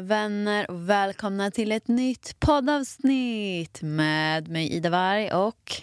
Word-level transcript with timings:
Vänner 0.00 0.70
och 0.70 0.90
välkomna 0.90 1.50
till 1.50 1.72
ett 1.72 1.88
nytt 1.88 2.40
poddavsnitt 2.40 3.82
med 3.82 4.48
mig 4.48 4.72
Ida 4.72 4.90
Warg 4.90 5.32
och 5.32 5.82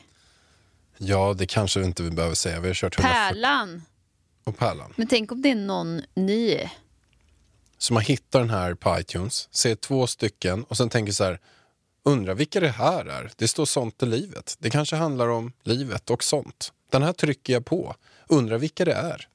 Ja, 0.98 1.34
det 1.38 1.46
kanske 1.46 1.80
vi 1.80 1.86
inte 1.86 2.04
behöver 2.04 2.36
säga. 2.36 2.60
Vi 2.60 2.68
har 2.68 2.74
kört 2.76 3.00
140 3.00 3.34
Pärlan. 3.34 3.82
och 4.44 4.58
Pärlan. 4.58 4.94
Men 4.98 5.08
tänk 5.08 5.32
om 5.32 5.42
det 5.42 5.52
är 5.52 5.56
någon 5.56 6.02
ny. 6.14 6.60
Som 7.78 7.96
har 7.96 8.04
hittat 8.04 8.32
den 8.32 8.50
här 8.50 8.74
på 8.74 9.00
iTunes, 9.00 9.48
ser 9.52 9.76
två 9.76 10.08
stycken 10.08 10.64
och 10.64 10.78
sen 10.78 10.90
tänker 10.90 11.14
så 11.14 11.24
här, 11.24 11.40
undrar 12.04 12.34
vilka 12.34 12.60
det 12.60 12.70
här 12.70 13.06
är? 13.06 13.32
Det 13.36 13.48
står 13.48 13.66
sånt 13.66 14.04
i 14.04 14.06
livet. 14.06 14.56
Det 14.60 14.70
kanske 14.70 14.96
handlar 14.96 15.28
om 15.28 15.52
livet 15.64 16.10
och 16.10 16.24
sånt. 16.24 16.74
Den 16.92 17.04
här 17.04 17.14
trycker 17.14 17.54
jag 17.54 17.66
på. 17.66 17.96
Undrar 18.28 18.58
vilka 18.58 18.86
det 18.86 18.94
är? 18.94 19.28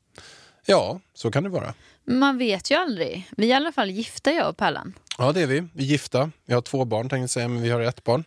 Ja, 0.67 1.01
så 1.15 1.31
kan 1.31 1.43
det 1.43 1.49
vara. 1.49 1.75
Man 2.05 2.39
vet 2.39 2.71
ju 2.71 2.75
aldrig. 2.75 3.29
Vi 3.37 3.45
är 3.47 3.51
i 3.51 3.53
alla 3.53 3.73
fall 3.73 3.91
gifta 3.91 4.33
jag 4.33 4.49
och 4.49 4.57
Pärlan. 4.57 4.95
Ja, 5.19 5.33
det 5.33 5.41
är 5.43 5.47
vi. 5.47 5.61
Vi 5.75 5.85
är 5.85 5.89
gifta. 5.89 6.31
Vi 6.45 6.55
har 6.55 6.61
två 6.61 6.85
barn, 6.85 7.09
tänkte 7.09 7.17
jag 7.23 7.31
säga, 7.31 7.49
men 7.49 7.63
vi 7.63 7.71
har 7.71 7.81
ett 7.81 8.05
barn. 8.05 8.25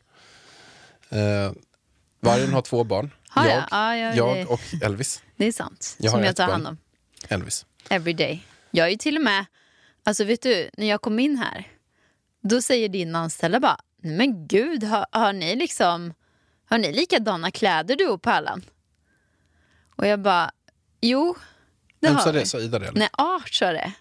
Eh, 1.10 1.52
vargen 2.20 2.54
har 2.54 2.62
två 2.62 2.84
barn. 2.84 3.12
Har 3.30 3.46
jag? 3.46 3.56
jag, 3.58 3.64
Ja, 3.72 3.96
ja, 3.98 4.14
jag 4.16 4.36
det- 4.38 4.46
och 4.46 4.62
Elvis. 4.84 5.24
Det 5.36 5.46
är 5.46 5.52
sant. 5.52 5.96
Jag 6.00 6.12
som 6.12 6.24
jag 6.24 6.36
tar 6.36 6.48
hand 6.48 6.68
om. 6.68 6.78
Elvis. 7.30 7.66
Every 7.90 8.14
day. 8.14 8.46
Jag 8.72 8.88
är 8.88 8.92
ju 8.92 8.98
till 8.98 9.18
och 9.18 9.24
med, 9.24 9.46
alltså 10.04 10.24
vet 10.24 10.42
du, 10.42 10.70
när 10.78 10.86
jag 10.88 11.02
kom 11.02 11.20
in 11.20 11.38
här, 11.38 11.68
då 12.42 12.62
säger 12.62 12.90
din 12.90 13.16
anställda 13.16 13.60
bara, 13.60 13.78
"Nej, 14.02 14.16
men 14.18 14.48
gud, 14.48 14.84
har, 14.84 15.06
har 15.12 15.34
ni 15.34 15.56
liksom, 15.56 16.14
har 16.66 16.78
ni 16.78 16.94
likadana 16.94 17.52
kläder 17.52 17.96
du 17.96 18.08
och 18.08 18.22
Pärlan? 18.22 18.66
Och 19.96 20.08
jag 20.08 20.20
bara, 20.20 20.52
jo, 21.02 21.36
det 22.00 22.08
Vem 22.08 22.18
sa 22.18 22.32
det? 22.32 22.46
Sa 22.46 22.60
Ida 22.60 22.80
det? 22.80 22.88
eller? 22.88 23.00
Nej, 23.00 23.10
Art 23.12 23.54
sa 23.54 23.72
det. 23.72 23.92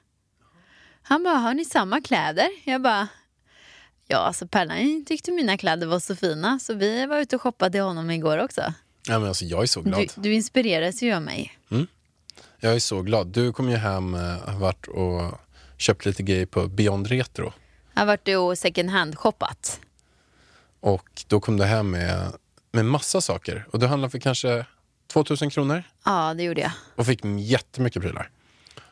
Han 1.03 1.23
bara, 1.23 1.35
har 1.35 1.55
ni 1.55 1.65
samma 1.65 2.01
kläder? 2.01 2.49
Jag 2.65 2.83
bara, 2.83 3.09
ja 4.07 4.19
alltså 4.19 4.47
Pärlan 4.47 5.05
tyckte 5.05 5.33
mina 5.33 5.57
kläder 5.57 5.87
var 5.87 6.01
så 6.01 6.17
fina 6.17 6.59
så 6.59 6.75
vi 6.75 7.07
var 7.07 7.19
ute 7.19 7.37
och 7.37 7.43
shoppade 7.43 7.71
till 7.71 7.81
honom 7.81 8.11
igår 8.11 8.39
också. 8.39 8.75
Ja, 9.09 9.19
men 9.19 9.29
alltså, 9.29 9.45
jag 9.45 9.63
är 9.63 9.67
så 9.67 9.81
glad. 9.81 10.01
Du, 10.15 10.23
du 10.23 10.35
inspireras 10.35 11.03
ju 11.03 11.13
av 11.13 11.23
mig. 11.23 11.59
Jag 12.65 12.75
är 12.75 12.79
så 12.79 13.03
glad. 13.03 13.27
Du 13.27 13.53
kom 13.53 13.71
ju 13.71 13.77
hem, 13.77 14.15
eh, 14.15 14.21
har 14.21 14.59
varit 14.59 14.87
och 14.87 15.41
köpt 15.77 16.07
lite 16.07 16.23
grejer 16.23 16.47
på 16.47 16.69
Beyond 16.69 17.07
Retro. 17.07 17.53
Jag 17.95 18.01
har 18.01 18.07
varit 18.07 18.29
och 18.29 18.59
second 18.59 18.91
hand 18.91 19.19
shoppat. 19.19 19.81
Och 20.81 21.09
då 21.27 21.41
kom 21.41 21.57
du 21.57 21.65
hem 21.65 21.91
med, 21.91 22.33
med 22.73 22.85
massa 22.85 23.21
saker. 23.21 23.67
Och 23.71 23.79
du 23.79 23.87
handlade 23.87 24.11
för 24.11 24.19
kanske 24.19 24.67
2000 25.15 25.51
kronor 25.51 25.83
Ja, 26.05 26.35
det 26.35 26.43
gjorde 26.43 26.61
jag. 26.61 26.71
och 26.97 27.07
fick 27.07 27.21
jättemycket 27.39 28.03
prylar. 28.03 28.31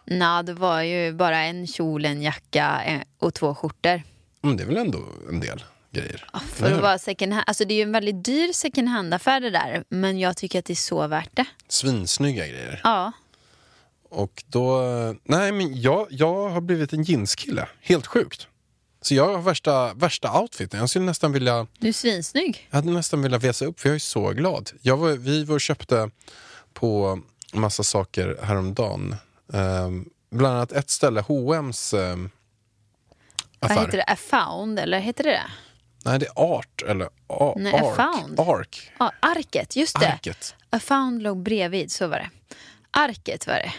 Nå, 0.04 0.42
det 0.42 0.54
var 0.54 0.82
ju 0.82 1.12
bara 1.12 1.38
en 1.38 1.66
kjol, 1.66 2.04
en 2.04 2.22
jacka 2.22 2.82
eh, 2.86 3.00
och 3.18 3.34
två 3.34 3.54
skjortor. 3.54 4.02
Men 4.42 4.56
det 4.56 4.62
är 4.62 4.66
väl 4.66 4.76
ändå 4.76 4.98
en 5.28 5.40
del 5.40 5.64
grejer? 5.90 6.24
För 6.52 6.66
Eller 6.66 6.76
att 6.76 6.82
vara 6.82 6.98
second 6.98 7.32
hand, 7.32 7.44
alltså 7.46 7.64
det 7.64 7.74
är 7.74 7.76
ju 7.76 7.82
en 7.82 7.92
väldigt 7.92 8.24
dyr 8.24 8.52
second 8.52 8.88
hand-affär 8.88 9.40
det 9.40 9.50
där. 9.50 9.84
Men 9.88 10.18
jag 10.18 10.36
tycker 10.36 10.58
att 10.58 10.64
det 10.64 10.72
är 10.72 10.74
så 10.74 11.06
värt 11.06 11.30
det. 11.36 11.44
Svinsnygga 11.68 12.46
grejer. 12.46 12.80
Ja, 12.84 13.12
Och 14.10 14.44
då, 14.46 14.82
nej 15.24 15.52
men 15.52 15.80
jag, 15.80 16.06
jag 16.10 16.48
har 16.48 16.60
blivit 16.60 16.92
en 16.92 17.02
jeanskille. 17.02 17.68
Helt 17.80 18.06
sjukt. 18.06 18.46
Så 19.02 19.14
jag 19.14 19.28
har 19.36 19.42
värsta, 19.42 19.94
värsta 19.94 20.40
outfiten. 20.40 20.80
Jag 20.80 20.90
skulle 20.90 21.04
nästan 21.04 21.32
vilja 21.32 21.66
du 21.78 21.88
är 21.88 21.92
svinsnygg. 21.92 22.68
Jag 22.70 22.76
hade 22.76 22.90
nästan 22.90 23.22
velat 23.22 23.42
visa 23.42 23.64
upp 23.64 23.80
för 23.80 23.88
jag 23.88 23.94
är 23.96 23.98
så 23.98 24.30
glad. 24.30 24.70
Jag 24.82 24.96
var, 24.96 25.10
vi 25.10 25.44
var 25.44 25.54
och 25.54 25.60
köpte 25.60 26.10
på 26.72 27.20
massa 27.52 27.82
saker 27.82 28.38
häromdagen. 28.42 29.16
Um, 29.46 30.10
bland 30.30 30.56
annat 30.56 30.72
ett 30.72 30.90
ställe, 30.90 31.20
H&M's 31.20 32.12
um, 32.12 32.30
affär. 33.60 33.74
Vad 33.76 33.84
heter 33.84 33.98
det? 33.98 34.04
A 34.04 34.16
found, 34.16 34.78
eller 34.78 34.98
heter 35.00 35.24
det 35.24 35.30
det? 35.30 35.42
Nej, 36.04 36.18
det 36.18 36.26
är 36.26 36.32
Art 36.36 36.82
eller 36.88 37.08
A- 37.26 37.54
Nej, 37.56 37.74
Ark. 37.74 37.96
Found. 37.96 38.40
Ark. 38.40 38.90
Ja, 38.98 39.12
arket, 39.20 39.76
just 39.76 40.00
det. 40.00 40.12
Arket. 40.12 40.54
A 40.70 40.78
found 40.80 41.22
låg 41.22 41.42
bredvid, 41.42 41.92
så 41.92 42.06
var 42.06 42.16
det. 42.18 42.30
Arket 42.90 43.46
var 43.46 43.54
det. 43.54 43.72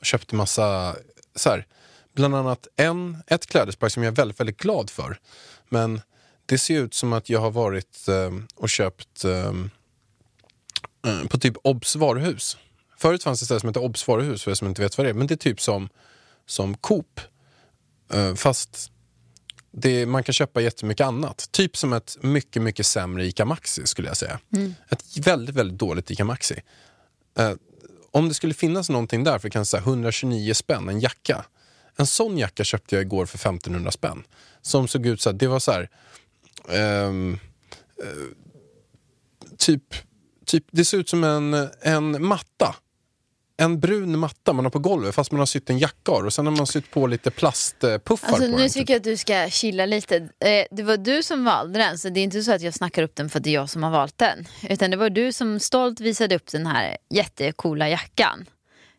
Och 0.00 0.06
köpte 0.06 0.34
massa, 0.34 0.96
så 1.34 1.50
här, 1.50 1.66
bland 2.14 2.34
annat 2.34 2.68
en, 2.76 3.22
ett 3.26 3.46
klädesplagg 3.46 3.92
som 3.92 4.02
jag 4.02 4.12
är 4.12 4.16
väldigt, 4.16 4.40
väldigt 4.40 4.56
glad 4.56 4.90
för. 4.90 5.18
Men 5.68 6.00
det 6.46 6.58
ser 6.58 6.80
ut 6.80 6.94
som 6.94 7.12
att 7.12 7.28
jag 7.28 7.40
har 7.40 7.50
varit 7.50 8.08
um, 8.08 8.46
och 8.54 8.68
köpt 8.68 9.24
um, 9.24 9.70
eh, 11.06 11.24
på 11.28 11.38
typ 11.38 11.54
Obs 11.62 11.96
varuhus. 11.96 12.56
Förut 12.96 13.22
fanns 13.22 13.40
det 13.40 13.42
ett 13.42 13.46
ställe 13.46 13.60
som 13.60 13.68
hette 13.68 13.78
Obs 13.78 14.08
varuhus 14.08 14.42
för 14.42 14.50
er 14.50 14.54
som 14.54 14.68
inte 14.68 14.82
vet 14.82 14.98
vad 14.98 15.06
det 15.06 15.10
är. 15.10 15.14
Men 15.14 15.26
det 15.26 15.34
är 15.34 15.36
typ 15.36 15.60
som, 15.60 15.88
som 16.46 16.74
Coop. 16.74 17.20
Eh, 18.12 18.34
fast 18.34 18.90
det, 19.70 20.06
man 20.06 20.22
kan 20.22 20.32
köpa 20.32 20.60
jättemycket 20.60 21.06
annat. 21.06 21.48
Typ 21.50 21.76
som 21.76 21.92
ett 21.92 22.16
mycket, 22.20 22.62
mycket 22.62 22.86
sämre 22.86 23.24
ICA 23.24 23.44
Maxi 23.44 23.86
skulle 23.86 24.08
jag 24.08 24.16
säga. 24.16 24.40
Ett 24.88 25.18
väldigt, 25.18 25.54
väldigt 25.54 25.78
dåligt 25.78 26.10
ICA 26.10 26.24
Maxi. 26.24 26.62
Eh, 27.38 27.52
om 28.10 28.28
det 28.28 28.34
skulle 28.34 28.54
finnas 28.54 28.90
någonting 28.90 29.24
där 29.24 29.38
för 29.38 29.48
kanske 29.48 29.70
så 29.70 29.76
här 29.76 29.84
129 29.84 30.54
spänn, 30.54 30.88
en 30.88 31.00
jacka. 31.00 31.44
En 31.96 32.06
sån 32.06 32.38
jacka 32.38 32.64
köpte 32.64 32.94
jag 32.94 33.02
igår 33.02 33.26
för 33.26 33.38
1500 33.38 33.90
spänn. 33.90 34.24
Som 34.62 34.88
såg 34.88 35.06
ut 35.06 35.20
så 35.20 35.30
här, 35.30 35.36
det 35.36 35.46
var 35.46 35.58
så 35.60 35.72
här... 35.72 35.88
ehm, 36.68 37.38
eh, 38.02 38.08
typ, 39.58 39.82
typ, 40.46 40.64
det 40.70 40.84
ser 40.84 40.98
ut 40.98 41.08
som 41.08 41.24
en, 41.24 41.68
en 41.80 42.26
matta. 42.26 42.76
En 43.56 43.80
brun 43.80 44.18
matta 44.18 44.52
man 44.52 44.64
har 44.64 44.70
på 44.70 44.78
golvet 44.78 45.14
fast 45.14 45.32
man 45.32 45.38
har 45.38 45.46
sytt 45.46 45.70
en 45.70 45.78
jacka 45.78 46.12
och 46.12 46.32
sen 46.32 46.46
har 46.46 46.56
man 46.56 46.66
sytt 46.66 46.90
på 46.90 47.06
lite 47.06 47.30
plastpuffar 47.30 48.28
Alltså, 48.28 48.42
på 48.42 48.56
nu 48.56 48.56
den. 48.62 48.68
tycker 48.68 48.80
Typ. 48.80 48.88
jag 48.90 48.96
att 48.96 49.04
du 49.04 49.16
ska 49.16 49.50
chilla 49.50 49.86
lite. 49.86 50.16
Eh, 50.16 50.64
det 50.70 50.82
var 50.82 50.96
du 50.96 51.22
som 51.22 51.44
valde 51.44 51.78
den, 51.78 51.98
så 51.98 52.08
det 52.08 52.20
är 52.20 52.24
inte 52.24 52.42
så 52.42 52.52
att 52.52 52.62
jag 52.62 52.74
snackar 52.74 53.02
upp 53.02 53.16
den 53.16 53.30
för 53.30 53.38
att 53.38 53.44
det 53.44 53.50
är 53.50 53.54
jag 53.54 53.70
som 53.70 53.82
har 53.82 53.90
valt 53.90 54.18
den. 54.18 54.48
Utan 54.62 54.90
det 54.90 54.96
var 54.96 55.10
du 55.10 55.32
som 55.32 55.60
stolt 55.60 56.00
visade 56.00 56.36
upp 56.36 56.46
den 56.50 56.66
här 56.66 56.96
jättecoola 57.10 57.88
jackan. 57.88 58.46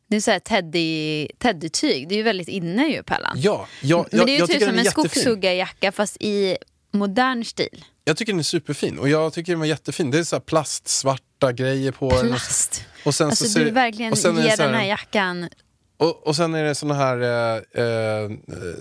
Det 0.09 0.15
är 0.15 0.21
så 0.21 0.31
här 0.31 0.39
teddy, 0.39 1.27
teddytyg, 1.39 2.07
det 2.09 2.15
är 2.15 2.17
ju 2.17 2.23
väldigt 2.23 2.47
inne 2.47 2.87
ju 2.87 3.03
Pärlan. 3.03 3.33
Ja, 3.37 3.67
ja, 3.81 4.05
Men 4.11 4.25
det 4.25 4.31
är 4.31 4.33
ju 4.33 4.39
jag 4.39 4.49
typ 4.49 4.63
som 4.63 4.77
en 4.77 4.85
skogshuggarjacka 4.85 5.91
fast 5.91 6.17
i 6.19 6.57
modern 6.93 7.43
stil. 7.45 7.85
Jag 8.03 8.17
tycker 8.17 8.31
den 8.33 8.39
är 8.39 8.43
superfin 8.43 8.99
och 8.99 9.09
jag 9.09 9.33
tycker 9.33 9.51
den 9.51 9.59
var 9.59 9.65
jättefin. 9.65 10.11
Det 10.11 10.19
är 10.19 10.23
så 10.23 10.35
här 10.35 10.41
plastsvarta 10.41 11.51
grejer 11.51 11.91
på 11.91 12.09
den. 12.09 12.27
Plast. 12.27 12.85
Och 13.05 13.15
sen 13.15 13.27
Alltså 13.27 13.45
så 13.45 13.59
du 13.59 13.65
det- 13.65 13.71
verkligen 13.71 14.11
och 14.11 14.17
sen 14.17 14.35
det 14.35 14.43
ger 14.43 14.57
den 14.57 14.73
här 14.73 14.85
jackan 14.85 15.49
Och, 15.97 16.27
och 16.27 16.35
sen 16.35 16.53
är 16.55 16.63
det 16.63 16.75
såna 16.75 16.93
här, 16.93 17.21
eh, 17.21 17.83
eh, 17.83 18.29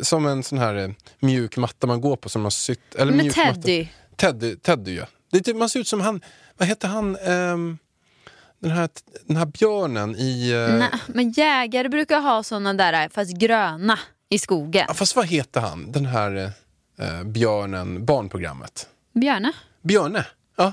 som 0.02 0.26
en 0.26 0.42
sån 0.42 0.58
här 0.58 0.74
eh, 0.74 0.90
mjuk 1.20 1.56
matta 1.56 1.86
man 1.86 2.00
går 2.00 2.16
på 2.16 2.28
som 2.28 2.42
har 2.42 2.50
sytt... 2.50 2.94
Eller 2.94 3.12
med 3.12 3.24
mjuk 3.24 3.36
matta. 3.36 3.54
teddy. 3.54 3.86
Teddy, 4.16 4.56
Teddy 4.56 4.96
ja. 4.96 5.06
Det 5.30 5.36
är 5.38 5.42
typ, 5.42 5.56
man 5.56 5.68
ser 5.68 5.80
ut 5.80 5.88
som 5.88 6.00
han, 6.00 6.20
vad 6.56 6.68
heter 6.68 6.88
han, 6.88 7.16
ehm, 7.16 7.78
den, 8.68 8.76
här, 8.76 8.88
den 9.26 9.36
här 9.36 9.46
björnen 9.46 10.16
i... 10.16 10.50
eh, 10.50 10.74
Nej, 10.76 10.90
men 11.06 11.30
jägare 11.30 11.88
brukar 11.88 12.20
ha 12.20 12.42
såna 12.42 12.74
där 12.74 13.08
fast 13.08 13.32
gröna 13.36 13.98
i 14.28 14.38
skogen. 14.38 14.84
ja, 14.88 14.94
fast 14.94 15.16
vad 15.16 15.26
heter 15.26 15.60
han, 15.60 15.92
den 15.92 16.06
här 16.06 16.50
eh, 16.98 17.22
björnen, 17.24 18.04
barnprogrammet? 18.04 18.88
Björne? 19.14 19.52
Björne, 19.82 20.26
ja. 20.56 20.72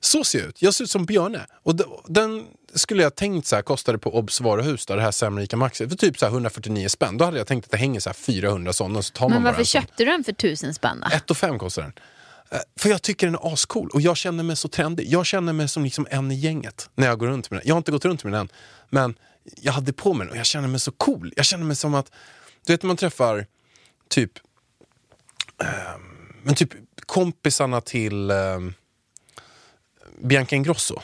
Så 0.00 0.24
ser 0.24 0.38
jag 0.38 0.48
ut. 0.48 0.62
Jag 0.62 0.74
ser 0.74 0.84
ut 0.84 0.90
som 0.90 1.06
Björne. 1.06 1.46
Och 1.62 1.74
den 2.08 2.46
skulle 2.74 3.02
jag 3.02 3.14
tänkt 3.14 3.46
så 3.46 3.56
här, 3.56 3.62
kostade 3.62 3.98
på 3.98 4.14
Obs 4.18 4.40
varuhus, 4.40 4.86
där 4.86 4.96
det 4.96 5.02
här 5.02 5.10
Sämre 5.10 5.44
Ica 5.44 5.56
Maxi, 5.56 5.88
för 5.88 5.96
typ 5.96 6.18
så 6.18 6.26
här 6.26 6.32
149 6.32 6.88
spänn. 6.88 7.18
Då 7.18 7.24
hade 7.24 7.38
jag 7.38 7.46
tänkt 7.46 7.64
att 7.64 7.70
det 7.70 7.76
hänger 7.76 8.00
så 8.00 8.08
här 8.08 8.14
400 8.14 8.72
sådana 8.72 9.02
så 9.02 9.12
tar 9.12 9.28
man 9.28 9.32
Men 9.34 9.42
bara 9.42 9.50
varför 9.50 9.64
köpte 9.64 10.04
du 10.04 10.10
den 10.10 10.24
för 10.24 10.32
tusen 10.32 10.74
spänn 10.74 11.04
då? 11.10 11.18
Och 11.30 11.36
fem 11.36 11.58
kostar 11.58 11.82
den. 11.82 11.92
Eh, 12.50 12.58
För 12.76 12.88
jag 12.88 13.02
tycker 13.02 13.26
den 13.26 13.34
är 13.34 13.52
ascool 13.52 13.90
och 13.90 14.00
jag 14.00 14.16
känner 14.16 14.44
mig 14.44 14.56
så 14.56 14.68
trendig. 14.68 15.06
Jag 15.08 15.26
känner 15.26 15.52
mig 15.52 15.68
som 15.68 15.84
liksom 15.84 16.06
en 16.10 16.30
i 16.30 16.34
gänget 16.34 16.90
när 16.94 17.06
jag 17.06 17.18
går 17.18 17.26
runt 17.26 17.50
med 17.50 17.60
den. 17.60 17.68
Jag 17.68 17.74
har 17.74 17.78
inte 17.78 17.92
gått 17.92 18.04
runt 18.04 18.24
med 18.24 18.32
den 18.32 18.40
än, 18.40 18.48
men 18.90 19.14
jag 19.56 19.72
hade 19.72 19.92
på 19.92 20.14
mig 20.14 20.26
den 20.26 20.32
och 20.32 20.38
jag 20.38 20.46
känner 20.46 20.68
mig 20.68 20.80
så 20.80 20.92
cool. 20.92 21.32
Jag 21.36 21.46
känner 21.46 21.64
mig 21.64 21.76
som 21.76 21.94
att, 21.94 22.10
du 22.66 22.72
vet 22.72 22.82
när 22.82 22.86
man 22.88 22.96
träffar 22.96 23.46
typ, 24.08 24.32
ehm, 25.62 26.00
men 26.42 26.54
typ 26.54 26.70
kompisarna 27.06 27.80
till 27.80 28.30
ehm, 28.30 28.74
Bianca 30.22 30.56
Ingrosso. 30.56 31.00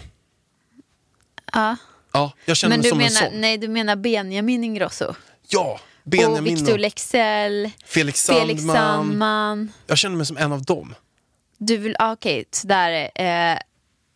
Ja. 1.53 1.77
Ja, 2.13 2.33
jag 2.45 2.57
känner 2.57 2.71
Men 2.77 2.81
mig 2.81 2.85
du 2.85 2.89
som 2.91 3.01
en 3.01 3.05
menar, 3.13 3.31
sån. 3.31 3.41
nej, 3.41 3.59
du 3.59 3.69
menar 3.69 3.97
Benjamin 3.97 4.65
Ingrosso? 4.65 5.15
Ja, 5.49 5.81
Benjamin 6.05 6.45
Victor 6.55 6.73
och 6.73 6.79
Leksell, 6.79 7.71
Felix 7.85 8.27
Felix 8.27 8.63
Sandman. 8.63 8.77
Sandman. 8.77 9.73
Jag 9.87 9.99
känner 9.99 10.17
mig 10.17 10.27
som 10.27 10.37
en 10.37 10.53
av 10.53 10.63
dem. 10.63 10.95
Du 11.61 11.77
vill, 11.77 11.97
ah, 11.99 12.13
okej, 12.13 12.45
sådär. 12.51 13.11
Eh, 13.15 13.59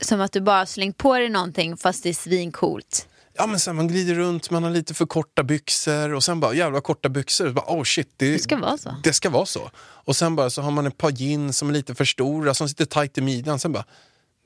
som 0.01 0.21
att 0.21 0.33
du 0.33 0.41
bara 0.41 0.67
slängt 0.67 0.99
på 0.99 1.19
dig 1.19 1.29
någonting 1.29 1.77
fast 1.77 2.03
det 2.03 2.09
är 2.09 2.15
svincoolt. 2.15 3.09
Ja 3.37 3.47
men 3.47 3.61
sen 3.61 3.77
man 3.77 3.89
glider 3.89 4.15
runt, 4.15 4.51
man 4.51 4.63
har 4.63 4.71
lite 4.71 4.95
för 4.95 5.07
korta 5.07 5.43
byxor 5.43 6.15
och 6.15 6.25
sen 6.25 6.41
bara 6.41 6.55
jävla 6.55 6.81
korta 6.81 7.09
byxor. 7.09 7.47
Och 7.47 7.55
bara, 7.55 7.65
oh 7.69 7.83
shit, 7.85 8.09
det, 8.17 8.33
Det 8.33 8.39
ska 8.39 8.57
vara 8.57 8.79
så. 8.79 8.97
Det 9.03 9.13
ska 9.13 9.31
vara 9.31 9.47
så. 9.47 9.71
Och 9.77 10.17
sen 10.17 10.37
bara 10.37 10.51
så 10.51 10.63
har 10.63 10.71
man 10.71 10.87
ett 10.87 10.99
par 10.99 11.11
jeans 11.11 11.59
som 11.59 11.69
är 11.69 11.73
lite 11.73 11.95
för 11.95 12.05
stora, 12.05 12.55
som 12.55 12.69
sitter 12.69 12.85
tight 12.85 13.19
i 13.19 13.21
midjan. 13.21 13.59
Sen 13.59 13.73
bara, 13.73 13.85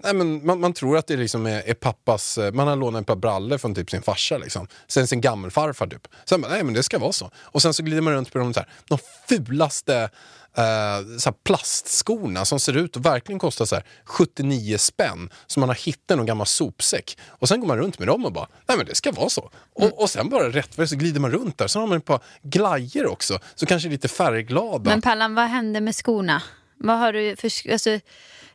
nej 0.05 0.15
men 0.15 0.47
man, 0.47 0.61
man 0.61 0.73
tror 0.73 0.97
att 0.97 1.07
det 1.07 1.17
liksom 1.17 1.47
är, 1.47 1.69
är 1.69 1.75
pappas, 1.75 2.39
eh, 2.39 2.53
man 2.53 2.69
har 2.69 2.77
lånat 2.77 3.01
ett 3.01 3.07
par 3.07 3.17
brallor 3.17 3.59
från 3.59 3.75
typ 3.75 3.91
sin 3.91 4.03
farsa 4.03 4.39
liksom. 4.39 4.69
Sen 4.89 5.07
sin 5.07 5.21
gammelfarfar 5.21 5.87
typ. 5.87 6.09
Sen 6.25 6.41
bara, 6.41 6.53
nej 6.53 6.63
men 6.65 6.75
det 6.75 6.83
ska 6.83 6.99
vara 6.99 7.13
så. 7.13 7.31
Och 7.37 7.63
sen 7.63 7.75
så 7.75 7.83
glider 7.83 8.03
man 8.03 8.13
runt 8.13 8.33
på 8.33 8.39
de, 8.39 8.55
så 8.55 8.61
här, 8.61 8.69
de 8.89 8.99
fulaste 9.29 10.11
eh, 10.57 11.19
så 11.19 11.33
plastskorna 11.33 12.45
som 12.45 12.61
ser 12.61 12.77
ut 12.77 12.97
att 12.97 13.03
verkligen 13.03 13.39
kosta 13.39 13.67
så 13.67 13.75
här 13.75 13.85
79 14.05 14.79
spänn 14.79 15.31
som 15.47 15.61
man 15.61 15.69
har 15.69 15.77
hittat 15.77 16.15
i 16.15 16.17
någon 16.17 16.27
gammal 16.27 16.47
sopsäck. 16.47 17.19
Och 17.29 17.49
sen 17.49 17.61
går 17.61 17.67
man 17.67 17.79
runt 17.79 17.99
med 17.99 18.09
dem 18.09 18.25
och 18.25 18.33
bara, 18.33 18.49
nej 18.67 18.77
men 18.77 18.87
det 18.87 18.95
ska 18.95 19.13
vara 19.13 19.29
så. 19.29 19.51
Och, 19.75 20.03
och 20.03 20.11
sen 20.11 20.29
bara 20.29 20.49
rätt 20.49 20.75
för 20.75 20.83
det 20.83 20.89
så 20.89 20.97
glider 20.97 21.21
man 21.21 21.31
runt 21.31 21.59
där. 21.59 21.67
Sen 21.67 21.81
har 21.81 21.87
man 21.87 21.99
ett 21.99 22.05
par 22.05 22.21
glajer 22.43 23.07
också, 23.07 23.39
så 23.55 23.67
kanske 23.67 23.89
lite 23.89 24.09
färgglada. 24.09 24.91
Men 24.91 25.03
Pallan, 25.03 25.35
vad 25.35 25.45
hände 25.45 25.81
med 25.81 25.95
skorna? 25.95 26.43
Vad 26.77 26.99
har 26.99 27.13
du 27.13 27.37
för, 27.37 27.73
alltså, 27.73 28.01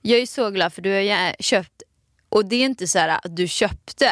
jag 0.01 0.19
är 0.19 0.25
så 0.25 0.49
glad 0.49 0.73
för 0.73 0.81
du 0.81 0.91
har 0.91 0.99
ju 0.99 1.33
köpt, 1.39 1.83
och 2.29 2.45
det 2.45 2.55
är 2.55 2.65
inte 2.65 2.87
så 2.87 2.99
här 2.99 3.09
att 3.09 3.35
du 3.35 3.47
köpte 3.47 4.11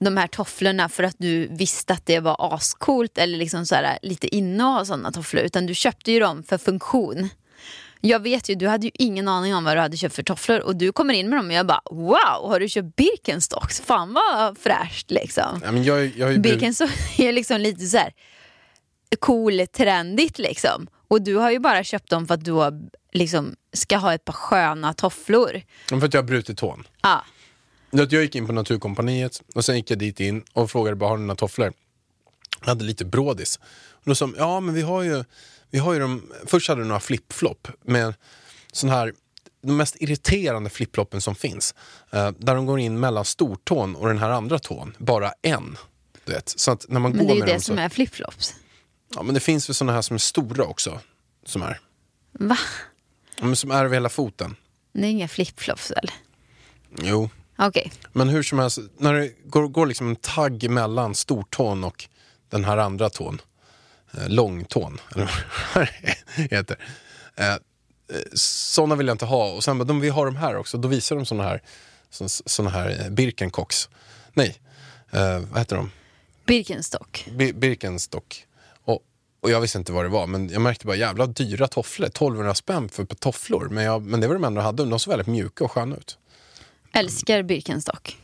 de 0.00 0.16
här 0.16 0.26
tofflorna 0.26 0.88
för 0.88 1.02
att 1.02 1.16
du 1.18 1.46
visste 1.46 1.92
att 1.92 2.06
det 2.06 2.20
var 2.20 2.54
ascoolt 2.54 3.18
eller 3.18 3.38
liksom 3.38 3.66
så 3.66 3.74
här, 3.74 3.98
lite 4.02 4.36
inne 4.36 4.64
att 4.64 4.78
ha 4.78 4.84
sådana 4.84 5.12
tofflor 5.12 5.42
utan 5.42 5.66
du 5.66 5.74
köpte 5.74 6.12
ju 6.12 6.20
dem 6.20 6.42
för 6.42 6.58
funktion. 6.58 7.28
Jag 8.00 8.20
vet 8.20 8.48
ju, 8.48 8.54
du 8.54 8.68
hade 8.68 8.86
ju 8.86 8.90
ingen 8.94 9.28
aning 9.28 9.54
om 9.54 9.64
vad 9.64 9.76
du 9.76 9.80
hade 9.80 9.96
köpt 9.96 10.14
för 10.14 10.22
tofflor 10.22 10.60
och 10.60 10.76
du 10.76 10.92
kommer 10.92 11.14
in 11.14 11.28
med 11.28 11.38
dem 11.38 11.46
och 11.46 11.52
jag 11.52 11.66
bara 11.66 11.82
wow, 11.90 12.50
har 12.50 12.60
du 12.60 12.68
köpt 12.68 12.96
Birkenstocks? 12.96 13.80
Fan 13.80 14.12
vad 14.14 14.58
fräscht 14.58 15.10
liksom. 15.10 15.60
ja, 15.64 15.72
men 15.72 15.84
jag, 15.84 16.06
jag 16.16 16.40
Birkenstocks 16.40 16.92
är 17.18 17.32
liksom 17.32 17.60
lite 17.60 17.86
så 17.86 17.96
här 17.96 18.12
cool, 19.18 19.66
trendigt 19.72 20.38
liksom. 20.38 20.86
Och 21.08 21.22
du 21.22 21.36
har 21.36 21.50
ju 21.50 21.58
bara 21.58 21.84
köpt 21.84 22.10
dem 22.10 22.26
för 22.26 22.34
att 22.34 22.44
du 22.44 22.52
har, 22.52 22.80
liksom, 23.12 23.56
ska 23.72 23.96
ha 23.96 24.14
ett 24.14 24.24
par 24.24 24.32
sköna 24.32 24.94
tofflor. 24.94 25.62
för 25.88 26.06
att 26.06 26.14
jag 26.14 26.22
har 26.22 26.26
brutit 26.26 26.58
tån. 26.58 26.84
Ja. 27.02 27.24
Jag 27.90 28.12
gick 28.12 28.34
in 28.34 28.46
på 28.46 28.52
Naturkompaniet 28.52 29.42
och 29.54 29.64
sen 29.64 29.76
gick 29.76 29.90
jag 29.90 29.98
dit 29.98 30.20
in 30.20 30.44
och 30.52 30.70
frågade 30.70 30.96
bara 30.96 31.10
har 31.10 31.16
du 31.18 31.22
några 31.22 31.36
tofflor. 31.36 31.72
Jag 32.60 32.66
hade 32.66 32.84
lite 32.84 33.04
brådis. 33.04 33.56
Och 33.92 34.02
då 34.04 34.14
sa 34.14 34.26
de, 34.26 34.34
ja 34.38 34.60
men 34.60 34.74
vi 34.74 34.82
har 34.82 35.02
ju, 35.02 35.24
vi 35.70 35.78
har 35.78 35.92
ju 35.92 35.98
de, 36.00 36.32
först 36.46 36.68
hade 36.68 36.80
de 36.80 36.88
några 36.88 37.00
flip-flop 37.00 37.68
med 37.82 38.14
sån 38.72 38.90
här, 38.90 39.12
de 39.62 39.76
mest 39.76 39.96
irriterande 40.00 40.70
flip-floppen 40.70 41.20
som 41.20 41.34
finns. 41.34 41.74
Eh, 42.10 42.30
där 42.38 42.54
de 42.54 42.66
går 42.66 42.80
in 42.80 43.00
mellan 43.00 43.24
stortån 43.24 43.96
och 43.96 44.08
den 44.08 44.18
här 44.18 44.30
andra 44.30 44.58
tån, 44.58 44.96
bara 44.98 45.32
en. 45.42 45.76
Du 46.24 46.32
vet. 46.32 46.48
Så 46.48 46.70
att 46.70 46.88
när 46.88 47.00
man 47.00 47.12
Men 47.12 47.26
går 47.26 47.26
det 47.26 47.32
är 47.32 47.40
ju 47.40 47.40
det 47.46 47.52
dem 47.52 47.60
som 47.60 47.76
så, 47.76 47.82
är 47.82 47.88
flipflops. 47.88 48.54
ja, 49.14 49.22
men 49.22 49.34
det 49.34 49.40
finns 49.40 49.68
väl 49.68 49.74
såna 49.74 49.92
här 49.92 50.02
som 50.02 50.14
är 50.14 50.18
stora 50.18 50.64
också. 50.64 51.00
Som 51.46 51.62
är, 51.62 51.80
Va? 52.32 52.58
ja, 53.36 53.44
men 53.44 53.56
som 53.56 53.70
är 53.70 53.84
över 53.84 53.94
hela 53.94 54.08
foten. 54.08 54.56
Det 54.92 55.00
är 55.06 55.10
inga 55.10 55.28
flipflops 55.28 55.90
eller? 55.90 56.14
Jo, 57.02 57.30
Okej. 57.60 57.92
Men 58.12 58.28
hur 58.28 58.42
som 58.42 58.58
helst, 58.58 58.78
när 58.98 59.14
det 59.14 59.30
går, 59.44 59.68
går 59.68 59.86
liksom 59.86 60.08
en 60.08 60.16
tagg 60.16 60.70
mellan 60.70 61.14
stortån 61.14 61.84
och 61.84 62.08
den 62.48 62.64
här 62.64 62.76
andra 62.76 63.10
tån, 63.10 63.40
eh, 64.12 64.28
långtån, 64.28 65.00
eller 65.14 65.46
vad 65.74 65.86
det 66.36 66.56
heter. 66.56 66.76
Eh, 67.36 67.56
sådana 68.34 68.94
vill 68.94 69.06
jag 69.06 69.14
inte 69.14 69.24
ha. 69.24 69.52
Och 69.52 69.64
sen 69.64 69.78
bara, 69.78 69.84
de, 69.84 70.00
vi 70.00 70.08
har 70.08 70.26
de 70.26 70.36
här 70.36 70.56
också. 70.56 70.78
Då 70.78 70.88
visar 70.88 71.16
de 71.16 71.26
såna 71.26 71.42
här, 71.42 71.62
så, 72.10 72.28
såna 72.28 72.70
här 72.70 73.00
eh, 73.00 73.10
Birkenstocks. 73.10 73.88
Nej, 74.32 74.60
eh, 75.10 75.38
vad 75.38 75.58
heter 75.58 75.76
de? 75.76 75.90
Birkenstock. 76.46 77.28
Bir, 77.32 77.52
Birkenstock. 77.52 78.46
Och, 78.84 79.00
och 79.40 79.50
jag 79.50 79.60
visste 79.60 79.78
inte 79.78 79.92
vad 79.92 80.04
det 80.04 80.08
var, 80.08 80.26
men 80.26 80.48
jag 80.48 80.62
märkte 80.62 80.86
bara 80.86 80.96
jävla 80.96 81.26
dyra 81.26 81.68
tofflor. 81.68 82.06
1200 82.06 82.54
spänn 82.54 82.88
för 82.88 83.02
ett 83.02 83.08
par 83.08 83.16
tofflor. 83.16 83.68
Men, 83.68 83.84
jag, 83.84 84.02
men 84.02 84.20
det 84.20 84.26
var 84.26 84.34
de 84.34 84.44
enda 84.44 84.58
jag 84.58 84.66
hade. 84.66 84.84
De 84.84 84.98
såg 84.98 85.10
väldigt 85.10 85.26
mjuka 85.26 85.64
och 85.64 85.72
sköna 85.72 85.96
ut. 85.96 86.18
Älskar 86.92 87.42
Birkenstock. 87.42 88.16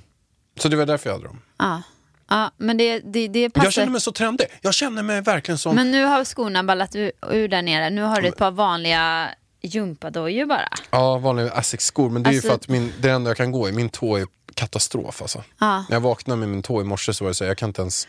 Så 0.59 0.69
det 0.69 0.77
var 0.77 0.87
därför 0.87 1.09
jag 1.11 1.15
hade 1.15 1.27
dem. 1.27 1.41
Ja. 1.59 1.83
Ja, 2.29 2.51
men 2.57 2.77
det, 2.77 2.99
det, 3.01 3.29
det 3.29 3.41
Jag 3.43 3.53
passar. 3.53 3.71
känner 3.71 3.93
mig 3.93 4.01
så 4.01 4.13
trendig. 4.13 4.47
Jag 4.61 4.75
känner 4.75 5.03
mig 5.03 5.21
verkligen 5.21 5.59
som... 5.59 5.75
Men 5.75 5.91
nu 5.91 6.05
har 6.05 6.25
skorna 6.25 6.65
ballat 6.65 6.97
ur, 6.97 7.13
ur 7.31 7.49
där 7.49 7.63
nere. 7.63 7.91
Nu 7.91 8.03
har 8.03 8.21
du 8.21 8.29
ett 8.29 8.37
par 8.37 8.51
vanliga 8.51 9.29
gympadojor 9.63 10.47
bara. 10.47 10.69
Ja, 10.91 11.19
vanliga 11.19 11.51
Asics-skor. 11.53 12.11
Men 12.11 12.23
det 12.23 12.29
är 12.29 12.31
Alltså- 12.31 12.47
ju 12.47 12.51
för 12.51 12.55
att 12.57 12.69
min, 12.69 12.93
det 13.01 13.11
enda 13.11 13.31
jag 13.31 13.37
kan 13.37 13.53
gå 13.53 13.69
i, 13.69 13.73
min 13.73 13.89
tå 13.89 14.17
är 14.17 14.27
katastrof 14.55 15.23
alltså. 15.23 15.45
Ja. 15.59 15.79
När 15.89 15.97
jag 15.97 16.01
vaknade 16.01 16.41
med 16.41 16.49
min 16.49 16.63
tå 16.63 16.81
i 16.81 16.85
morse 16.85 17.15
så 17.15 17.25
var 17.25 17.31
det 17.31 17.35
så 17.35 17.45
här, 17.45 17.51
jag 17.51 17.59
kan 17.59 17.69
inte 17.71 17.83
ens... 17.83 18.09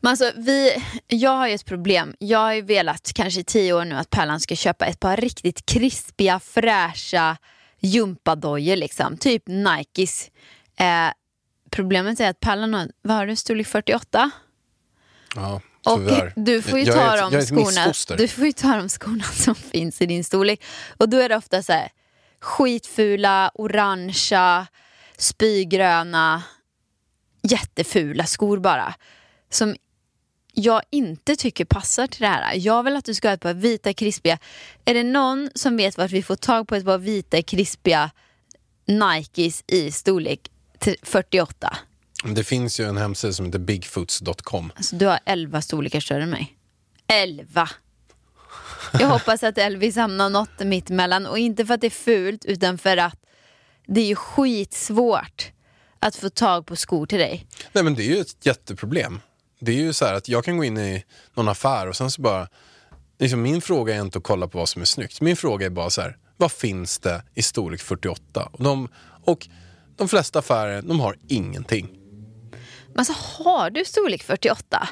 Men 0.00 0.10
alltså, 0.10 0.30
vi, 0.36 0.82
jag 1.06 1.30
har 1.30 1.48
ju 1.48 1.54
ett 1.54 1.64
problem. 1.64 2.14
Jag 2.18 2.38
har 2.38 2.52
ju 2.52 2.62
velat 2.62 3.12
kanske 3.14 3.40
i 3.40 3.44
tio 3.44 3.72
år 3.72 3.84
nu 3.84 3.94
att 3.94 4.10
Pärlan 4.10 4.40
ska 4.40 4.56
köpa 4.56 4.86
ett 4.86 5.00
par 5.00 5.16
riktigt 5.16 5.66
krispiga, 5.66 6.40
fräscha 6.40 7.36
gympadojor 7.80 8.76
liksom. 8.76 9.16
Typ 9.16 9.42
Nikes. 9.46 10.30
Eh, 10.76 11.08
problemet 11.70 12.20
är 12.20 12.30
att 12.30 12.40
har, 12.40 12.92
vad 13.02 13.16
har 13.16 13.26
du, 13.26 13.36
storlek 13.36 13.66
48? 13.66 14.30
Ja, 15.34 15.60
Och 15.84 15.96
tyvärr. 15.98 16.32
du 16.36 16.62
får 16.62 16.78
ju 16.78 16.84
ta 16.84 17.14
ett, 17.14 17.32
de 17.32 17.42
skorna, 17.42 17.92
du 18.16 18.28
får 18.28 18.46
ju 18.46 18.52
ta 18.52 18.76
de 18.76 18.88
skorna 18.88 19.24
som 19.32 19.54
finns 19.54 20.02
i 20.02 20.06
din 20.06 20.24
storlek. 20.24 20.64
Och 20.96 21.08
då 21.08 21.16
är 21.16 21.28
det 21.28 21.36
ofta 21.36 21.62
så 21.62 21.72
här 21.72 21.88
skitfula, 22.40 23.50
orangea, 23.54 24.66
spygröna, 25.16 26.42
jättefula 27.42 28.24
skor 28.26 28.58
bara. 28.58 28.94
Som 29.50 29.76
jag 30.58 30.82
inte 30.90 31.36
tycker 31.36 31.64
passar 31.64 32.06
till 32.06 32.20
det 32.20 32.26
här. 32.26 32.54
Jag 32.54 32.82
vill 32.82 32.96
att 32.96 33.04
du 33.04 33.14
ska 33.14 33.28
ha 33.28 33.34
ett 33.34 33.40
par 33.40 33.54
vita 33.54 33.92
krispiga. 33.92 34.38
Är 34.84 34.94
det 34.94 35.02
någon 35.02 35.50
som 35.54 35.76
vet 35.76 35.98
vart 35.98 36.10
vi 36.10 36.22
får 36.22 36.36
tag 36.36 36.68
på 36.68 36.74
ett 36.74 36.84
par 36.84 36.98
vita 36.98 37.42
krispiga 37.42 38.10
Nikes 38.86 39.64
i 39.66 39.90
storlek 39.90 40.50
till 40.78 40.96
48? 41.02 41.76
Det 42.24 42.44
finns 42.44 42.80
ju 42.80 42.84
en 42.84 42.96
hemsida 42.96 43.32
som 43.32 43.46
heter 43.46 43.58
bigfoots.com. 43.58 44.72
Alltså 44.76 44.96
du 44.96 45.06
har 45.06 45.18
11 45.24 45.62
storlekar 45.62 46.00
större 46.00 46.22
än 46.22 46.30
mig. 46.30 46.56
11! 47.06 47.68
Jag 48.92 49.08
hoppas 49.08 49.42
att 49.42 49.58
Elvis 49.58 49.96
hamnar 49.96 50.30
något 50.30 50.60
mitt 50.60 50.90
emellan 50.90 51.26
och 51.26 51.38
inte 51.38 51.66
för 51.66 51.74
att 51.74 51.80
det 51.80 51.86
är 51.86 51.90
fult 51.90 52.44
utan 52.44 52.78
för 52.78 52.96
att 52.96 53.18
det 53.86 54.00
är 54.00 54.06
ju 54.06 54.14
skitsvårt 54.16 55.52
att 55.98 56.16
få 56.16 56.30
tag 56.30 56.66
på 56.66 56.76
skor 56.76 57.06
till 57.06 57.18
dig. 57.18 57.46
Nej 57.72 57.84
men 57.84 57.94
det 57.94 58.02
är 58.02 58.14
ju 58.14 58.20
ett 58.20 58.46
jätteproblem. 58.46 59.20
Det 59.58 59.72
är 59.72 59.76
ju 59.76 59.92
så 59.92 60.04
här 60.04 60.14
att 60.14 60.28
jag 60.28 60.44
kan 60.44 60.56
gå 60.56 60.64
in 60.64 60.78
i 60.78 61.04
någon 61.34 61.48
affär 61.48 61.86
och 61.88 61.96
sen 61.96 62.10
så 62.10 62.22
bara... 62.22 62.48
Liksom 63.18 63.42
min 63.42 63.60
fråga 63.60 63.94
är 63.96 64.00
inte 64.00 64.18
att 64.18 64.24
kolla 64.24 64.48
på 64.48 64.58
vad 64.58 64.68
som 64.68 64.82
är 64.82 64.86
snyggt. 64.86 65.20
Min 65.20 65.36
fråga 65.36 65.66
är 65.66 65.70
bara 65.70 65.90
så 65.90 66.00
här, 66.00 66.16
vad 66.36 66.52
finns 66.52 66.98
det 66.98 67.22
i 67.34 67.42
storlek 67.42 67.80
48? 67.80 68.48
Och 68.52 68.64
de, 68.64 68.88
och 69.24 69.48
de 69.96 70.08
flesta 70.08 70.38
affärer, 70.38 70.82
de 70.82 71.00
har 71.00 71.16
ingenting. 71.28 71.88
Men 72.88 72.98
alltså 72.98 73.14
har 73.42 73.70
du 73.70 73.84
storlek 73.84 74.22
48? 74.22 74.88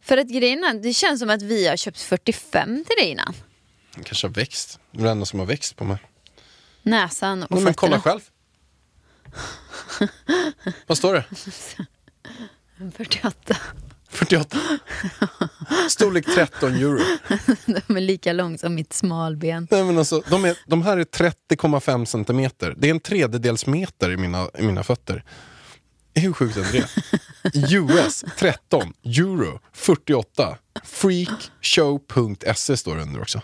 För 0.00 0.16
att 0.16 0.28
grejen 0.28 0.80
det 0.82 0.92
känns 0.94 1.20
som 1.20 1.30
att 1.30 1.42
vi 1.42 1.68
har 1.68 1.76
köpt 1.76 2.00
45 2.00 2.84
till 2.84 2.96
dig 3.04 3.10
innan. 3.10 3.34
De 3.94 4.02
kanske 4.04 4.26
har 4.26 4.34
växt. 4.34 4.78
Det 4.90 5.00
är 5.00 5.04
det 5.04 5.10
enda 5.10 5.26
som 5.26 5.38
har 5.38 5.46
växt 5.46 5.76
på 5.76 5.84
mig. 5.84 5.98
Näsan 6.82 7.42
och 7.42 7.50
Nej, 7.50 7.62
men 7.62 7.74
kolla 7.74 8.00
fötterna. 8.00 8.20
själv. 9.98 10.08
Vad 10.86 10.98
står 10.98 11.14
det? 11.14 11.24
48. 12.96 13.56
48. 14.08 14.58
Storlek 15.88 16.26
13 16.26 16.74
euro. 16.74 17.00
De 17.86 17.96
är 17.96 18.00
lika 18.00 18.32
lång 18.32 18.58
som 18.58 18.74
mitt 18.74 18.92
smalben. 18.92 19.68
Nej, 19.70 19.84
men 19.84 19.98
alltså, 19.98 20.22
de, 20.30 20.44
är, 20.44 20.56
de 20.66 20.82
här 20.82 20.96
är 20.96 21.04
30,5 21.04 22.04
centimeter. 22.04 22.74
Det 22.76 22.86
är 22.88 22.90
en 22.90 23.00
tredjedels 23.00 23.66
meter 23.66 24.10
i 24.10 24.16
mina, 24.16 24.48
i 24.58 24.62
mina 24.62 24.82
fötter. 24.82 25.24
Hur 26.14 26.32
sjukt 26.32 26.56
är 26.56 26.72
det? 26.72 26.88
US 27.74 28.24
13, 28.38 28.92
euro 29.04 29.60
48. 29.72 30.58
Freakshow.se 30.84 32.76
står 32.76 32.96
det 32.96 33.02
under 33.02 33.20
också. 33.20 33.42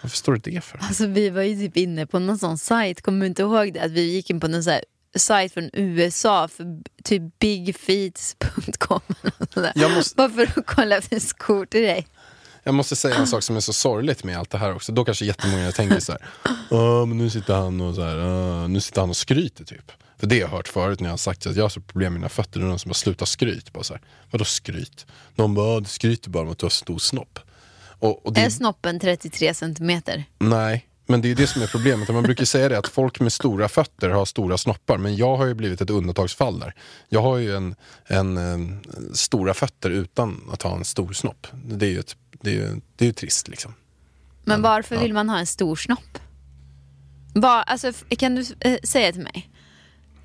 Varför 0.00 0.16
står 0.16 0.34
det 0.34 0.50
det 0.50 0.60
för? 0.60 0.78
Alltså 0.78 1.06
vi 1.06 1.30
var 1.30 1.42
ju 1.42 1.56
typ 1.56 1.76
inne 1.76 2.06
på 2.06 2.18
någon 2.18 2.38
sån 2.38 2.58
sajt, 2.58 3.02
kommer 3.02 3.20
du 3.20 3.26
inte 3.26 3.42
ihåg 3.42 3.72
det? 3.72 3.80
Att 3.80 3.90
vi 3.90 4.12
gick 4.12 4.30
in 4.30 4.40
på 4.40 4.48
någon 4.48 4.62
sån 4.62 4.72
här 4.72 4.84
sajt 5.16 5.52
från 5.54 5.70
USA 5.72 6.48
för 6.48 6.64
typ 7.04 7.22
bigfeets.com 7.38 9.00
måste- 9.96 10.16
Bara 10.16 10.30
för 10.30 10.42
att 10.60 10.66
kolla 10.66 10.96
efter 10.96 11.18
skor 11.18 11.66
till 11.66 11.82
dig. 11.82 12.06
Jag 12.62 12.74
måste 12.74 12.96
säga 12.96 13.16
en 13.16 13.26
sak 13.26 13.42
som 13.42 13.56
är 13.56 13.60
så 13.60 13.72
sorgligt 13.72 14.24
med 14.24 14.38
allt 14.38 14.50
det 14.50 14.58
här 14.58 14.74
också. 14.74 14.92
Då 14.92 15.04
kanske 15.04 15.24
jättemånga 15.24 15.72
tänker 15.72 16.00
så 16.00 16.12
här. 16.12 16.26
"Ja, 16.70 17.04
men 17.04 17.18
nu 17.18 17.30
sitter 17.30 17.54
han 17.54 17.80
och 17.80 17.94
så 17.94 18.02
här, 18.02 18.16
"Ah", 18.16 18.66
nu 18.66 18.80
sitter 18.80 19.00
han 19.00 19.10
och 19.10 19.16
skryter 19.16 19.64
typ. 19.64 19.92
För 20.18 20.26
det 20.26 20.34
har 20.34 20.40
jag 20.40 20.48
hört 20.48 20.68
förut 20.68 21.00
när 21.00 21.06
jag 21.08 21.12
har 21.12 21.16
sagt 21.18 21.46
att 21.46 21.56
jag 21.56 21.64
har 21.64 21.68
så 21.68 21.80
problem 21.80 22.12
med 22.12 22.20
mina 22.20 22.28
fötter. 22.28 22.60
Det 22.60 22.66
är 22.66 22.68
någon 22.68 22.78
som 22.78 22.88
bara 22.88 22.94
slutar 22.94 23.26
skryt. 23.26 23.72
Bara 23.72 23.84
så 23.84 23.94
här, 23.94 24.02
Vadå 24.30 24.44
skryt? 24.44 25.06
Någon 25.34 25.54
bara, 25.54 25.76
"Ah, 25.76 25.80
du 25.80 25.86
skryter 25.88 26.30
bara 26.30 26.42
om 26.42 26.50
att 26.52 26.58
du 26.58 26.64
har 26.66 26.70
stor 26.70 26.98
snopp. 26.98 27.38
Och, 28.00 28.26
och 28.26 28.32
det, 28.32 28.40
Är 28.40 28.50
snoppen 28.50 29.00
33 29.00 29.54
centimeter? 29.54 30.24
Nej, 30.38 30.86
men 31.08 31.20
det 31.20 31.26
är 31.26 31.28
ju 31.28 31.34
det 31.34 31.46
som 31.46 31.62
är 31.62 31.66
problemet. 31.66 32.08
Man 32.08 32.22
brukar 32.22 32.44
säga 32.44 32.68
det 32.68 32.78
att 32.78 32.88
folk 32.88 33.20
med 33.20 33.32
stora 33.32 33.68
fötter 33.68 34.10
har 34.10 34.24
stora 34.24 34.58
snoppar. 34.58 34.98
Men 34.98 35.16
jag 35.16 35.36
har 35.36 35.46
ju 35.46 35.54
blivit 35.54 35.80
ett 35.80 35.90
undantagsfall 35.90 36.58
där. 36.58 36.74
Jag 37.08 37.22
har 37.22 37.36
ju 37.36 37.56
en, 37.56 37.74
en, 38.06 38.36
en 38.36 38.84
stora 39.12 39.54
fötter 39.54 39.90
utan 39.90 40.50
att 40.52 40.62
ha 40.62 40.76
en 40.76 40.84
stor 40.84 41.12
snopp. 41.12 41.46
Det 41.52 41.86
är 41.86 41.90
ju, 41.90 41.98
ett, 41.98 42.16
det 42.40 42.50
är 42.50 42.54
ju, 42.54 42.80
det 42.96 43.04
är 43.04 43.06
ju 43.06 43.12
trist 43.12 43.48
liksom. 43.48 43.74
Men 44.44 44.62
varför 44.62 44.96
vill 44.96 45.12
man 45.12 45.28
ha 45.28 45.38
en 45.38 45.46
stor 45.46 45.76
snopp? 45.76 46.18
Var, 47.34 47.62
alltså, 47.62 47.92
kan 48.08 48.34
du 48.34 48.44
eh, 48.60 48.78
säga 48.82 49.12
till 49.12 49.22
mig? 49.22 49.50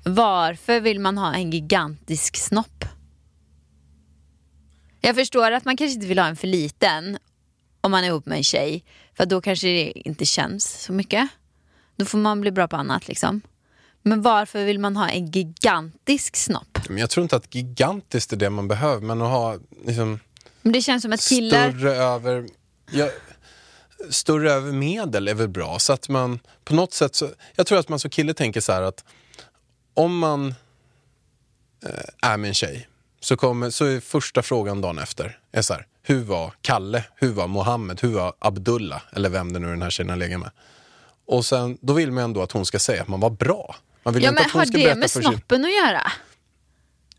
Varför 0.02 0.80
vill 0.80 1.00
man 1.00 1.18
ha 1.18 1.34
en 1.34 1.50
gigantisk 1.50 2.36
snopp? 2.36 2.84
Jag 5.00 5.14
förstår 5.14 5.52
att 5.52 5.64
man 5.64 5.76
kanske 5.76 5.94
inte 5.94 6.06
vill 6.06 6.18
ha 6.18 6.26
en 6.26 6.36
för 6.36 6.46
liten 6.46 7.18
om 7.80 7.90
man 7.90 8.04
är 8.04 8.08
ihop 8.08 8.26
med 8.26 8.38
en 8.38 8.44
tjej. 8.44 8.84
För 9.16 9.26
då 9.26 9.40
kanske 9.40 9.66
det 9.66 9.92
inte 10.08 10.24
känns 10.24 10.82
så 10.82 10.92
mycket. 10.92 11.28
Då 11.96 12.04
får 12.04 12.18
man 12.18 12.40
bli 12.40 12.50
bra 12.50 12.68
på 12.68 12.76
annat 12.76 13.08
liksom. 13.08 13.40
Men 14.02 14.22
varför 14.22 14.64
vill 14.64 14.78
man 14.78 14.96
ha 14.96 15.08
en 15.08 15.26
gigantisk 15.26 16.36
snopp? 16.36 16.78
Men 16.88 16.98
jag 16.98 17.10
tror 17.10 17.22
inte 17.22 17.36
att 17.36 17.54
gigantiskt 17.54 18.32
är 18.32 18.36
det 18.36 18.50
man 18.50 18.68
behöver, 18.68 19.00
men 19.00 19.22
att 19.22 19.28
ha 19.28 19.58
liksom, 19.86 20.20
Men 20.62 20.72
det 20.72 20.82
känns 20.82 21.02
som 21.02 21.12
att 21.12 21.28
killar... 21.28 21.70
större 21.70 21.94
över... 21.96 22.48
Ja, 22.90 23.10
större 24.10 24.52
över 24.52 24.72
medel 24.72 25.28
är 25.28 25.34
väl 25.34 25.48
bra. 25.48 25.78
Så 25.78 25.92
att 25.92 26.08
man 26.08 26.40
på 26.64 26.74
något 26.74 26.92
sätt... 26.92 27.14
Så, 27.14 27.28
jag 27.54 27.66
tror 27.66 27.78
att 27.78 27.88
man 27.88 27.98
som 27.98 28.10
kille 28.10 28.34
tänker 28.34 28.60
så 28.60 28.72
här 28.72 28.82
att 28.82 29.04
om 29.94 30.18
man 30.18 30.54
eh, 31.86 32.30
är 32.30 32.36
med 32.36 32.48
en 32.48 32.54
tjej 32.54 32.88
så, 33.20 33.36
kommer, 33.36 33.70
så 33.70 33.84
är 33.84 34.00
första 34.00 34.42
frågan 34.42 34.80
dagen 34.80 34.98
efter 34.98 35.38
är 35.52 35.62
så 35.62 35.74
här, 35.74 35.86
hur 36.06 36.22
var 36.24 36.52
Kalle, 36.62 37.04
hur 37.16 37.32
var 37.32 37.46
Mohammed, 37.46 38.00
hur 38.00 38.08
var 38.12 38.34
Abdullah 38.38 39.02
eller 39.12 39.28
vem 39.28 39.52
det 39.52 39.58
nu 39.58 39.66
är 39.66 39.70
den 39.70 39.82
här 39.82 39.90
tjejen 39.90 40.10
har 40.10 40.16
legat 40.16 40.40
med. 40.40 40.50
Och 41.26 41.44
sen, 41.46 41.78
då 41.80 41.92
vill 41.92 42.10
man 42.12 42.24
ändå 42.24 42.42
att 42.42 42.52
hon 42.52 42.66
ska 42.66 42.78
säga 42.78 43.02
att 43.02 43.08
man 43.08 43.20
var 43.20 43.30
bra. 43.30 43.76
Man 44.02 44.14
vill 44.14 44.22
Ja 44.22 44.28
inte 44.28 44.40
men 44.40 44.46
att 44.46 44.52
hon 44.52 44.58
har 44.58 44.66
ska 44.66 44.76
det 44.78 44.84
berätta 44.84 44.98
med 44.98 45.10
för 45.10 45.22
sin... 45.22 45.30
snoppen 45.30 45.64
att 45.64 45.70
göra? 45.72 46.12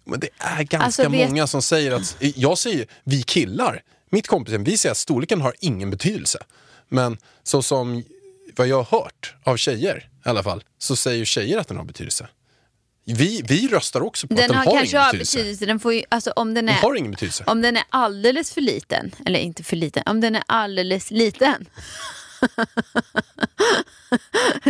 Men 0.04 0.20
det 0.20 0.30
är 0.38 0.64
ganska 0.64 0.78
Alltså, 0.80 1.10
vet- 1.10 1.30
många 1.30 1.48
som 1.48 1.62
säger 1.62 1.92
att, 1.92 2.16
jag 2.20 2.58
säger 2.58 2.88
vi 3.04 3.24
killar, 3.24 3.84
mitt 4.10 4.28
kompisgäng, 4.28 4.64
vi 4.64 4.78
säger 4.78 4.92
att 4.92 4.98
storleken 4.98 5.42
har 5.42 5.54
ingen 5.60 5.92
betydelse. 5.92 6.40
Men 6.90 7.18
så 7.44 7.62
som 7.62 8.04
vad 8.56 8.68
jag 8.68 8.84
har 8.84 9.00
hört 9.00 9.36
av 9.44 9.58
tjejer 9.58 10.10
i 10.26 10.30
alla 10.30 10.44
fall, 10.44 10.64
så 10.78 10.96
säger 10.96 11.18
ju 11.18 11.26
tjejer 11.26 11.58
att 11.58 11.68
den 11.68 11.78
har 11.78 11.84
betydelse. 11.84 12.28
Vi, 13.06 13.42
vi 13.48 13.68
röstar 13.68 14.02
också 14.02 14.28
på 14.28 14.34
att 14.34 14.38
Den 14.38 14.48
den 14.48 14.58
har 14.58 14.66
har 14.66 14.72
kanske 14.72 14.98
ingen 14.98 15.06
betydelse. 15.12 15.38
betydelse. 15.38 15.66
Den 15.66 15.80
får 15.80 15.94
ju, 15.94 16.04
alltså, 16.10 16.32
om 16.32 16.54
den 16.54 16.66
Den 16.66 16.76
är... 16.76 16.82
har 16.82 16.96
ingen 16.96 17.12
betydelse. 17.12 17.44
Om 17.48 17.62
den 17.62 17.78
är 17.78 17.84
alldeles 17.90 18.54
för 18.54 18.62
liten, 18.62 19.12
eller 19.26 19.40
inte 19.40 19.64
för 19.64 19.76
liten, 19.76 20.04
om 20.06 20.22
den 20.22 20.36
är 20.36 20.44
alldeles 20.48 21.12
liten. 21.12 21.66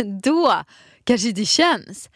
då 0.22 0.62
kanske 1.04 1.32
det 1.32 1.46
känns. 1.46 2.08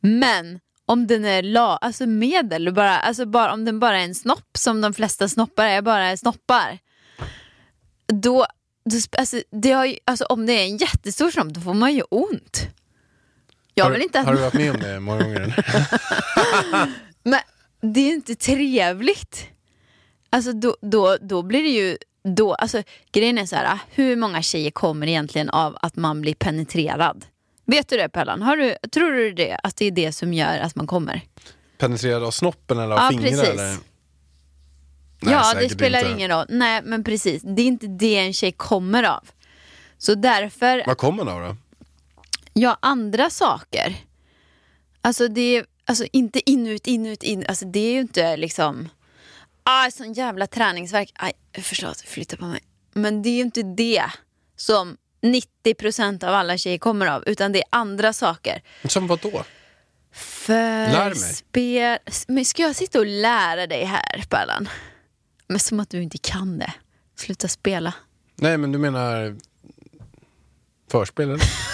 Men 0.00 0.60
om 0.86 1.06
den 1.06 1.24
är 1.24 1.42
la, 1.42 1.76
alltså 1.76 2.06
medel, 2.06 2.74
bara, 2.74 2.98
alltså 2.98 3.26
bara, 3.26 3.52
om 3.52 3.64
den 3.64 3.80
bara 3.80 4.00
är 4.00 4.04
en 4.04 4.14
snopp 4.14 4.56
som 4.58 4.80
de 4.80 4.94
flesta 4.94 5.28
snoppar 5.28 5.64
är, 5.64 5.82
bara 5.82 6.04
är 6.04 6.16
snoppar. 6.16 6.78
Då, 8.06 8.46
då 8.84 8.96
alltså, 9.18 9.42
det 9.50 9.70
har 9.70 9.84
ju, 9.86 9.96
alltså, 10.04 10.24
om 10.24 10.46
det 10.46 10.52
är 10.52 10.64
en 10.64 10.76
jättestor 10.76 11.30
snopp 11.30 11.48
då 11.48 11.60
får 11.60 11.74
man 11.74 11.94
ju 11.94 12.02
ont. 12.10 12.66
Jag 13.80 13.84
har, 13.86 13.92
vill 13.92 14.02
inte 14.02 14.20
att 14.20 14.26
har 14.26 14.34
du 14.34 14.40
varit 14.40 14.54
med 14.54 14.70
om 14.70 14.80
det 14.80 15.00
många 15.00 15.22
gånger? 15.22 15.64
Men 17.22 17.40
det 17.94 18.00
är 18.00 18.12
inte 18.12 18.34
trevligt. 18.34 19.46
Alltså 20.30 20.52
då, 20.52 20.76
då, 20.80 21.16
då 21.20 21.42
blir 21.42 21.62
det 21.62 21.68
ju... 21.68 21.96
Då, 22.36 22.54
alltså, 22.54 22.82
grejen 23.12 23.38
är 23.38 23.46
så 23.46 23.56
här, 23.56 23.78
hur 23.90 24.16
många 24.16 24.42
tjejer 24.42 24.70
kommer 24.70 25.06
egentligen 25.06 25.50
av 25.50 25.76
att 25.82 25.96
man 25.96 26.20
blir 26.20 26.34
penetrerad? 26.34 27.24
Vet 27.64 27.88
du 27.88 27.96
det 27.96 28.08
Pellan? 28.08 28.42
Har 28.42 28.56
du, 28.56 28.76
tror 28.92 29.10
du 29.12 29.32
det, 29.32 29.60
att 29.62 29.76
det 29.76 29.84
är 29.86 29.90
det 29.90 30.12
som 30.12 30.32
gör 30.34 30.58
att 30.58 30.74
man 30.74 30.86
kommer? 30.86 31.20
Penetrerad 31.78 32.22
av 32.24 32.30
snoppen 32.30 32.78
eller 32.78 32.94
av 32.94 33.00
Ja, 33.02 33.08
fingrar? 33.08 33.30
precis. 33.30 33.48
Eller? 33.48 33.76
Nej, 35.22 35.34
ja, 35.34 35.54
det 35.60 35.68
spelar 35.68 35.98
inte. 35.98 36.10
ingen 36.10 36.30
roll. 36.30 36.46
Nej, 36.48 36.80
men 36.84 37.04
precis. 37.04 37.42
Det 37.42 37.62
är 37.62 37.66
inte 37.66 37.86
det 37.86 38.16
en 38.18 38.32
tjej 38.32 38.52
kommer 38.52 39.02
av. 39.02 39.28
Så 39.98 40.14
därför, 40.14 40.82
Vad 40.86 40.98
kommer 40.98 41.24
den 41.24 41.34
av 41.34 41.40
då? 41.42 41.56
Ja, 42.52 42.78
andra 42.82 43.30
saker. 43.30 43.96
Alltså 45.00 45.28
det 45.28 45.56
är 45.56 45.66
alltså 45.84 46.04
inte 46.12 46.50
in, 46.50 46.66
ut, 46.66 46.86
in. 47.22 47.44
Alltså 47.48 47.64
det 47.64 47.80
är 47.80 47.92
ju 47.92 48.00
inte 48.00 48.36
liksom, 48.36 48.88
ah, 49.62 49.90
sån 49.90 50.12
jävla 50.12 50.46
träningsverk. 50.46 51.12
Aj, 51.14 51.32
förlåt, 51.62 52.00
flytta 52.00 52.36
på 52.36 52.44
mig. 52.44 52.60
Men 52.92 53.22
det 53.22 53.28
är 53.28 53.34
ju 53.34 53.42
inte 53.42 53.62
det 53.62 54.04
som 54.56 54.96
90% 55.22 56.24
av 56.24 56.34
alla 56.34 56.58
tjejer 56.58 56.78
kommer 56.78 57.06
av, 57.06 57.22
utan 57.26 57.52
det 57.52 57.58
är 57.58 57.64
andra 57.70 58.12
saker. 58.12 58.62
Som 58.84 59.06
vad 59.06 59.20
då? 59.20 59.44
För 60.12 60.92
Lär 60.92 61.08
mig. 61.08 61.16
Spel... 61.16 61.98
Men 62.28 62.44
ska 62.44 62.62
jag 62.62 62.76
sitta 62.76 62.98
och 62.98 63.06
lära 63.06 63.66
dig 63.66 63.84
här, 63.84 64.24
Pärlan? 64.30 64.68
Men 65.46 65.58
som 65.58 65.80
att 65.80 65.90
du 65.90 66.02
inte 66.02 66.18
kan 66.18 66.58
det. 66.58 66.72
Sluta 67.16 67.48
spela. 67.48 67.94
Nej, 68.36 68.58
men 68.58 68.72
du 68.72 68.78
menar 68.78 69.36
förspel 70.90 71.28
eller? 71.28 71.69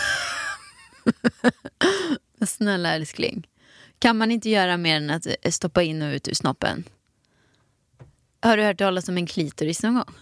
Snälla 2.46 2.94
älskling. 2.94 3.46
Kan 3.98 4.16
man 4.16 4.30
inte 4.30 4.50
göra 4.50 4.76
mer 4.76 4.96
än 4.96 5.10
att 5.10 5.26
eh, 5.26 5.50
stoppa 5.50 5.82
in 5.82 6.02
och 6.02 6.12
ut 6.12 6.28
ur 6.28 6.34
snoppen? 6.34 6.84
Har 8.40 8.56
du 8.56 8.62
hört 8.62 8.78
talas 8.78 9.08
om 9.08 9.16
en 9.16 9.26
klitoris 9.26 9.82
någon 9.82 9.94
gång? 9.94 10.14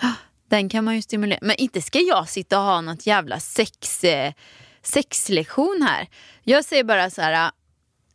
Den 0.48 0.68
kan 0.68 0.84
man 0.84 0.94
ju 0.94 1.02
stimulera. 1.02 1.38
Men 1.42 1.56
inte 1.56 1.82
ska 1.82 1.98
jag 1.98 2.28
sitta 2.28 2.58
och 2.58 2.64
ha 2.64 2.80
något 2.80 3.06
jävla 3.06 3.40
sex, 3.40 4.04
eh, 4.04 4.32
sexlektion 4.82 5.86
här. 5.88 6.08
Jag 6.42 6.64
säger 6.64 6.84
bara 6.84 7.10
så 7.10 7.22
här. 7.22 7.46
Eh, 7.46 7.50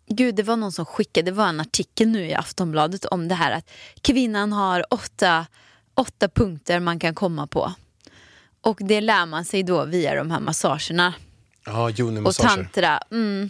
gud, 0.08 0.36
det 0.36 0.44
var 0.44 0.56
någon 0.56 0.72
som 0.72 0.86
skickade, 0.86 1.32
det 1.32 1.36
var 1.36 1.48
en 1.48 1.60
artikel 1.60 2.08
nu 2.08 2.25
i 2.25 2.34
Aftonbladet 2.34 3.06
om 3.06 3.28
det 3.28 3.36
här 3.36 3.51
att 3.51 3.70
kvinnan 4.01 4.54
har 4.54 4.94
åtta, 4.94 5.46
åtta 5.94 6.30
punkter 6.30 6.80
man 6.80 7.00
kan 7.00 7.16
komma 7.16 7.48
på. 7.48 7.74
Och 8.62 8.78
det 8.82 9.01
lär 9.01 9.25
man 9.25 9.46
sig 9.46 9.63
då 9.63 9.86
via 9.86 10.16
de 10.16 10.32
här 10.32 10.39
massagerna 10.39 11.13
Ja, 11.66 11.92
och 12.25 12.36
tantra. 12.36 13.00
Mm, 13.12 13.50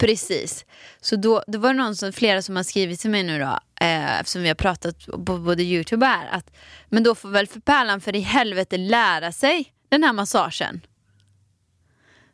precis. 0.00 0.64
Så 1.00 1.16
då, 1.16 1.42
då 1.46 1.58
var 1.58 1.68
det 1.68 1.78
någon 1.78 1.96
som, 1.96 2.12
flera 2.12 2.42
som 2.42 2.56
har 2.56 2.62
skrivit 2.62 3.00
till 3.00 3.10
mig 3.10 3.22
nu 3.22 3.38
då, 3.38 3.58
eh, 3.80 4.20
eftersom 4.20 4.42
vi 4.42 4.48
har 4.48 4.54
pratat 4.54 5.06
på 5.06 5.38
både 5.38 5.62
Youtube 5.62 6.06
och 6.06 6.12
här, 6.12 6.28
att 6.28 6.50
men 6.88 7.02
då 7.02 7.14
får 7.14 7.28
väl 7.28 7.46
för 7.46 7.60
Pärlan 7.60 8.00
för 8.00 8.16
i 8.16 8.20
helvete 8.20 8.76
lära 8.76 9.32
sig 9.32 9.72
den 9.88 10.04
här 10.04 10.12
massagen. 10.12 10.80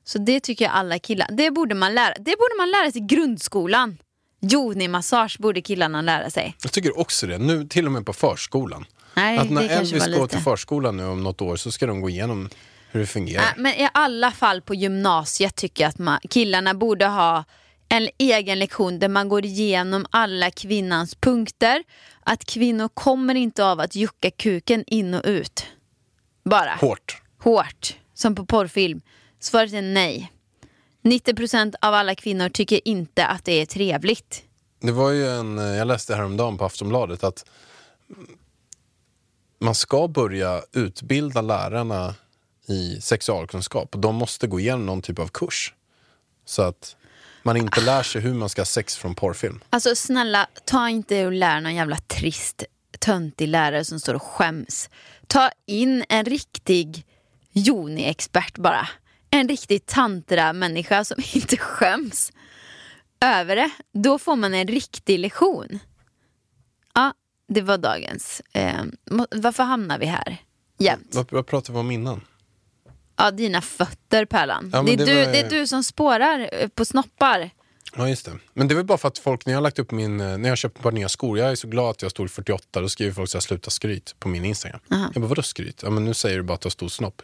Så 0.04 0.18
det 0.18 0.40
tycker 0.40 0.64
jag 0.64 0.74
alla 0.74 0.98
killar, 0.98 1.28
det 1.32 1.50
borde 1.50 1.74
man 1.74 1.94
lära, 1.94 2.14
det 2.14 2.36
borde 2.36 2.54
man 2.58 2.70
lära 2.70 2.92
sig 2.92 3.02
i 3.02 3.04
grundskolan. 3.04 3.98
Joni-massage 4.42 5.36
borde 5.40 5.62
killarna 5.62 6.02
lära 6.02 6.30
sig. 6.30 6.56
Jag 6.62 6.72
tycker 6.72 6.98
också 6.98 7.26
det, 7.26 7.38
nu 7.38 7.64
till 7.64 7.86
och 7.86 7.92
med 7.92 8.06
på 8.06 8.12
förskolan. 8.12 8.84
Nej, 9.14 9.38
att 9.38 9.50
när 9.50 9.68
Elvis 9.68 10.06
går 10.06 10.08
lite. 10.08 10.26
till 10.26 10.38
förskolan 10.38 10.96
nu 10.96 11.06
om 11.06 11.22
något 11.22 11.40
år 11.40 11.56
så 11.56 11.72
ska 11.72 11.86
de 11.86 12.00
gå 12.00 12.10
igenom 12.10 12.48
hur 12.90 13.00
det 13.00 13.06
fungerar. 13.06 13.42
Nej, 13.42 13.54
men 13.56 13.72
i 13.72 13.88
alla 13.94 14.30
fall 14.30 14.62
på 14.62 14.74
gymnasiet 14.74 15.56
tycker 15.56 15.84
jag 15.84 15.88
att 15.88 15.98
man, 15.98 16.18
killarna 16.30 16.74
borde 16.74 17.06
ha 17.06 17.44
en 17.88 18.08
egen 18.18 18.58
lektion 18.58 18.98
där 18.98 19.08
man 19.08 19.28
går 19.28 19.44
igenom 19.44 20.06
alla 20.10 20.50
kvinnans 20.50 21.14
punkter. 21.14 21.84
Att 22.24 22.44
kvinnor 22.44 22.88
kommer 22.88 23.34
inte 23.34 23.64
av 23.64 23.80
att 23.80 23.94
jucka 23.94 24.30
kuken 24.30 24.84
in 24.86 25.14
och 25.14 25.22
ut. 25.24 25.66
Bara. 26.44 26.74
Hårt. 26.80 27.22
Hårt. 27.38 27.96
Som 28.14 28.34
på 28.34 28.46
porrfilm. 28.46 29.00
Svaret 29.40 29.72
är 29.72 29.82
nej. 29.82 30.32
90% 31.02 31.74
av 31.80 31.94
alla 31.94 32.14
kvinnor 32.14 32.48
tycker 32.48 32.88
inte 32.88 33.26
att 33.26 33.44
det 33.44 33.52
är 33.52 33.66
trevligt. 33.66 34.42
Det 34.80 34.92
var 34.92 35.10
ju 35.10 35.28
en, 35.28 35.58
eh, 35.58 35.64
jag 35.64 35.86
läste 35.86 36.14
häromdagen 36.14 36.58
på 36.58 36.64
Aftonbladet 36.64 37.24
att 37.24 37.44
man 39.60 39.74
ska 39.74 40.08
börja 40.08 40.62
utbilda 40.72 41.40
lärarna 41.40 42.14
i 42.66 43.00
sexualkunskap 43.00 43.94
och 43.94 44.00
de 44.00 44.14
måste 44.14 44.46
gå 44.46 44.60
igenom 44.60 44.86
någon 44.86 45.02
typ 45.02 45.18
av 45.18 45.28
kurs. 45.28 45.74
Så 46.44 46.62
att 46.62 46.96
man 47.42 47.56
inte 47.56 47.80
lär 47.80 48.02
sig 48.02 48.20
hur 48.20 48.34
man 48.34 48.48
ska 48.48 48.60
ha 48.60 48.66
sex 48.66 48.96
från 48.96 49.14
porrfilm. 49.14 49.60
Alltså 49.70 49.94
snälla, 49.94 50.46
ta 50.64 50.88
inte 50.88 51.26
och 51.26 51.32
lär 51.32 51.60
någon 51.60 51.74
jävla 51.74 51.96
trist, 51.96 52.64
töntig 52.98 53.48
lärare 53.48 53.84
som 53.84 54.00
står 54.00 54.14
och 54.14 54.22
skäms. 54.22 54.90
ta 55.26 55.50
in 55.66 56.04
en 56.08 56.24
riktig 56.24 57.06
Joni-expert 57.52 58.58
bara. 58.58 58.88
En 59.30 59.48
riktig 59.48 59.86
tantra-människa 59.86 61.04
som 61.04 61.22
inte 61.34 61.56
skäms 61.56 62.32
över 63.20 63.56
det. 63.56 63.70
Då 63.92 64.18
får 64.18 64.36
man 64.36 64.54
en 64.54 64.66
riktig 64.66 65.18
lektion. 65.18 65.78
Ja, 66.94 67.14
det 67.50 67.60
var 67.60 67.78
dagens. 67.78 68.42
Eh, 68.52 68.82
varför 69.30 69.62
hamnar 69.62 69.98
vi 69.98 70.06
här 70.06 70.36
jämt? 70.78 71.08
Vad, 71.14 71.32
vad 71.32 71.46
pratade 71.46 71.72
vi 71.72 71.78
om 71.80 71.90
innan? 71.90 72.20
Ja, 73.16 73.30
dina 73.30 73.60
fötter 73.60 74.24
Pärlan. 74.24 74.70
Ja, 74.72 74.82
det, 74.82 74.92
är 74.92 74.96
det 74.96 75.04
du, 75.04 75.14
var- 75.24 75.32
det 75.32 75.38
är 75.40 75.50
du 75.50 75.66
som 75.66 75.82
spårar 75.84 76.50
eh, 76.52 76.68
på 76.68 76.84
snoppar. 76.84 77.50
Ja, 77.96 78.08
just 78.08 78.24
det. 78.26 78.32
Men 78.54 78.68
det 78.68 78.74
är 78.74 78.76
väl 78.76 78.84
bara 78.84 78.98
för 78.98 79.08
att 79.08 79.18
folk, 79.18 79.46
när 79.46 79.52
jag 79.52 79.56
har 79.58 79.62
lagt 79.62 79.78
upp 79.78 79.90
min, 79.90 80.20
eh, 80.20 80.38
när 80.38 80.48
jag 80.48 80.58
köpt 80.58 80.76
ett 80.76 80.82
par 80.82 80.92
nya 80.92 81.08
skor, 81.08 81.38
jag 81.38 81.50
är 81.50 81.54
så 81.54 81.68
glad 81.68 81.90
att 81.90 82.02
jag 82.02 82.10
storlek 82.10 82.32
48, 82.32 82.80
då 82.80 82.88
skriver 82.88 83.12
folk 83.12 83.30
så 83.30 83.36
här, 83.38 83.42
sluta 83.42 83.70
skryt 83.70 84.14
på 84.18 84.28
min 84.28 84.44
Instagram. 84.44 84.80
Jag 84.88 85.12
bara, 85.22 85.26
vadå 85.26 85.42
skryt? 85.42 85.80
Ja 85.82 85.90
men 85.90 86.04
nu 86.04 86.14
säger 86.14 86.36
du 86.36 86.42
bara 86.42 86.54
att 86.54 86.60
du 86.60 86.66
har 86.66 86.70
stor 86.70 86.88
snopp. 86.88 87.22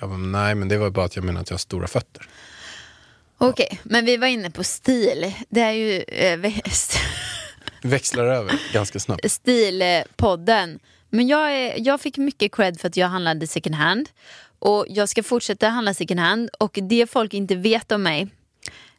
Jag 0.00 0.08
bara, 0.08 0.18
nej 0.18 0.54
men 0.54 0.68
det 0.68 0.78
var 0.78 0.90
bara 0.90 1.04
att 1.04 1.16
jag 1.16 1.24
menar 1.24 1.40
att 1.40 1.50
jag 1.50 1.54
har 1.54 1.58
stora 1.58 1.86
fötter. 1.88 2.28
Okej, 3.38 3.80
men 3.82 4.04
vi 4.04 4.16
var 4.16 4.26
inne 4.26 4.50
på 4.50 4.64
stil. 4.64 5.34
Det 5.48 5.60
är 5.60 5.72
ju 5.72 6.00
eh, 6.02 6.52
växlar 7.88 8.24
över 8.24 8.60
ganska 8.72 9.00
snabbt. 9.00 9.30
Stilpodden. 9.30 10.78
Men 11.10 11.28
jag, 11.28 11.52
är, 11.52 11.74
jag 11.78 12.00
fick 12.00 12.16
mycket 12.16 12.54
cred 12.54 12.80
för 12.80 12.88
att 12.88 12.96
jag 12.96 13.08
handlade 13.08 13.46
second 13.46 13.74
hand. 13.74 14.08
Och 14.58 14.86
jag 14.88 15.08
ska 15.08 15.22
fortsätta 15.22 15.68
handla 15.68 15.94
second 15.94 16.20
hand. 16.20 16.50
Och 16.58 16.78
det 16.82 17.10
folk 17.10 17.34
inte 17.34 17.54
vet 17.54 17.92
om 17.92 18.02
mig, 18.02 18.28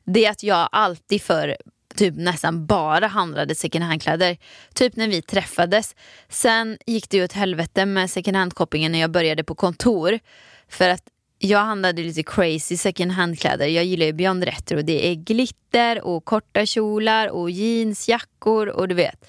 det 0.03 0.25
är 0.25 0.32
att 0.32 0.44
jag 0.44 0.70
alltid 0.72 1.22
för 1.22 1.58
typ 1.96 2.15
nästan 2.17 2.65
bara 2.65 3.08
handlade 3.08 3.56
second 3.56 3.84
hand-kläder. 3.84 4.38
Typ 4.74 4.96
när 4.96 5.08
vi 5.08 5.22
träffades. 5.22 5.96
Sen 6.29 6.77
gick 6.86 7.10
det 7.10 7.17
ju 7.17 7.24
åt 7.24 7.34
helvete 7.34 7.86
med 7.86 8.10
second 8.10 8.38
hand-shoppingen 8.38 8.91
när 8.91 9.00
jag 9.00 9.12
började 9.12 9.44
på 9.44 9.56
kontor. 9.56 10.20
För 10.70 10.89
att 10.89 11.03
jag 11.39 11.60
handlade 11.60 12.03
lite 12.03 12.24
crazy 12.24 12.77
second 12.77 13.12
hand-kläder. 13.12 13.67
Jag 13.67 13.86
gillar 13.86 14.06
ju 14.06 14.13
Beyond 14.13 14.44
Retro. 14.44 14.82
Det 14.82 15.08
är 15.12 15.15
glitter 15.15 16.01
och 16.01 16.25
korta 16.25 16.65
kjolar 16.65 17.27
och 17.27 17.51
jeansjackor 17.51 18.67
och 18.67 18.88
du 18.88 18.96
vet. 18.96 19.25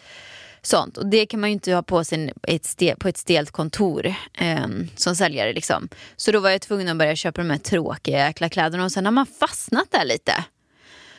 Sånt. 0.63 0.97
Och 0.97 1.07
det 1.07 1.27
kan 1.27 1.41
man 1.41 1.51
ju 1.51 1.53
inte 1.53 1.73
ha 1.73 1.83
på 1.83 2.05
sig 2.05 2.33
ett 2.43 2.65
stel, 2.65 2.97
på 2.97 3.09
ett 3.09 3.17
stelt 3.17 3.51
kontor 3.51 4.15
eh, 4.39 4.67
som 4.97 5.17
säljare. 5.17 5.53
Liksom. 5.53 5.89
Så 6.17 6.33
då 6.33 6.41
var 6.41 6.51
jag 6.51 6.61
tvungen 6.61 6.89
att 6.89 6.97
börja 6.97 7.17
köpa 7.17 7.41
de 7.41 7.51
här 7.51 7.59
tråkiga 7.59 8.19
jäkla 8.19 8.49
kläderna 8.49 8.85
och 8.85 8.93
sen 8.93 9.05
har 9.05 9.13
man 9.13 9.27
fastnat 9.27 9.91
där 9.91 10.05
lite. 10.05 10.45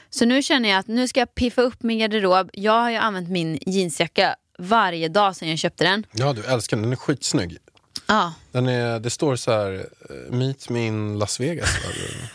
Så 0.10 0.26
nu 0.26 0.42
känner 0.42 0.70
jag 0.70 0.80
att 0.80 0.88
nu 0.88 1.08
ska 1.08 1.20
jag 1.20 1.36
piffa 1.36 1.62
upp 1.62 1.84
min 1.84 2.00
garderob. 2.00 2.50
Jag 2.54 2.82
har 2.82 2.90
ju 2.90 2.98
använt 2.98 3.30
min 3.30 3.60
jeansjacka 3.66 4.36
varje 4.60 5.08
dag 5.08 5.36
sedan 5.36 5.50
jag 5.50 5.60
köpte 5.60 5.84
den. 5.84 6.06
Ja 6.12 6.34
du 6.34 6.46
älskar 6.46 6.78
den, 6.78 6.84
den 6.84 6.92
är 6.92 6.96
skitsnygg. 6.96 7.58
Ja, 8.12 8.34
Den 8.52 8.68
är, 8.68 9.00
det 9.00 9.10
står 9.10 9.36
så 9.36 9.52
här, 9.52 9.86
eh, 10.10 10.32
meet 10.34 10.70
me 10.70 10.86
in 10.88 11.20
Las 11.20 11.40
Vegas. 11.40 11.70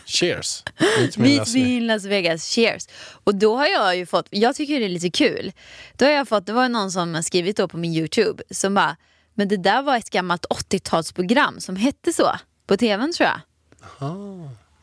Cheers. 0.07 0.63
Meet 0.99 1.17
me 1.17 1.25
Meet 1.29 1.39
Las 1.39 1.55
me 1.55 1.61
Vegas. 1.61 1.71
in 1.71 1.87
Las 1.87 2.05
Vegas, 2.05 2.49
cheers. 2.55 2.87
Och 3.25 3.35
då 3.35 3.57
har 3.57 3.67
jag 3.67 3.97
ju 3.97 4.07
fått, 4.07 4.27
jag 4.31 4.57
tycker 4.57 4.81
det 4.81 4.85
är 4.87 4.89
lite 4.89 5.11
kul. 5.11 5.53
Då 5.97 6.05
har 6.05 6.13
jag 6.13 6.29
fått, 6.29 6.47
det 6.47 6.53
var 6.53 6.69
någon 6.69 6.93
som 6.93 7.23
skrivit 7.23 7.57
då 7.57 7.69
på 7.69 7.77
min 7.77 7.93
YouTube 7.95 8.43
som 8.51 8.75
bara, 8.75 8.97
men 9.35 9.49
det 9.49 9.57
där 9.57 9.83
var 9.83 9.97
ett 9.97 10.11
gammalt 10.11 10.47
80-talsprogram 10.47 11.59
som 11.59 11.77
hette 11.77 12.13
så. 12.13 12.31
På 12.67 12.77
tvn 12.77 13.13
tror 13.13 13.29
jag. 13.29 13.41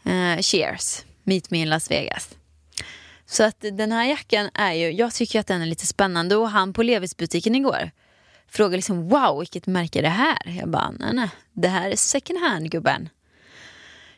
Eh, 0.06 0.42
cheers, 0.42 1.06
meet 1.24 1.52
me 1.52 1.58
in 1.62 1.70
Las 1.70 1.92
Vegas. 1.92 2.30
Så 3.26 3.44
att 3.44 3.56
den 3.60 3.92
här 3.92 4.06
jackan 4.06 4.50
är 4.54 4.74
ju, 4.74 4.92
jag 4.92 5.14
tycker 5.14 5.40
att 5.40 5.48
den 5.48 5.62
är 5.62 5.66
lite 5.66 5.88
spännande 5.88 6.36
och 6.36 6.50
han 6.50 6.74
på 6.74 6.84
Levis-butiken 6.84 7.56
igår 7.56 7.92
frågade 8.52 8.76
liksom 8.76 9.10
wow 9.10 9.40
vilket 9.40 9.68
märke 9.68 10.00
är 10.00 10.04
det 10.04 10.10
här? 10.10 10.58
Jag 10.60 10.70
bara 10.70 10.92
nej 11.00 11.14
nej, 11.14 11.30
det 11.54 11.68
här 11.68 11.92
är 11.92 11.96
second 11.96 12.40
hand 12.40 12.72
gubben. 12.72 13.10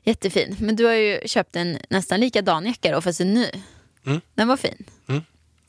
Jättefin. 0.03 0.55
Men 0.59 0.75
du 0.75 0.85
har 0.85 0.93
ju 0.93 1.19
köpt 1.25 1.55
en 1.55 1.77
nästan 1.89 2.19
likadan 2.19 2.65
jacka 2.65 2.91
då 2.91 3.01
fast 3.01 3.21
en 3.21 3.33
ny. 3.33 3.47
Mm. 4.05 4.21
Den 4.35 4.47
var 4.47 4.57
fin. 4.57 4.85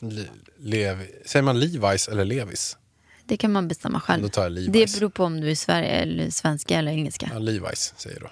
Le, 0.01 0.25
Levi, 0.59 1.07
säger 1.25 1.43
man 1.43 1.63
Levi's 1.63 2.11
eller 2.11 2.25
Levis? 2.25 2.77
Det 3.25 3.37
kan 3.37 3.53
man 3.53 3.69
bestämma 3.69 4.01
själv. 4.01 4.23
Då 4.23 4.29
tar 4.29 4.43
jag 4.43 4.53
Levi's. 4.53 4.71
Det 4.73 4.95
beror 4.95 5.09
på 5.11 5.25
om 5.25 5.41
du 5.41 5.51
är 5.51 5.55
Sverige 5.55 5.89
eller 5.89 6.31
svenska 6.31 6.79
eller 6.79 6.93
engelska. 6.93 7.31
Ja, 7.33 7.39
Levi's 7.39 7.93
säger 7.97 8.21
då. 8.21 8.31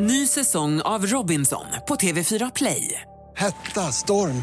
Ny 0.00 0.26
säsong 0.26 0.80
av 0.80 1.06
Robinson 1.06 1.66
på 1.88 1.94
TV4 1.94 2.52
Play. 2.54 3.02
Hetta, 3.36 3.92
storm, 3.92 4.42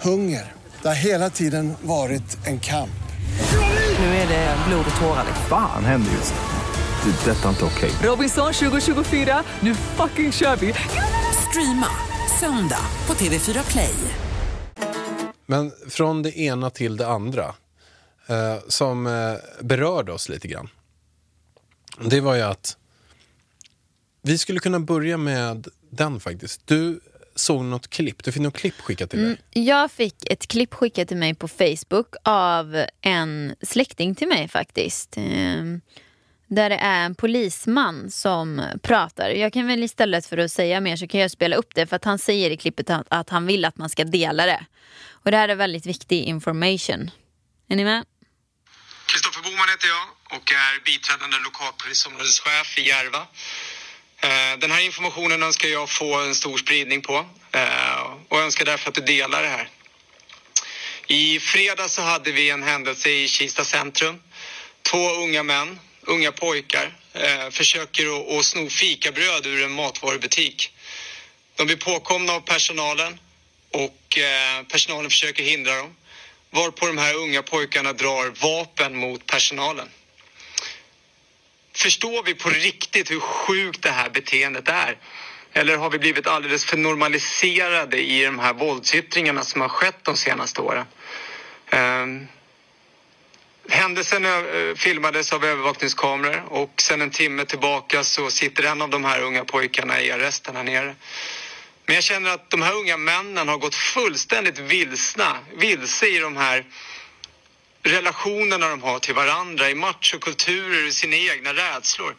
hunger. 0.00 0.61
Det 0.82 0.88
har 0.88 0.94
hela 0.94 1.30
tiden 1.30 1.74
varit 1.82 2.46
en 2.46 2.60
kamp. 2.60 2.90
Nu 3.98 4.04
är 4.04 4.28
det 4.28 4.56
blod 4.68 4.84
och 4.94 5.00
tårar. 5.00 5.24
liksom. 5.26 5.44
Fan 5.44 5.84
händer 5.84 6.12
just 6.12 6.34
nu. 6.34 7.10
Det. 7.12 7.30
är 7.30 7.34
Detta 7.34 7.44
är 7.44 7.48
inte 7.50 7.64
okej. 7.64 7.90
Robinson 8.02 8.52
2024, 8.52 9.44
nu 9.60 9.74
fucking 9.74 10.32
kör 10.32 10.56
vi! 10.56 10.74
Streama 11.50 11.86
söndag 12.40 12.86
på 13.06 13.14
TV4 13.14 13.70
Play. 13.70 13.94
Men 15.46 15.72
från 15.88 16.22
det 16.22 16.38
ena 16.38 16.70
till 16.70 16.96
det 16.96 17.08
andra, 17.08 17.54
eh, 18.26 18.56
som 18.68 19.06
eh, 19.06 19.34
berörde 19.60 20.12
oss 20.12 20.28
lite 20.28 20.48
grann. 20.48 20.68
Det 22.04 22.20
var 22.20 22.34
ju 22.34 22.42
att 22.42 22.76
vi 24.22 24.38
skulle 24.38 24.60
kunna 24.60 24.80
börja 24.80 25.16
med 25.16 25.68
den 25.90 26.20
faktiskt. 26.20 26.66
Du 26.66 27.00
såg 27.34 27.64
något 27.64 27.90
klipp, 27.90 28.24
du 28.24 28.32
fick 28.32 28.42
något 28.42 28.56
klipp 28.56 28.80
skickat 28.80 29.10
till 29.10 29.22
dig. 29.22 29.36
Jag 29.50 29.90
fick 29.90 30.30
ett 30.30 30.46
klipp 30.46 30.74
skickat 30.74 31.08
till 31.08 31.16
mig 31.16 31.34
på 31.34 31.48
Facebook 31.48 32.14
av 32.24 32.84
en 33.00 33.54
släkting 33.62 34.14
till 34.14 34.28
mig 34.28 34.48
faktiskt. 34.48 35.16
Ehm, 35.16 35.80
Där 36.46 36.70
det 36.70 36.76
är 36.76 37.04
en 37.04 37.14
polisman 37.14 38.10
som 38.10 38.62
pratar. 38.82 39.30
Jag 39.30 39.52
kan 39.52 39.66
väl 39.66 39.82
istället 39.82 40.26
för 40.26 40.38
att 40.38 40.52
säga 40.52 40.80
mer 40.80 40.96
så 40.96 41.06
kan 41.06 41.20
jag 41.20 41.30
spela 41.30 41.56
upp 41.56 41.74
det 41.74 41.86
för 41.86 41.96
att 41.96 42.04
han 42.04 42.18
säger 42.18 42.50
i 42.50 42.56
klippet 42.56 42.90
att, 42.90 43.06
att 43.08 43.30
han 43.30 43.46
vill 43.46 43.64
att 43.64 43.76
man 43.76 43.88
ska 43.90 44.04
dela 44.04 44.46
det. 44.46 44.66
Och 45.24 45.30
det 45.30 45.36
här 45.36 45.48
är 45.48 45.54
väldigt 45.54 45.86
viktig 45.86 46.22
information. 46.22 47.10
Är 47.68 47.76
ni 47.76 47.84
med? 47.84 48.04
Kristoffer 49.06 49.42
Boman 49.42 49.68
heter 49.68 49.88
jag 49.88 50.04
och 50.36 50.46
är 50.52 50.84
biträdande 50.84 51.36
lokalpolisområdeschef 51.44 52.78
i 52.78 52.82
Järva. 52.88 53.26
Eh, 54.24 54.58
den 54.58 54.70
här 54.70 54.80
informationen 54.80 55.42
önskar 55.42 55.68
jag 55.68 55.90
få 55.90 56.14
en 56.14 56.34
stor 56.34 56.58
spridning 56.58 57.02
på 57.02 57.26
eh, 57.52 58.12
och 58.28 58.38
önskar 58.38 58.64
därför 58.64 58.88
att 58.88 58.94
du 58.94 59.00
delar 59.00 59.42
det 59.42 59.48
här. 59.48 59.68
I 61.06 61.40
fredag 61.40 61.88
så 61.88 62.02
hade 62.02 62.32
vi 62.32 62.50
en 62.50 62.62
händelse 62.62 63.10
i 63.10 63.28
Kista 63.28 63.64
centrum. 63.64 64.22
Två 64.82 65.10
unga 65.10 65.42
män, 65.42 65.78
unga 66.00 66.32
pojkar, 66.32 66.96
eh, 67.12 67.50
försöker 67.50 68.38
att, 68.38 68.44
sno 68.44 68.68
fikabröd 68.68 69.46
ur 69.46 69.64
en 69.64 69.72
matvarubutik. 69.72 70.72
De 71.56 71.66
blir 71.66 71.76
påkomna 71.76 72.32
av 72.32 72.40
personalen 72.40 73.20
och 73.70 74.18
personalen 74.68 75.10
försöker 75.10 75.42
hindra 75.42 75.76
dem. 75.76 75.96
Varpå 76.50 76.86
de 76.86 76.98
här 76.98 77.14
unga 77.14 77.42
pojkarna 77.42 77.92
drar 77.92 78.32
vapen 78.40 78.96
mot 78.96 79.26
personalen. 79.26 79.88
Förstår 81.74 82.22
vi 82.22 82.34
på 82.34 82.48
riktigt 82.48 83.10
hur 83.10 83.20
sjukt 83.20 83.82
det 83.82 83.90
här 83.90 84.10
beteendet 84.10 84.68
är? 84.68 84.96
Eller 85.52 85.76
har 85.76 85.90
vi 85.90 85.98
blivit 85.98 86.26
alldeles 86.26 86.64
för 86.64 86.76
normaliserade 86.76 88.02
i 88.02 88.24
de 88.24 88.38
här 88.38 88.52
våldsyttringarna 88.52 89.44
som 89.44 89.60
har 89.60 89.68
skett 89.68 90.04
de 90.04 90.16
senaste 90.16 90.60
åren? 90.60 90.86
Ehm, 91.70 92.26
Händelsen 93.68 94.24
eh, 94.24 94.74
filmades 94.76 95.32
av 95.32 95.44
övervakningskameror 95.44 96.42
och 96.48 96.72
sen 96.76 97.02
en 97.02 97.10
timme 97.10 97.44
tillbaka 97.44 98.04
så 98.04 98.30
sitter 98.30 98.62
en 98.62 98.82
av 98.82 98.90
de 98.90 99.04
här 99.04 99.22
unga 99.22 99.44
pojkarna 99.44 100.00
i 100.00 100.10
arresten 100.10 100.56
här 100.56 100.64
nere. 100.64 100.94
Men 101.86 101.94
jag 101.94 102.04
känner 102.04 102.30
att 102.30 102.50
de 102.50 102.62
här 102.62 102.74
unga 102.74 102.96
männen 102.96 103.48
har 103.48 103.58
gått 103.58 103.74
fullständigt 103.74 104.58
vilsna, 104.58 105.38
vilse 105.56 106.06
i 106.06 106.18
de 106.18 106.36
här 106.36 106.64
relationerna 107.82 108.68
de 108.68 108.82
har 108.82 108.98
till 108.98 109.14
varandra, 109.14 109.70
i 109.70 109.74
machokulturer, 109.74 110.86
i 110.86 110.92
sina 110.92 111.16
egna 111.16 111.54
rädslor. 111.54 112.14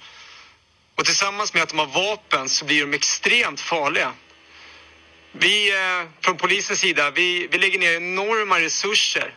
Och 0.96 1.06
tillsammans 1.06 1.54
med 1.54 1.64
att 1.64 1.70
de 1.70 1.80
har 1.80 1.86
vapen 1.86 2.50
så 2.50 2.66
blir 2.66 2.82
de 2.82 2.94
extremt 2.94 3.62
farliga. 3.62 4.14
Vi 5.32 5.72
eh, 5.72 6.08
från 6.22 6.38
polisens 6.38 6.80
sida, 6.80 7.12
vi, 7.12 7.48
vi 7.48 7.58
lägger 7.58 7.80
ner 7.80 7.96
enorma 7.96 8.60
resurser, 8.60 9.36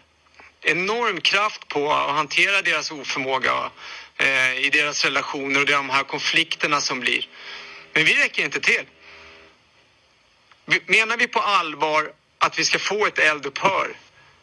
enorm 0.60 1.20
kraft 1.20 1.68
på 1.68 1.92
att 1.92 2.14
hantera 2.14 2.62
deras 2.62 2.90
oförmåga 2.90 3.70
eh, 4.16 4.54
i 4.58 4.70
deras 4.72 5.04
relationer 5.04 5.60
och 5.60 5.66
de 5.66 5.90
här 5.90 6.02
konflikterna 6.02 6.80
som 6.80 7.00
blir. 7.00 7.28
Men 7.92 8.04
vi 8.04 8.14
räcker 8.14 8.44
inte 8.44 8.60
till. 8.60 8.84
Menar 10.86 11.16
vi 11.16 11.26
på 11.26 11.40
allvar 11.40 12.12
att 12.38 12.58
vi 12.58 12.64
ska 12.64 12.78
få 12.78 13.06
ett 13.06 13.18
eldupphör 13.18 13.96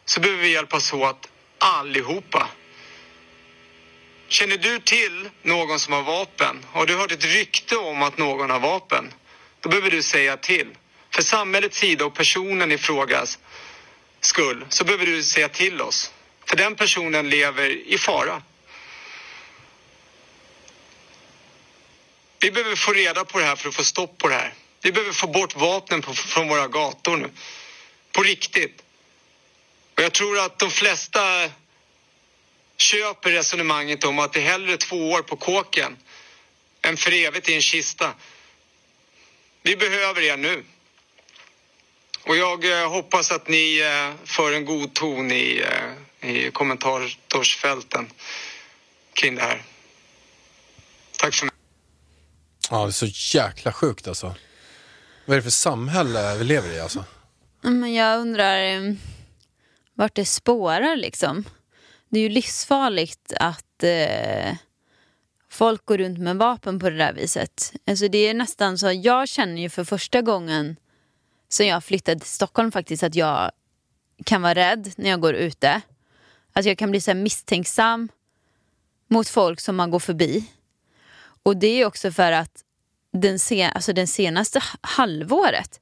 så 0.04 0.20
behöver 0.20 0.42
vi 0.42 0.52
hjälpas 0.52 0.92
åt 0.92 1.28
allihopa. 1.64 2.48
Känner 4.28 4.56
du 4.56 4.78
till 4.78 5.30
någon 5.42 5.80
som 5.80 5.92
har 5.92 6.02
vapen? 6.02 6.66
Har 6.72 6.86
du 6.86 6.96
hört 6.96 7.12
ett 7.12 7.24
rykte 7.24 7.76
om 7.76 8.02
att 8.02 8.18
någon 8.18 8.50
har 8.50 8.60
vapen? 8.60 9.12
Då 9.60 9.68
behöver 9.68 9.90
du 9.90 10.02
säga 10.02 10.36
till. 10.36 10.76
För 11.10 11.22
samhällets 11.22 11.78
sida 11.78 12.04
och 12.04 12.14
personen 12.14 12.72
i 12.72 12.78
frågas 12.78 13.38
skull 14.20 14.66
så 14.68 14.84
behöver 14.84 15.06
du 15.06 15.22
säga 15.22 15.48
till 15.48 15.80
oss. 15.80 16.12
För 16.46 16.56
den 16.56 16.74
personen 16.74 17.30
lever 17.30 17.70
i 17.70 17.98
fara. 17.98 18.42
Vi 22.40 22.50
behöver 22.50 22.76
få 22.76 22.92
reda 22.92 23.24
på 23.24 23.38
det 23.38 23.44
här 23.44 23.56
för 23.56 23.68
att 23.68 23.74
få 23.74 23.84
stopp 23.84 24.18
på 24.18 24.28
det 24.28 24.34
här. 24.34 24.54
Vi 24.82 24.92
behöver 24.92 25.12
få 25.12 25.26
bort 25.26 25.56
vapnen 25.56 26.02
på, 26.02 26.14
från 26.14 26.48
våra 26.48 26.68
gator 26.68 27.16
nu. 27.16 27.30
På 28.12 28.22
riktigt. 28.22 28.83
Och 29.96 30.02
jag 30.02 30.12
tror 30.12 30.38
att 30.38 30.58
de 30.58 30.70
flesta 30.70 31.50
köper 32.76 33.30
resonemanget 33.30 34.04
om 34.04 34.18
att 34.18 34.32
det 34.32 34.40
är 34.40 34.44
hellre 34.44 34.76
två 34.76 35.10
år 35.10 35.22
på 35.22 35.36
kåken 35.36 35.96
än 36.82 36.96
för 36.96 37.12
evigt 37.12 37.48
i 37.48 37.54
en 37.54 37.62
kista. 37.62 38.14
Vi 39.62 39.76
behöver 39.76 40.22
er 40.22 40.36
nu. 40.36 40.64
Och 42.26 42.36
jag 42.36 42.82
eh, 42.82 42.90
hoppas 42.90 43.30
att 43.30 43.48
ni 43.48 43.80
eh, 43.80 44.26
för 44.26 44.52
en 44.52 44.64
god 44.64 44.94
ton 44.94 45.32
i, 45.32 45.64
eh, 46.20 46.30
i 46.30 46.50
kommentarsfälten 46.50 48.10
kring 49.12 49.34
det 49.34 49.42
här. 49.42 49.62
Tack 51.18 51.34
för 51.34 51.46
mig. 51.46 51.54
Ja, 52.70 52.82
det 52.82 52.90
är 52.90 52.90
så 52.90 53.36
jäkla 53.36 53.72
sjukt 53.72 54.08
alltså. 54.08 54.34
Vad 55.26 55.34
är 55.34 55.38
det 55.38 55.42
för 55.42 55.50
samhälle 55.50 56.36
vi 56.36 56.44
lever 56.44 56.72
i 56.72 56.80
alltså? 56.80 57.04
Men 57.60 57.94
jag 57.94 58.20
undrar 58.20 58.58
vart 59.94 60.14
det 60.14 60.24
spårar 60.24 60.96
liksom. 60.96 61.44
Det 62.08 62.18
är 62.18 62.22
ju 62.22 62.28
livsfarligt 62.28 63.32
att 63.40 63.82
eh, 63.82 64.56
folk 65.48 65.84
går 65.84 65.98
runt 65.98 66.18
med 66.18 66.36
vapen 66.36 66.78
på 66.78 66.90
det 66.90 66.96
där 66.96 67.12
viset. 67.12 67.72
Alltså 67.86 68.08
det 68.08 68.18
är 68.18 68.34
nästan 68.34 68.78
så, 68.78 68.92
jag 68.92 69.28
känner 69.28 69.62
ju 69.62 69.70
för 69.70 69.84
första 69.84 70.22
gången 70.22 70.76
sen 71.48 71.66
jag 71.66 71.84
flyttade 71.84 72.20
till 72.20 72.28
Stockholm 72.28 72.72
faktiskt 72.72 73.02
att 73.02 73.14
jag 73.14 73.50
kan 74.24 74.42
vara 74.42 74.54
rädd 74.54 74.92
när 74.96 75.10
jag 75.10 75.20
går 75.20 75.34
ute. 75.34 75.80
Att 76.52 76.64
jag 76.64 76.78
kan 76.78 76.90
bli 76.90 77.00
så 77.00 77.10
här 77.10 77.18
misstänksam 77.18 78.08
mot 79.08 79.28
folk 79.28 79.60
som 79.60 79.76
man 79.76 79.90
går 79.90 79.98
förbi. 79.98 80.50
Och 81.42 81.56
det 81.56 81.66
är 81.66 81.86
också 81.86 82.12
för 82.12 82.32
att 82.32 82.64
den, 83.12 83.38
sen, 83.38 83.70
alltså 83.74 83.92
den 83.92 84.06
senaste 84.06 84.60
halvåret 84.80 85.80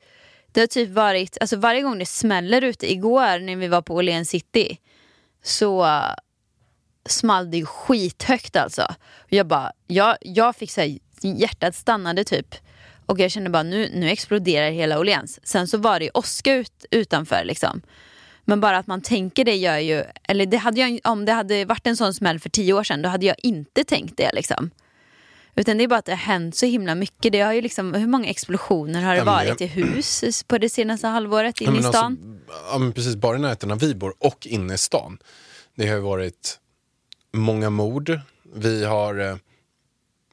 det 0.52 0.60
har 0.60 0.66
typ 0.66 0.90
varit, 0.90 1.38
alltså 1.40 1.56
varje 1.56 1.82
gång 1.82 1.98
det 1.98 2.06
smäller 2.06 2.62
ute, 2.62 2.92
igår 2.92 3.38
när 3.38 3.56
vi 3.56 3.68
var 3.68 3.82
på 3.82 3.94
Åhléns 3.94 4.28
city 4.28 4.78
så 5.42 5.84
uh, 5.84 6.14
small 7.06 7.50
det 7.50 7.56
ju 7.56 7.66
skithögt 7.66 8.56
alltså. 8.56 8.94
Jag 9.28 9.46
bara, 9.46 9.72
jag, 9.86 10.16
jag 10.20 10.56
fick 10.56 10.70
såhär, 10.70 10.98
hjärtat 11.22 11.74
stannade 11.74 12.24
typ. 12.24 12.54
Och 13.06 13.20
jag 13.20 13.30
kände 13.30 13.50
bara 13.50 13.62
nu, 13.62 13.90
nu 13.94 14.08
exploderar 14.08 14.70
hela 14.70 14.98
Åhléns. 14.98 15.40
Sen 15.42 15.68
så 15.68 15.78
var 15.78 15.98
det 15.98 16.04
ju 16.04 16.10
åska 16.14 16.54
ut, 16.54 16.84
utanför 16.90 17.44
liksom. 17.44 17.82
Men 18.44 18.60
bara 18.60 18.78
att 18.78 18.86
man 18.86 19.00
tänker 19.00 19.44
det 19.44 19.56
gör 19.56 19.78
ju, 19.78 20.04
eller 20.22 20.46
det 20.46 20.56
hade 20.56 20.80
jag, 20.80 21.00
om 21.04 21.24
det 21.24 21.32
hade 21.32 21.64
varit 21.64 21.86
en 21.86 21.96
sån 21.96 22.14
smäll 22.14 22.40
för 22.40 22.48
tio 22.48 22.72
år 22.72 22.84
sedan 22.84 23.02
då 23.02 23.08
hade 23.08 23.26
jag 23.26 23.36
inte 23.42 23.84
tänkt 23.84 24.16
det 24.16 24.32
liksom. 24.32 24.70
Utan 25.56 25.78
det 25.78 25.84
är 25.84 25.88
bara 25.88 25.98
att 25.98 26.04
det 26.04 26.12
har 26.12 26.16
hänt 26.16 26.56
så 26.56 26.66
himla 26.66 26.94
mycket. 26.94 27.32
Det 27.32 27.40
har 27.40 27.52
ju 27.52 27.60
liksom, 27.60 27.94
hur 27.94 28.06
många 28.06 28.28
explosioner 28.28 29.02
har 29.02 29.12
det 29.12 29.18
Ja, 29.18 29.24
men 29.24 29.34
varit 29.34 29.60
i 29.60 29.66
hus 29.66 30.42
på 30.46 30.58
det 30.58 30.68
senaste 30.68 31.06
halvåret 31.06 31.60
inne 31.60 31.70
i 31.70 31.80
men 31.80 31.92
stan? 31.92 32.38
Alltså, 32.46 32.66
ja, 32.72 32.78
men 32.78 32.92
precis, 32.92 33.16
bara 33.16 33.36
i 33.36 33.40
närheten 33.40 33.70
av 33.70 33.78
vi 33.78 33.94
bor 33.94 34.14
och 34.18 34.46
inne 34.46 34.74
i 34.74 34.78
stan. 34.78 35.18
Det 35.74 35.88
har 35.88 35.94
ju 35.94 36.00
varit 36.00 36.58
många 37.32 37.70
mord. 37.70 38.20
Vi 38.54 38.84
har 38.84 39.18
eh, 39.20 39.36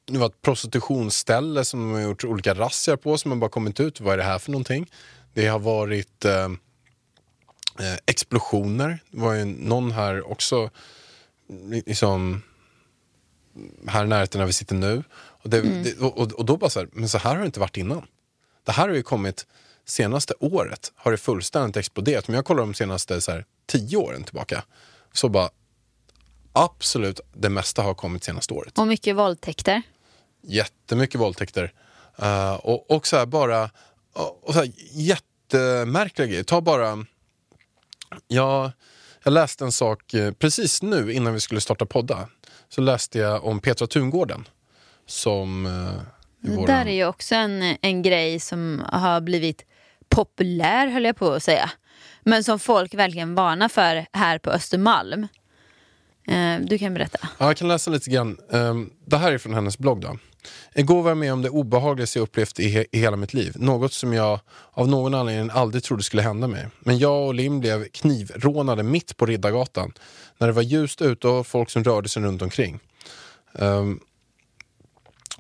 det 0.06 0.18
var 0.20 0.28
ett 0.28 0.42
prostitutionsställe 0.42 1.66
som 1.66 1.80
de 1.80 1.94
har 1.94 2.02
gjort 2.02 2.24
olika 2.24 2.54
razzior 2.54 2.96
på 2.96 3.18
som 3.18 3.32
har 3.32 3.38
bara 3.38 3.50
kommit 3.50 3.80
ut. 3.80 4.02
Vad 4.02 4.14
är 4.14 4.18
det 4.18 4.24
här 4.24 4.40
för 4.40 4.52
någonting? 4.52 4.92
Det 5.34 5.48
har 5.48 5.60
varit 5.60 6.26
eh, 6.26 6.46
eh, 7.80 7.98
explosioner. 8.06 9.00
Det 9.12 9.20
var 9.20 9.34
ju 9.34 9.46
någon 9.46 9.92
här 9.92 10.32
också, 10.32 10.70
liksom 11.86 12.42
här 13.88 14.06
i 14.06 14.08
närheten 14.08 14.40
där 14.40 14.46
vi 14.46 14.54
sitter 14.54 14.76
nu. 14.76 15.04
Och, 15.14 15.50
det, 15.50 15.62
det, 15.62 16.00
och, 16.00 16.18
och- 16.40 16.46
då 16.46 16.58
bara 16.58 16.70
så 16.70 16.80
här, 16.80 16.90
men 16.92 17.10
så 17.10 17.18
här 17.18 17.32
har 17.36 17.40
det 17.40 17.46
inte 17.46 17.60
varit 17.60 17.78
innan. 17.78 18.06
Det 18.64 18.72
här 18.72 18.88
har 18.88 18.96
ju 18.96 19.04
kommit 19.04 19.48
senaste 19.86 20.34
året 20.40 20.92
har 20.96 21.12
det 21.12 21.18
fullständigt 21.18 21.78
exploderat. 21.78 22.28
Men 22.28 22.36
jag 22.36 22.46
kollar 22.46 22.60
de 22.62 22.74
senaste 22.74 23.22
så 23.22 23.32
här, 23.32 23.46
tio 23.66 23.98
åren 23.98 24.24
tillbaka. 24.24 24.64
Så 25.14 25.30
bara 25.30 25.50
absolut 26.54 27.20
det 27.34 27.50
mesta 27.50 27.82
har 27.82 27.94
kommit 27.94 28.24
senaste 28.24 28.54
året. 28.54 28.78
Och 28.78 28.88
mycket 28.88 29.16
våldtäkter. 29.16 29.82
Jättemycket 30.42 31.22
våldtäkter. 31.22 31.74
Eh, 32.18 32.54
och, 32.54 32.92
och 32.92 33.08
så 33.08 33.18
här 33.18 33.26
bara, 33.26 33.70
och, 34.14 34.44
och 34.48 34.54
så 34.54 34.60
här, 34.60 34.72
jättemärkliga 34.92 36.28
grejer. 36.28 36.44
Ta 36.44 36.62
bara, 36.62 37.06
jag, 38.28 38.72
jag 39.24 39.34
läste 39.34 39.64
en 39.66 39.72
sak 39.72 40.14
eh, 40.14 40.32
precis 40.32 40.82
nu 40.82 41.14
innan 41.14 41.34
vi 41.34 41.40
skulle 41.40 41.62
starta 41.62 41.86
podda. 41.86 42.28
Så 42.70 42.82
läste 42.82 43.20
jag 43.20 43.46
om 43.46 43.60
Petra 43.60 43.88
Tungården. 43.88 44.48
Som 45.06 45.66
eh, 45.66 45.72
Det 46.42 46.56
våran- 46.56 46.66
där 46.66 46.86
är 46.86 46.94
ju 46.94 47.06
också 47.06 47.36
en, 47.36 47.76
en 47.82 48.02
grej 48.02 48.40
som 48.40 48.84
har 48.92 49.22
blivit 49.22 49.66
populär 50.10 50.88
höll 50.88 51.06
jag 51.06 51.16
på 51.16 51.32
att 51.32 51.44
säga. 51.44 51.72
Men 52.24 52.44
som 52.44 52.60
folk 52.60 52.94
verkligen 52.94 53.36
varnar 53.36 53.70
för 53.70 54.06
här 54.14 54.38
på 54.40 54.50
Östermalm. 54.50 55.28
Eh, 56.28 56.60
du 56.62 56.78
kan 56.78 56.94
berätta. 56.94 57.20
Ja, 57.38 57.46
jag 57.46 57.58
kan 57.58 57.68
läsa 57.68 57.92
lite 57.92 58.10
grann. 58.10 58.38
Ehm, 58.52 58.90
det 59.06 59.18
här 59.18 59.32
är 59.32 59.38
från 59.38 59.54
hennes 59.54 59.78
blogg. 59.78 60.02
Då. 60.02 60.18
Igår 60.76 61.02
var 61.02 61.12
jag 61.12 61.18
med 61.18 61.34
om 61.34 61.42
det 61.42 61.50
obehagligaste 61.50 62.20
jag 62.20 62.24
upplevt 62.24 62.60
i, 62.60 62.78
he- 62.78 62.86
i 62.92 63.00
hela 63.00 63.18
mitt 63.18 63.34
liv. 63.34 63.54
Något 63.56 63.94
som 63.94 64.14
jag 64.14 64.40
av 64.72 64.88
någon 64.88 65.14
anledning 65.14 65.50
aldrig 65.54 65.84
trodde 65.84 66.04
skulle 66.04 66.22
hända 66.22 66.48
mig. 66.48 66.68
Men 66.80 66.98
jag 66.98 67.28
och 67.28 67.34
Lim 67.34 67.60
blev 67.60 67.84
knivrånade 67.84 68.84
mitt 68.84 69.18
på 69.18 69.26
Riddargatan. 69.26 69.94
När 70.40 70.48
det 70.48 70.54
var 70.54 70.62
ljust 70.62 71.02
ute 71.02 71.28
och 71.28 71.48
folk 71.48 71.70
som 71.70 71.84
rörde 71.84 72.10
sig 72.10 72.24
runt 72.24 72.42
omkring. 72.42 72.80
Um, 73.54 74.00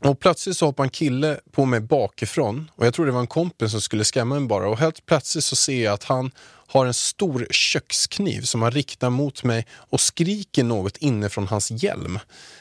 och 0.01 0.19
plötsligt 0.19 0.57
så 0.57 0.65
hoppade 0.65 0.85
en 0.85 0.89
kille 0.89 1.39
på 1.51 1.65
mig 1.65 1.79
bakifrån 1.79 2.71
och 2.75 2.85
jag 2.85 2.93
tror 2.93 3.05
det 3.05 3.11
var 3.11 3.19
en 3.19 3.27
kompis 3.27 3.71
som 3.71 3.81
skulle 3.81 4.05
skrämma 4.05 4.39
mig 4.39 4.47
bara 4.47 4.69
och 4.69 4.77
helt 4.77 5.05
plötsligt 5.05 5.43
så 5.43 5.55
ser 5.55 5.83
jag 5.83 5.93
att 5.93 6.03
han 6.03 6.31
har 6.67 6.85
en 6.85 6.93
stor 6.93 7.47
kökskniv 7.49 8.41
som 8.41 8.61
han 8.61 8.71
riktar 8.71 9.09
mot 9.09 9.43
mig 9.43 9.65
och 9.71 10.01
skriker 10.01 10.63
något 10.63 10.97
inifrån 10.97 11.47
hans 11.47 11.71
hjälm. 11.71 12.19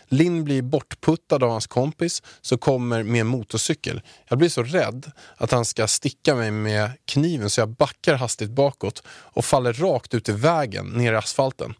Linn 0.09 0.44
blir 0.44 0.62
bortputtad 0.62 1.42
av 1.42 1.51
hans 1.51 1.66
kompis 1.66 2.22
som 2.40 2.59
kommer 2.59 3.03
med 3.03 3.20
en 3.20 3.27
motorcykel. 3.27 4.01
Jag 4.29 4.38
blir 4.38 4.48
så 4.48 4.62
rädd 4.62 5.11
att 5.37 5.51
han 5.51 5.64
ska 5.64 5.87
sticka 5.87 6.35
mig 6.35 6.51
med 6.51 6.90
kniven 7.05 7.51
så 7.51 7.61
jag 7.61 7.68
backar 7.68 8.14
hastigt 8.14 8.51
bakåt 8.51 9.03
och 9.09 9.44
faller 9.44 9.72
rakt 9.72 10.14
ut 10.14 10.29
i 10.29 10.33
vägen 10.33 10.87
ner 10.87 11.12
i 11.12 11.16
asfalten. 11.16 11.74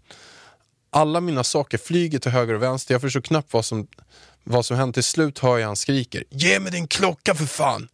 Alla 0.91 1.21
mina 1.21 1.45
saker 1.45 1.79
flyger 1.79 2.19
till 2.19 2.31
höger 2.31 2.55
och 2.55 2.63
vänster. 2.63 2.95
Jag 2.95 3.01
förstår 3.01 3.21
knappt 3.21 3.53
vad 3.53 3.65
som, 3.65 3.87
vad 4.45 4.67
som 4.67 4.77
hänt. 4.77 4.95
Till 4.95 5.05
slut 5.05 5.39
hör 5.39 5.59
jag 5.59 5.67
han 5.67 5.77
skriker 5.77 6.25
Ge 6.31 6.61
mig 6.61 6.73
din 6.73 6.87
klocka 6.87 7.35
för 7.35 7.47
fan! 7.47 7.89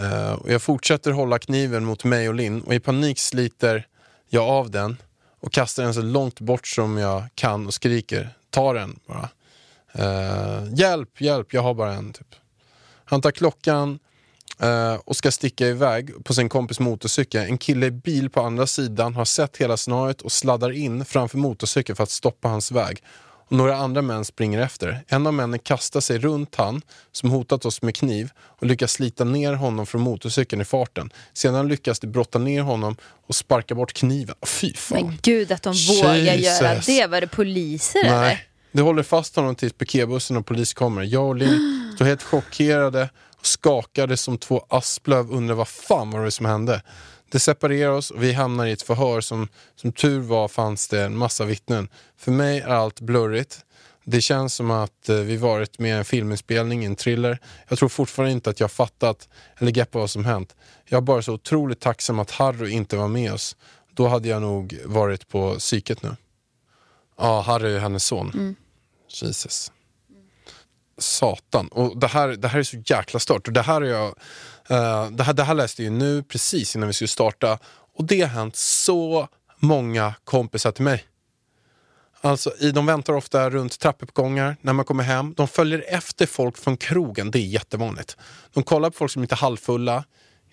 uh, 0.00 0.32
och 0.32 0.52
jag 0.52 0.62
fortsätter 0.62 1.10
hålla 1.10 1.38
kniven 1.38 1.84
mot 1.84 2.04
mig 2.04 2.28
och 2.28 2.34
Linn 2.34 2.62
och 2.62 2.74
i 2.74 2.80
panik 2.80 3.18
sliter 3.18 3.86
jag 4.28 4.44
av 4.44 4.70
den 4.70 4.96
och 5.40 5.52
kastar 5.52 5.82
den 5.82 5.94
så 5.94 6.02
långt 6.02 6.40
bort 6.40 6.66
som 6.66 6.98
jag 6.98 7.24
kan 7.34 7.66
och 7.66 7.74
skriker 7.74 8.30
Ta 8.50 8.72
den 8.72 8.98
bara. 9.06 9.28
uh, 9.98 10.74
hjälp, 10.74 11.20
hjälp, 11.20 11.52
jag 11.52 11.62
har 11.62 11.74
bara 11.74 11.92
en. 11.92 12.12
Typ. 12.12 12.34
Han 13.04 13.20
tar 13.22 13.30
klockan 13.30 13.98
eh, 14.62 14.94
och 15.04 15.16
ska 15.16 15.30
sticka 15.30 15.66
iväg 15.66 16.24
på 16.24 16.34
sin 16.34 16.48
kompis 16.48 16.80
motorcykel. 16.80 17.42
En 17.42 17.58
kille 17.58 17.86
i 17.86 17.90
bil 17.90 18.30
på 18.30 18.40
andra 18.40 18.66
sidan 18.66 19.14
har 19.14 19.24
sett 19.24 19.56
hela 19.56 19.76
snöret 19.76 20.22
och 20.22 20.32
sladdar 20.32 20.70
in 20.72 21.04
framför 21.04 21.38
motorcykeln 21.38 21.96
för 21.96 22.02
att 22.02 22.10
stoppa 22.10 22.48
hans 22.48 22.72
väg. 22.72 23.02
Och 23.52 23.56
några 23.56 23.76
andra 23.76 24.02
män 24.02 24.24
springer 24.24 24.60
efter. 24.60 25.04
En 25.08 25.26
av 25.26 25.34
männen 25.34 25.58
kastar 25.58 26.00
sig 26.00 26.18
runt 26.18 26.54
han 26.54 26.82
som 27.12 27.30
hotat 27.30 27.64
oss 27.64 27.82
med 27.82 27.96
kniv 27.96 28.30
och 28.38 28.66
lyckas 28.66 28.92
slita 28.92 29.24
ner 29.24 29.52
honom 29.52 29.86
från 29.86 30.00
motorcykeln 30.00 30.62
i 30.62 30.64
farten. 30.64 31.12
Sedan 31.32 31.68
lyckas 31.68 32.00
de 32.00 32.06
brotta 32.06 32.38
ner 32.38 32.62
honom 32.62 32.96
och 33.26 33.34
sparka 33.34 33.74
bort 33.74 33.92
kniven. 33.92 34.36
Fy 34.46 34.74
fan. 34.74 35.06
Men 35.06 35.18
gud 35.22 35.52
att 35.52 35.62
de 35.62 35.74
vågar 35.88 36.14
göra 36.14 36.34
Jesus. 36.34 36.86
det. 36.86 37.06
Var 37.06 37.20
det 37.20 37.26
poliser 37.26 38.04
eller? 38.04 38.20
Nej, 38.20 38.46
det 38.72 38.82
håller 38.82 39.02
fast 39.02 39.36
honom 39.36 39.54
tills 39.54 39.72
piketbussen 39.72 40.36
och 40.36 40.46
polis 40.46 40.74
kommer. 40.74 41.02
Jag 41.02 41.28
och 41.28 41.36
Linn 41.36 41.92
står 41.94 42.04
helt 42.04 42.22
chockerade 42.22 43.08
skakade 43.42 44.16
som 44.16 44.38
två 44.38 44.66
asplöv 44.68 45.30
undrar 45.30 45.54
vad 45.54 45.68
fan 45.68 46.10
var 46.10 46.24
det 46.24 46.30
som 46.30 46.46
hände. 46.46 46.82
Det 47.30 47.40
separerar 47.40 47.90
oss 47.90 48.10
och 48.10 48.22
vi 48.22 48.32
hamnar 48.32 48.66
i 48.66 48.72
ett 48.72 48.82
förhör 48.82 49.20
som, 49.20 49.48
som 49.76 49.92
tur 49.92 50.20
var 50.20 50.48
fanns 50.48 50.88
det 50.88 51.02
en 51.02 51.16
massa 51.16 51.44
vittnen. 51.44 51.88
För 52.16 52.32
mig 52.32 52.60
är 52.60 52.68
allt 52.68 53.00
blurrigt. 53.00 53.64
Det 54.04 54.20
känns 54.20 54.54
som 54.54 54.70
att 54.70 55.08
eh, 55.08 55.16
vi 55.16 55.36
varit 55.36 55.78
med 55.78 55.88
i 55.88 55.98
en 55.98 56.04
filminspelning, 56.04 56.84
en 56.84 56.96
thriller. 56.96 57.38
Jag 57.68 57.78
tror 57.78 57.88
fortfarande 57.88 58.32
inte 58.32 58.50
att 58.50 58.60
jag 58.60 58.70
fattat 58.70 59.28
eller 59.58 59.70
greppat 59.70 60.00
vad 60.00 60.10
som 60.10 60.24
hänt. 60.24 60.56
Jag 60.88 60.98
är 60.98 61.02
bara 61.02 61.22
så 61.22 61.32
otroligt 61.32 61.80
tacksam 61.80 62.18
att 62.18 62.30
Harry 62.30 62.70
inte 62.70 62.96
var 62.96 63.08
med 63.08 63.32
oss. 63.32 63.56
Då 63.94 64.08
hade 64.08 64.28
jag 64.28 64.42
nog 64.42 64.78
varit 64.84 65.28
på 65.28 65.54
psyket 65.54 66.02
nu. 66.02 66.16
Ja, 67.18 67.40
Harry 67.40 67.74
är 67.74 67.78
hennes 67.78 68.04
son. 68.04 68.56
Jesus. 69.08 69.72
Satan. 71.02 71.68
Och 71.68 71.98
det 71.98 72.06
här, 72.06 72.28
det 72.28 72.48
här 72.48 72.58
är 72.58 72.62
så 72.62 72.76
jäkla 72.86 73.20
stört. 73.20 73.46
Och 73.48 73.52
det 73.52 73.62
här, 73.62 73.80
är 73.80 73.86
jag, 73.86 74.06
eh, 74.68 75.10
det, 75.10 75.22
här, 75.22 75.32
det 75.32 75.42
här 75.42 75.54
läste 75.54 75.84
jag 75.84 75.92
nu 75.92 76.22
precis 76.22 76.76
innan 76.76 76.86
vi 76.86 76.92
skulle 76.92 77.08
starta. 77.08 77.58
Och 77.96 78.04
det 78.04 78.20
har 78.20 78.28
hänt 78.28 78.56
så 78.56 79.28
många 79.58 80.14
kompisar 80.24 80.72
till 80.72 80.84
mig. 80.84 81.04
Alltså, 82.20 82.52
i, 82.58 82.70
de 82.70 82.86
väntar 82.86 83.12
ofta 83.12 83.50
runt 83.50 83.78
trappuppgångar 83.78 84.56
när 84.60 84.72
man 84.72 84.84
kommer 84.84 85.04
hem. 85.04 85.34
De 85.36 85.48
följer 85.48 85.84
efter 85.88 86.26
folk 86.26 86.58
från 86.58 86.76
krogen, 86.76 87.30
det 87.30 87.38
är 87.38 87.46
jättevanligt. 87.46 88.16
De 88.52 88.62
kollar 88.62 88.90
på 88.90 88.96
folk 88.96 89.10
som 89.10 89.22
inte 89.22 89.34
är 89.34 89.36
halvfulla, 89.36 90.04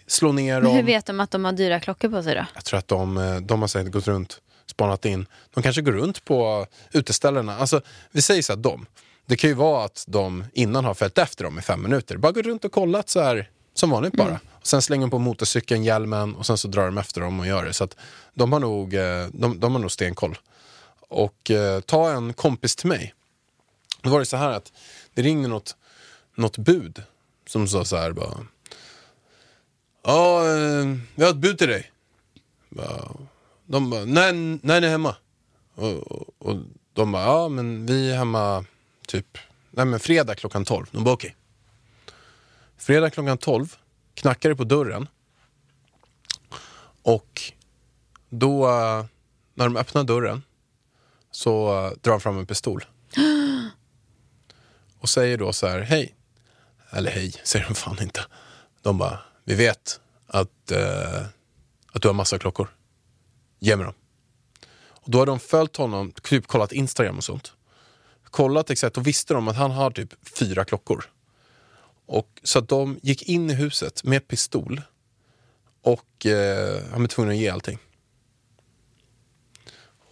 slår 0.08 0.34
ner 0.34 0.62
Men 0.62 0.72
hur 0.72 0.78
dem. 0.78 0.86
vet 0.86 1.06
de 1.06 1.20
att 1.20 1.32
de 1.32 1.46
har 1.46 1.52
dyra 1.52 1.80
klockor 1.80 2.10
på 2.10 2.24
sig 2.24 2.36
då? 2.36 2.46
Jag 2.54 2.66
tror 2.66 2.80
att 2.80 2.88
de, 2.88 3.18
eh, 3.18 3.36
de 3.36 3.62
har 3.62 3.68
säkert 3.68 3.94
gått 3.94 4.08
runt, 4.08 4.42
spanat 4.66 5.06
in. 5.06 5.26
De 5.54 5.64
kanske 5.64 5.82
går 5.82 5.92
runt 5.92 6.26
på 6.26 6.68
uteställena. 6.92 7.58
Alltså, 7.58 7.82
vi 8.12 8.22
säger 8.22 8.42
så 8.42 8.54
här, 8.54 8.60
de. 8.60 8.86
Det 9.30 9.38
kan 9.38 9.50
ju 9.50 9.54
vara 9.54 9.86
att 9.86 10.06
de 10.08 10.44
innan 10.54 10.86
har 10.86 10.94
följt 10.94 11.18
efter 11.18 11.44
dem 11.44 11.60
i 11.60 11.62
fem 11.62 11.82
minuter. 11.82 12.18
Bara 12.18 12.32
går 12.32 12.44
runt 12.44 12.66
och 12.66 12.72
kollat 12.72 13.10
så 13.10 13.22
här, 13.22 13.50
som 13.74 13.90
vanligt 13.90 14.14
bara. 14.14 14.40
Och 14.60 14.68
sen 14.68 14.82
slänger 14.82 15.08
de 15.08 15.12
på 15.12 15.20
motorcykeln, 15.20 15.84
hjälmen 15.84 16.36
och 16.36 16.46
sen 16.46 16.58
så 16.58 16.68
drar 16.68 16.86
de 16.86 16.98
efter 16.98 17.22
dem 17.22 17.40
och 17.40 17.48
gör 17.48 17.66
det. 17.66 17.74
Så 17.74 17.84
att 17.84 17.96
de 18.34 18.54
har 18.54 18.60
nog, 18.60 18.94
eh, 18.94 19.28
de, 19.32 19.60
de 19.60 19.72
har 19.72 19.80
nog 19.80 19.92
stenkoll. 19.92 20.38
Och 21.00 21.52
eh, 21.52 21.80
ta 21.80 22.12
en 22.12 22.34
kompis 22.34 22.76
till 22.76 22.88
mig. 22.88 23.14
Då 24.02 24.10
var 24.10 24.20
det 24.20 24.26
så 24.26 24.38
här 24.38 24.50
att 24.50 24.74
det 25.14 25.22
ringde 25.22 25.48
något, 25.48 25.76
något 26.36 26.58
bud 26.58 27.04
som 27.48 27.68
sa 27.68 27.86
så 27.86 27.98
här 27.98 28.12
bara. 28.12 28.38
Ja, 30.04 30.40
eh, 30.40 30.86
vi 31.16 31.24
har 31.24 31.30
ett 31.30 31.38
bud 31.38 31.58
till 31.58 31.68
dig. 31.68 31.92
De 33.66 33.90
bara, 33.90 34.06
när, 34.06 34.34
när 34.66 34.76
är 34.76 34.82
ni 34.82 34.88
hemma? 34.88 35.16
Och, 35.76 36.12
och, 36.12 36.30
och 36.40 36.56
de 36.94 37.12
bara, 37.12 37.24
ja 37.24 37.50
men 37.50 37.86
vi 37.86 38.12
är 38.12 38.18
hemma 38.18 38.66
typ, 39.10 39.38
nej 39.72 39.86
men 39.86 40.00
fredag 40.00 40.36
klockan 40.36 40.66
12. 40.66 40.86
De 40.92 41.04
bara 41.04 41.14
okej. 41.14 41.36
Fredag 42.78 43.10
klockan 43.10 43.38
12 43.38 43.76
knackar 44.14 44.50
det 44.50 44.56
på 44.56 44.64
dörren. 44.64 45.08
Och 47.02 47.42
då, 48.30 48.68
när 49.54 49.66
de 49.66 49.78
öppnar 49.78 50.04
dörren 50.04 50.44
så 51.32 51.70
drar 52.02 52.12
de 52.12 52.22
fram 52.22 52.38
en 52.38 52.46
pistol. 52.46 52.86
Och 55.00 55.10
säger 55.10 55.38
då 55.38 55.54
så 55.54 55.68
här, 55.68 55.80
hej. 55.80 56.16
Eller 56.90 57.12
hej, 57.12 57.34
säger 57.44 57.66
de 57.68 57.76
fan 57.76 58.02
inte. 58.02 58.26
De 58.82 58.98
bara, 58.98 59.20
vi 59.44 59.56
vet 59.56 60.00
att, 60.28 60.72
eh, 60.72 61.22
att 61.92 62.02
du 62.02 62.08
har 62.08 62.14
massa 62.14 62.40
klockor. 62.40 62.68
Ge 63.60 63.76
mig 63.76 63.86
dem. 63.86 63.96
Och 64.88 65.12
då 65.12 65.20
har 65.20 65.26
de 65.26 65.40
följt 65.40 65.76
honom, 65.76 66.12
typ 66.12 66.48
kollat 66.48 66.72
Instagram 66.72 67.18
och 67.18 67.24
sånt. 67.24 67.54
Kollat 68.32 68.70
exakt 68.70 68.98
och 68.98 69.08
visste 69.08 69.34
de 69.34 69.48
att 69.48 69.56
han 69.56 69.72
har 69.72 69.92
typ 69.92 70.14
fyra 70.38 70.66
klockor. 70.66 71.06
Och, 72.06 72.40
så 72.44 72.60
att 72.60 72.68
de 72.68 73.00
gick 73.02 73.24
in 73.24 73.50
i 73.50 73.54
huset 73.54 74.04
med 74.04 74.28
pistol 74.28 74.82
och 75.82 76.26
eh, 76.26 76.82
han 76.92 77.02
var 77.02 77.08
tvungen 77.08 77.32
att 77.32 77.38
ge 77.38 77.50
allting. 77.50 77.80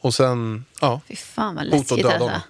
Och 0.02 0.14
sen, 0.14 0.66
ja, 0.82 1.02
Fy 1.08 1.16
fan 1.16 1.56
vad 1.56 1.66
hot 1.66 1.74
och 1.74 1.80
läskigt 1.80 2.04
döda 2.04 2.18
honom. 2.18 2.42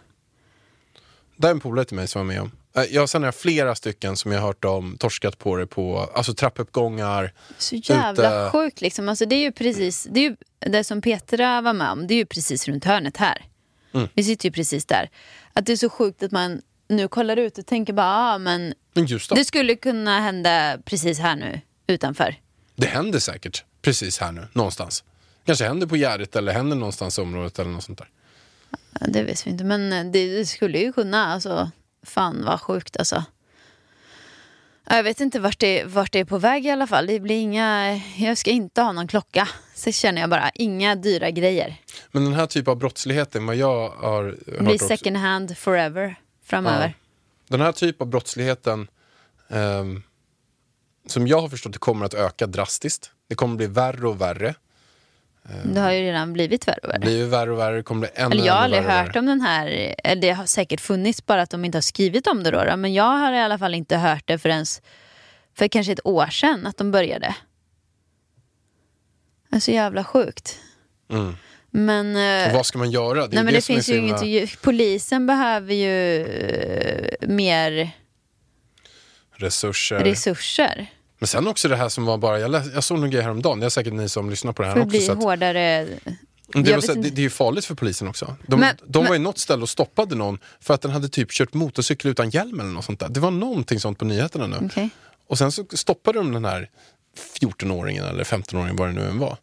Det 1.36 1.48
är 1.48 1.52
en 1.52 1.60
polare 1.60 1.86
till 1.86 1.96
mig 1.96 2.08
som 2.08 2.20
var 2.20 2.34
med 2.34 2.42
om. 2.42 2.52
Eh, 2.76 2.84
Jag, 2.84 3.10
sen 3.10 3.22
har 3.22 3.28
jag 3.28 3.36
flera 3.36 3.76
stycken 3.76 4.18
som 4.18 4.32
jag 4.32 4.40
har 4.40 4.48
hört 4.48 4.66
om 4.66 4.98
torskat 4.98 5.38
på 5.38 5.56
det 5.56 5.68
på 5.68 6.10
alltså 6.16 6.34
trappuppgångar. 6.34 7.34
Så 7.58 7.76
jävla 7.76 8.12
Ute. 8.12 8.50
sjukt 8.52 8.82
liksom. 8.82 9.10
Alltså, 9.10 9.26
det 9.26 9.36
är 9.36 9.42
ju 9.42 9.52
precis, 9.52 10.08
det, 10.12 10.20
är 10.20 10.30
ju, 10.30 10.36
det 10.60 10.84
som 10.84 11.02
Petra 11.02 11.62
var 11.62 11.74
med 11.74 11.92
om, 11.92 12.08
det 12.08 12.14
är 12.14 12.18
ju 12.18 12.26
precis 12.26 12.68
runt 12.68 12.86
hörnet 12.86 13.18
här. 13.18 13.46
Mm. 13.98 14.10
Vi 14.14 14.24
sitter 14.24 14.46
ju 14.50 14.52
precis 14.54 14.86
där. 14.86 15.10
Att 15.54 15.66
det 15.66 15.72
är 15.72 15.78
så 15.78 15.90
sjukt 15.90 16.24
att 16.24 16.32
man 16.32 16.62
nu 16.90 17.08
kollar 17.08 17.38
ut 17.38 17.58
och 17.58 17.66
tänker 17.66 17.94
bara, 17.94 18.08
ah, 18.08 18.38
men 18.38 18.74
Men 18.94 19.06
det 19.06 19.30
det... 19.36 19.46
skulle 19.46 19.76
kunna 19.76 20.20
hända 20.20 20.78
precis 20.86 21.20
här 21.20 21.36
nu 21.36 21.62
utanför. 21.88 22.36
händer 22.82 23.20
säkert 23.20 23.64
precis 23.82 24.20
här 24.20 24.32
nu, 24.32 24.48
någonstans. 24.54 25.04
Kanske 25.46 25.66
händer 25.66 25.88
på 25.88 25.96
Gärdet 25.98 26.36
eller 26.36 26.54
händer 26.54 26.78
någonstans 26.78 27.18
i 27.18 27.22
området 27.22 27.60
eller 27.60 27.72
något 27.72 27.84
sånt 27.84 27.98
där. 27.98 28.10
Ja, 29.00 29.08
det 29.08 29.24
vet 29.24 29.48
vi 29.48 29.52
inte, 29.52 29.64
men 29.64 29.94
eh, 29.94 30.06
det, 30.12 30.38
det 30.38 30.46
skulle 30.46 30.80
ju 30.80 30.94
kunna. 30.94 31.26
Alltså, 31.26 31.72
fan 32.04 32.44
vad 32.46 32.62
sjukt 32.62 32.98
alltså. 32.98 33.24
Ja, 34.90 34.96
Jag 34.96 35.04
vet 35.04 35.20
inte 35.20 35.40
vart 35.40 35.60
det, 35.60 35.84
vart 35.84 36.12
det 36.12 36.20
är 36.20 36.26
på 36.26 36.38
väg 36.38 36.66
i 36.66 36.70
alla 36.70 36.88
fall. 36.88 37.08
Det 37.08 37.20
blir 37.20 37.36
inga, 37.42 37.96
jag 38.18 38.38
ska 38.38 38.52
inte 38.52 38.82
ha 38.82 38.92
någon 38.92 39.08
klocka. 39.08 39.48
Så 39.78 39.92
känner 39.92 40.22
jag 40.22 40.30
bara. 40.30 40.50
Inga 40.54 40.96
dyra 40.96 41.30
grejer. 41.30 41.76
Men 42.12 42.24
den 42.24 42.34
här 42.34 42.46
typen 42.46 42.72
av 42.72 42.78
brottsligheten, 42.78 43.46
vad 43.46 43.56
jag 43.56 43.90
har 43.90 44.24
hört 44.24 44.60
blir 44.60 44.78
second 44.78 45.18
hand 45.18 45.58
forever 45.58 46.16
framöver. 46.44 46.94
Den 47.48 47.62
här 47.62 47.72
typen 47.72 48.06
av 48.06 48.08
brottsligheten 48.08 48.88
ehm, 49.50 50.04
som 51.08 51.28
jag 51.28 51.42
har 51.42 51.50
förstått 51.50 51.74
det 51.74 51.80
kommer 51.80 52.06
att 52.06 52.14
öka 52.14 52.48
drastiskt. 52.48 53.12
Det 53.30 53.36
kommer 53.36 53.56
bli 53.56 53.68
värre 53.68 54.08
och 54.08 54.22
värre. 54.22 54.56
Det 55.64 55.80
har 55.80 55.92
ju 55.92 56.02
redan 56.02 56.34
blivit 56.34 56.68
värre 56.68 56.80
och 56.84 56.90
värre. 56.90 57.00
Det 57.00 57.06
blir 57.06 57.26
värre 57.26 57.52
och 57.52 57.60
värre, 57.60 57.84
kommer 57.84 58.00
bli 58.00 58.10
ännu, 58.16 58.36
Eller 58.36 58.46
jag 58.46 58.54
har 58.54 58.62
aldrig 58.62 58.84
hört 58.84 59.16
om 59.16 59.26
den 59.26 59.42
här, 59.42 59.96
det 60.22 60.32
har 60.32 60.46
säkert 60.46 60.82
funnits 60.82 61.26
bara 61.26 61.42
att 61.42 61.50
de 61.50 61.66
inte 61.66 61.78
har 61.78 61.82
skrivit 61.82 62.28
om 62.28 62.44
det 62.44 62.52
då, 62.52 62.64
då. 62.64 62.78
Men 62.78 62.94
jag 62.94 63.18
har 63.18 63.34
i 63.34 63.40
alla 63.40 63.58
fall 63.58 63.74
inte 63.74 63.98
hört 63.98 64.24
det 64.26 64.38
förrän 64.38 64.66
för 65.58 65.68
kanske 65.68 65.92
ett 65.94 66.06
år 66.06 66.28
sedan 66.28 66.68
att 66.68 66.78
de 66.78 66.92
började. 66.92 67.36
Det 69.50 69.56
är 69.56 69.60
så 69.60 69.72
jävla 69.72 70.04
sjukt. 70.04 70.60
Mm. 71.12 71.36
Men, 71.72 72.16
eh, 72.16 72.48
Och 72.50 72.54
vad 72.56 72.66
ska 72.66 72.78
man 72.78 72.92
göra? 72.92 73.28
Det, 73.28 73.36
nej, 73.36 73.44
men 73.44 73.54
det, 73.54 73.58
är 73.58 73.62
finns 73.62 73.90
ju 73.90 73.96
inget, 73.98 74.62
polisen 74.62 75.28
behöver 75.28 75.74
ju 75.74 76.26
eh, 76.26 77.28
mer 77.30 77.92
resurser. 79.36 80.00
resurser. 80.00 80.88
Men 81.20 81.28
sen 81.28 81.48
också 81.48 81.68
det 81.68 81.76
här 81.76 81.90
som 81.90 82.06
var 82.06 82.18
bara, 82.18 82.40
jag, 82.40 82.52
läs, 82.52 82.74
jag 82.74 82.84
såg 82.84 83.00
någon 83.00 83.10
grej 83.10 83.22
häromdagen, 83.22 83.60
det 83.60 83.66
är 83.66 83.70
säkert 83.70 83.94
ni 83.94 84.10
som 84.10 84.30
lyssnar 84.30 84.54
på 84.54 84.62
det 84.62 84.68
här 84.68 84.76
För 84.76 84.82
också. 84.82 84.90
bli 84.90 85.10
att, 85.10 85.18
hårdare. 85.18 85.88
Det, 86.48 86.74
var 86.74 86.82
så, 86.82 86.94
det, 86.94 87.02
det 87.10 87.22
är 87.22 87.24
ju 87.24 87.30
farligt 87.30 87.66
för 87.66 87.76
polisen 87.76 88.08
också. 88.08 88.36
De, 88.48 88.60
Men- 88.60 88.76
de 88.86 89.04
var 89.04 89.12
men- 89.12 89.22
i 89.22 89.24
något 89.24 89.38
ställe 89.38 89.62
och 89.62 89.70
stoppade 89.70 90.16
någon 90.16 90.40
för 90.62 90.74
att 90.74 90.82
den 90.82 90.92
hade 90.92 91.10
typ 91.10 91.32
kört 91.32 91.54
motorcykel 91.54 92.12
utan 92.12 92.30
hjälm 92.30 92.60
eller 92.60 92.70
något 92.70 92.86
sånt 92.86 93.00
där. 93.00 93.10
Det 93.10 93.20
var 93.20 93.32
någonting 93.32 93.80
sånt 93.80 94.00
på 94.00 94.06
nyheterna 94.06 94.48
nu. 94.48 94.58
Okej. 94.66 94.90
Och 95.28 95.38
sen 95.38 95.52
så 95.52 95.66
stoppade 95.74 96.20
de 96.20 96.32
den 96.34 96.46
här 96.46 96.70
14-åringen 97.18 98.10
eller 98.10 98.24
15-åringen, 98.24 98.78
vad 98.78 98.88
det 98.88 98.94
nu 98.94 99.10
än 99.10 99.20
var. 99.20 99.38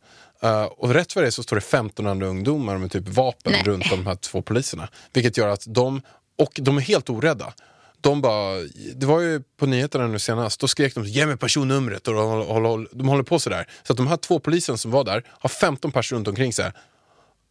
Uh, 0.45 0.65
och 0.65 0.95
rätt 0.95 1.13
för 1.13 1.23
det 1.23 1.33
så 1.33 1.43
står 1.43 1.57
det 1.57 1.63
15 1.63 2.07
andra 2.07 2.27
ungdomar 2.27 2.79
med 2.79 2.93
typ 2.93 3.09
vapen 3.09 3.53
Nej. 3.53 3.63
runt 3.63 3.91
de 3.91 4.07
här 4.07 4.15
två 4.15 4.43
poliserna. 4.43 4.89
Vilket 5.13 5.37
gör 5.37 5.49
att 5.49 5.65
de, 5.67 6.03
och 6.39 6.53
de 6.63 6.77
är 6.77 6.81
helt 6.81 7.11
orädda. 7.11 7.53
De 8.01 8.21
bara, 8.21 8.61
det 8.95 9.07
var 9.07 9.21
ju 9.21 9.43
på 9.57 9.67
nyheterna 9.67 10.07
nu 10.07 10.19
senast, 10.19 10.61
då 10.61 10.69
skrek 10.69 10.95
de 10.95 11.05
ge 11.05 11.27
mig 11.27 11.37
personnumret 11.37 12.09
och 12.09 12.15
de 12.15 12.47
håller, 12.47 12.89
de 12.93 13.09
håller 13.09 13.23
på 13.23 13.39
sådär. 13.39 13.69
Så 13.83 13.93
att 13.93 13.97
de 13.97 14.07
här 14.07 14.17
två 14.17 14.39
polisen 14.39 14.79
som 14.79 14.91
var 14.91 15.05
där 15.05 15.25
har 15.29 15.49
15 15.49 15.93
personer 15.93 16.19
runt 16.19 16.29
omkring 16.29 16.53
sig 16.53 16.73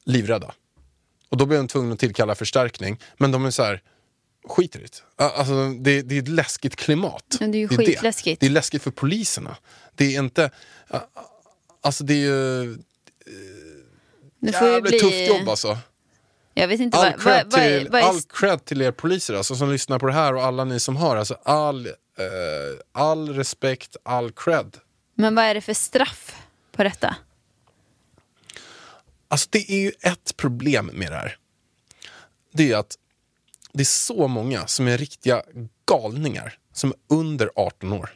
livrädda. 0.05 0.53
Och 1.29 1.38
då 1.38 1.45
blev 1.45 1.59
de 1.59 1.67
tvungna 1.67 1.93
att 1.93 1.99
tillkalla 1.99 2.36
förstärkning. 2.36 2.99
Men 3.17 3.31
de 3.31 3.45
är 3.45 3.51
så 3.51 3.63
här, 3.63 3.81
skiter 4.45 4.79
i 4.79 4.84
det. 4.84 5.23
Alltså, 5.23 5.69
det, 5.69 6.01
det 6.01 6.17
är 6.17 6.21
ett 6.21 6.27
läskigt 6.27 6.75
klimat. 6.75 7.38
Men 7.39 7.51
det 7.51 7.58
är 7.58 7.60
ju 7.60 7.67
det. 7.67 7.77
skitläskigt. 7.77 8.39
Det 8.39 8.45
är 8.45 8.49
läskigt 8.49 8.84
för 8.84 8.91
poliserna. 8.91 9.58
Det 9.95 10.15
är 10.15 10.19
inte... 10.19 10.51
Alltså 11.82 12.03
det 12.03 12.13
är 12.13 12.17
ju 12.17 12.77
Det 14.39 14.53
får 14.53 14.67
jävligt 14.67 14.91
bli... 14.91 14.99
tufft 14.99 15.27
jobb 15.27 15.49
alltså. 15.49 15.77
Jag 16.53 16.67
vet 16.67 16.79
inte 16.79 16.97
All 16.97 17.12
vad, 17.12 17.21
cred, 17.21 17.47
vad, 17.51 17.62
är, 17.62 17.79
till, 17.79 17.89
vad 17.89 18.01
är 18.01 18.06
all 18.06 18.21
cred 18.21 18.65
till 18.65 18.82
er 18.82 18.91
poliser 18.91 19.34
alltså, 19.34 19.56
som 19.56 19.71
lyssnar 19.71 19.99
på 19.99 20.06
det 20.06 20.13
här 20.13 20.36
och 20.36 20.43
alla 20.43 20.63
ni 20.63 20.79
som 20.79 20.95
har. 20.95 21.17
Alltså, 21.17 21.38
all, 21.43 21.88
eh, 21.88 21.93
all 22.91 23.29
respekt, 23.29 23.97
all 24.03 24.32
cred. 24.32 24.77
Men 25.15 25.36
vad 25.36 25.45
är 25.45 25.53
det 25.53 25.62
för 25.62 25.73
straff 25.73 26.36
på 26.71 26.84
detta? 26.84 27.15
Alltså 29.27 29.47
det 29.51 29.71
är 29.71 29.82
ju 29.82 29.91
ett 30.01 30.38
problem 30.38 30.91
med 30.93 31.12
det 31.12 31.15
här. 31.15 31.38
Det 32.53 32.71
är 32.71 32.77
att 32.77 32.95
det 33.73 33.83
är 33.83 33.86
så 33.86 34.27
många 34.27 34.67
som 34.67 34.88
är 34.88 34.97
riktiga 34.97 35.43
galningar 35.86 36.57
som 36.73 36.89
är 36.89 37.15
under 37.15 37.49
18 37.55 37.93
år. 37.93 38.09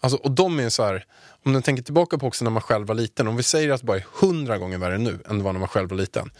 Alltså, 0.00 0.18
och 0.18 0.30
de 0.30 0.60
är 0.60 0.68
så 0.68 0.84
här, 0.84 1.04
om 1.44 1.52
ni 1.52 1.62
tänker 1.62 1.82
tillbaka 1.82 2.18
på 2.18 2.26
också 2.26 2.44
när 2.44 2.50
man 2.50 2.62
själv 2.62 2.86
var 2.86 2.94
liten, 2.94 3.28
om 3.28 3.36
vi 3.36 3.42
säger 3.42 3.70
att 3.70 3.80
det 3.80 3.86
bara 3.86 3.96
är 3.96 4.06
hundra 4.12 4.58
gånger 4.58 4.78
värre 4.78 4.98
nu 4.98 5.18
än 5.28 5.38
det 5.38 5.44
var 5.44 5.52
när 5.52 5.60
man 5.60 5.68
själv 5.68 5.90
var 5.90 5.96
liten. 5.96 6.30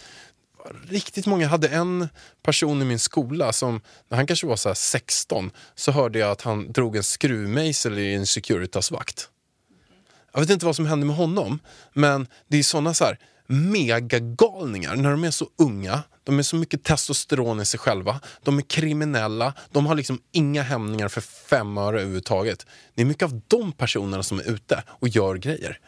Riktigt 0.88 1.26
många, 1.26 1.42
jag 1.42 1.50
hade 1.50 1.68
en 1.68 2.08
person 2.42 2.82
i 2.82 2.84
min 2.84 2.98
skola 2.98 3.52
som, 3.52 3.80
när 4.08 4.16
han 4.16 4.26
kanske 4.26 4.46
var 4.46 4.56
så 4.56 4.68
här 4.68 4.74
16, 4.74 5.50
så 5.74 5.92
hörde 5.92 6.18
jag 6.18 6.30
att 6.30 6.42
han 6.42 6.72
drog 6.72 6.96
en 6.96 7.02
skruvmejsel 7.02 7.98
i 7.98 8.14
en 8.14 8.26
Securitas-vakt. 8.26 9.28
Jag 10.32 10.40
vet 10.40 10.50
inte 10.50 10.66
vad 10.66 10.76
som 10.76 10.86
hände 10.86 11.06
med 11.06 11.16
honom, 11.16 11.58
men 11.92 12.26
det 12.48 12.58
är 12.58 12.62
såna 12.62 12.94
så 12.94 13.04
här 13.04 13.18
megagalningar 13.50 14.96
när 14.96 15.10
de 15.10 15.24
är 15.24 15.30
så 15.30 15.46
unga. 15.58 16.02
De 16.24 16.38
är 16.38 16.42
så 16.42 16.56
mycket 16.56 16.84
testosteron 16.84 17.60
i 17.60 17.64
sig 17.66 17.80
själva. 17.80 18.20
De 18.42 18.58
är 18.58 18.62
kriminella. 18.62 19.54
De 19.72 19.86
har 19.86 19.94
liksom 19.94 20.20
inga 20.32 20.62
hämningar 20.62 21.08
för 21.08 21.20
fem 21.20 21.78
öre 21.78 21.96
överhuvudtaget. 22.00 22.66
Det 22.94 23.02
är 23.02 23.06
mycket 23.06 23.22
av 23.22 23.40
de 23.48 23.72
personerna 23.72 24.22
som 24.22 24.38
är 24.38 24.50
ute 24.50 24.82
och 24.88 25.08
gör 25.08 25.34
grejer. 25.36 25.78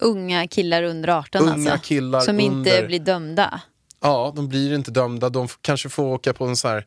Unga 0.00 0.48
killar 0.48 0.82
under 0.82 1.08
18 1.08 1.42
Unga 1.42 1.52
alltså? 1.72 1.88
killar 1.88 2.20
som 2.20 2.40
inte 2.40 2.56
under- 2.70 2.86
blir 2.86 3.00
dömda? 3.00 3.60
Ja, 4.00 4.32
de 4.36 4.48
blir 4.48 4.74
inte 4.74 4.90
dömda. 4.90 5.28
De 5.28 5.48
kanske 5.60 5.88
får 5.88 6.02
åka 6.04 6.32
på 6.32 6.44
en 6.46 6.56
så 6.56 6.68
här 6.68 6.76
eh, 6.78 6.82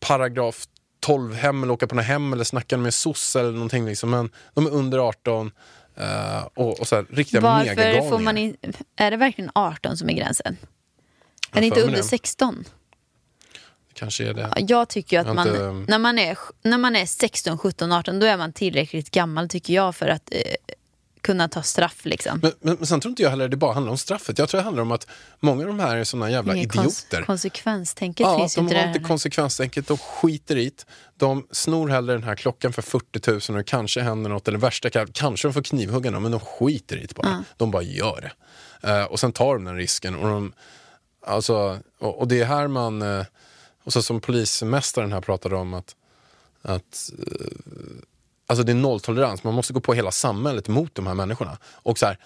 paragraf 0.00 0.64
12 1.00 1.34
hem 1.34 1.62
eller 1.62 1.72
åka 1.72 1.86
på 1.86 1.94
något 1.94 2.04
hem 2.04 2.32
eller 2.32 2.44
snacka 2.44 2.76
med 2.76 2.94
SOS 2.94 3.36
eller 3.36 3.50
någonting. 3.52 3.86
Liksom. 3.86 4.10
Men 4.10 4.30
de 4.54 4.66
är 4.66 4.70
under 4.70 4.98
18 4.98 5.50
eh, 6.00 6.48
och, 6.54 6.80
och 6.80 6.88
så 6.88 6.96
här, 6.96 7.06
riktiga 7.10 7.40
Varför 7.40 8.08
får 8.08 8.18
man 8.18 8.38
in... 8.38 8.56
Är 8.96 9.10
det 9.10 9.16
verkligen 9.16 9.50
18 9.54 9.96
som 9.96 10.08
är 10.08 10.12
gränsen? 10.12 10.56
Är 11.52 11.60
det 11.60 11.66
inte 11.66 11.80
under 11.80 11.96
det. 11.96 12.02
16? 12.02 12.64
Kanske 13.94 14.28
är 14.28 14.34
det. 14.34 14.40
Ja, 14.56 14.64
Jag 14.68 14.88
tycker 14.88 15.16
ju 15.16 15.20
att 15.20 15.26
Jag 15.26 15.36
man, 15.36 15.48
inte- 15.48 15.90
när, 15.90 15.98
man 15.98 16.18
är, 16.18 16.38
när 16.62 16.78
man 16.78 16.96
är 16.96 17.06
16, 17.06 17.58
17, 17.58 17.92
18 17.92 18.18
då 18.20 18.26
är 18.26 18.36
man 18.36 18.52
tillräckligt 18.52 19.10
gammal 19.10 19.48
tycker 19.48 19.74
jag 19.74 19.96
för 19.96 20.08
att 20.08 20.32
eh, 20.32 20.38
kunna 21.20 21.48
ta 21.48 21.62
straff. 21.62 22.04
Liksom. 22.04 22.38
Men, 22.42 22.52
men, 22.60 22.74
men 22.76 22.86
sen 22.86 23.00
tror 23.00 23.10
inte 23.10 23.22
jag 23.22 23.30
heller 23.30 23.48
det 23.48 23.56
bara 23.56 23.72
handlar 23.72 23.90
om 23.92 23.98
straffet. 23.98 24.38
Jag 24.38 24.48
tror 24.48 24.58
det 24.58 24.64
handlar 24.64 24.82
om 24.82 24.92
att 24.92 25.06
många 25.40 25.62
av 25.62 25.66
de 25.66 25.80
här 25.80 25.96
är 25.96 26.04
såna 26.04 26.30
jävla 26.30 26.52
kons- 26.54 26.58
idioter. 26.80 27.22
konsekvenstänket 27.22 28.24
Ja, 28.24 28.38
finns 28.38 28.54
de 28.54 28.60
inte 28.60 28.74
har 28.76 28.82
där. 28.82 28.88
inte 28.88 29.00
konsekvenstänket, 29.08 29.86
de 29.88 29.98
skiter 29.98 30.56
i. 30.56 30.72
De 31.16 31.46
snor 31.50 31.88
hellre 31.88 32.12
den 32.14 32.22
här 32.22 32.34
klockan 32.36 32.72
för 32.72 32.82
40 32.82 33.30
000 33.30 33.40
och 33.48 33.54
det 33.56 33.64
kanske 33.64 34.00
händer 34.00 34.30
något, 34.30 34.48
eller 34.48 34.58
värsta 34.58 34.88
ka- 34.88 35.10
kanske 35.14 35.48
de 35.48 35.52
får 35.54 35.62
knivhugga 35.62 36.10
någon, 36.10 36.22
men 36.22 36.30
de 36.32 36.40
skiter 36.40 36.96
i 36.96 37.06
bara. 37.14 37.44
De 37.56 37.70
bara 37.70 37.82
gör 37.82 38.20
det. 38.20 38.32
Eh, 38.90 39.04
och 39.04 39.20
sen 39.20 39.32
tar 39.32 39.54
de 39.54 39.64
den 39.64 39.76
risken. 39.76 40.16
Och, 40.16 40.28
de, 40.28 40.52
alltså, 41.26 41.78
och, 41.98 42.18
och 42.18 42.28
det 42.28 42.40
är 42.40 42.44
här 42.44 42.68
man, 42.68 43.02
eh, 43.02 43.24
och 43.84 43.92
så 43.92 44.02
som 44.02 44.20
polismästaren 44.20 45.12
här 45.12 45.20
pratade 45.20 45.56
om 45.56 45.74
att, 45.74 45.94
att 46.62 47.10
eh, 47.18 47.46
alltså 48.50 48.62
det 48.62 48.72
är 48.72 48.76
nolltolerans, 48.76 49.44
man 49.44 49.54
måste 49.54 49.72
gå 49.72 49.80
på 49.80 49.94
hela 49.94 50.10
samhället 50.10 50.68
mot 50.68 50.94
de 50.94 51.06
här 51.06 51.14
människorna. 51.14 51.58
Och 51.64 51.98
så 51.98 52.06
här, 52.06 52.18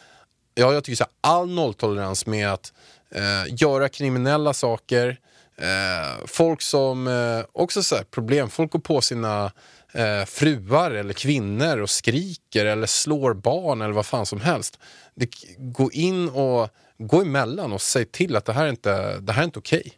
ja, 0.55 0.73
jag 0.73 0.85
tycker 0.85 0.97
så 0.97 1.05
här, 1.05 1.33
all 1.33 1.51
nolltolerans 1.51 2.27
med 2.27 2.53
att 2.53 2.73
eh, 3.11 3.55
göra 3.55 3.89
kriminella 3.89 4.53
saker, 4.53 5.19
eh, 5.57 6.27
folk 6.27 6.63
som, 6.63 7.09
eh, 7.09 7.45
också 7.53 7.83
så 7.83 7.97
här, 7.97 8.05
problem, 8.05 8.51
folk 8.51 8.73
går 8.73 8.79
på 8.79 9.01
sina 9.01 9.53
eh, 9.93 10.25
fruar 10.25 10.91
eller 10.91 11.13
kvinnor 11.13 11.81
och 11.81 11.91
skriker 11.91 12.67
eller 12.67 12.87
slår 12.87 13.35
barn 13.35 13.83
eller 13.83 13.95
vad 13.95 14.07
fan 14.07 14.27
som 14.27 14.41
helst. 14.41 14.79
Det, 15.15 15.29
gå 15.59 15.93
in 15.93 16.29
och 16.29 16.69
gå 16.99 17.21
emellan 17.21 17.73
och 17.73 17.83
säg 17.83 18.05
till 18.05 18.37
att 18.37 18.45
det 18.45 18.53
här 18.53 18.65
är 18.65 18.71
inte, 18.71 19.19
det 19.21 19.33
här 19.33 19.41
är 19.41 19.45
inte 19.45 19.59
okej. 19.59 19.93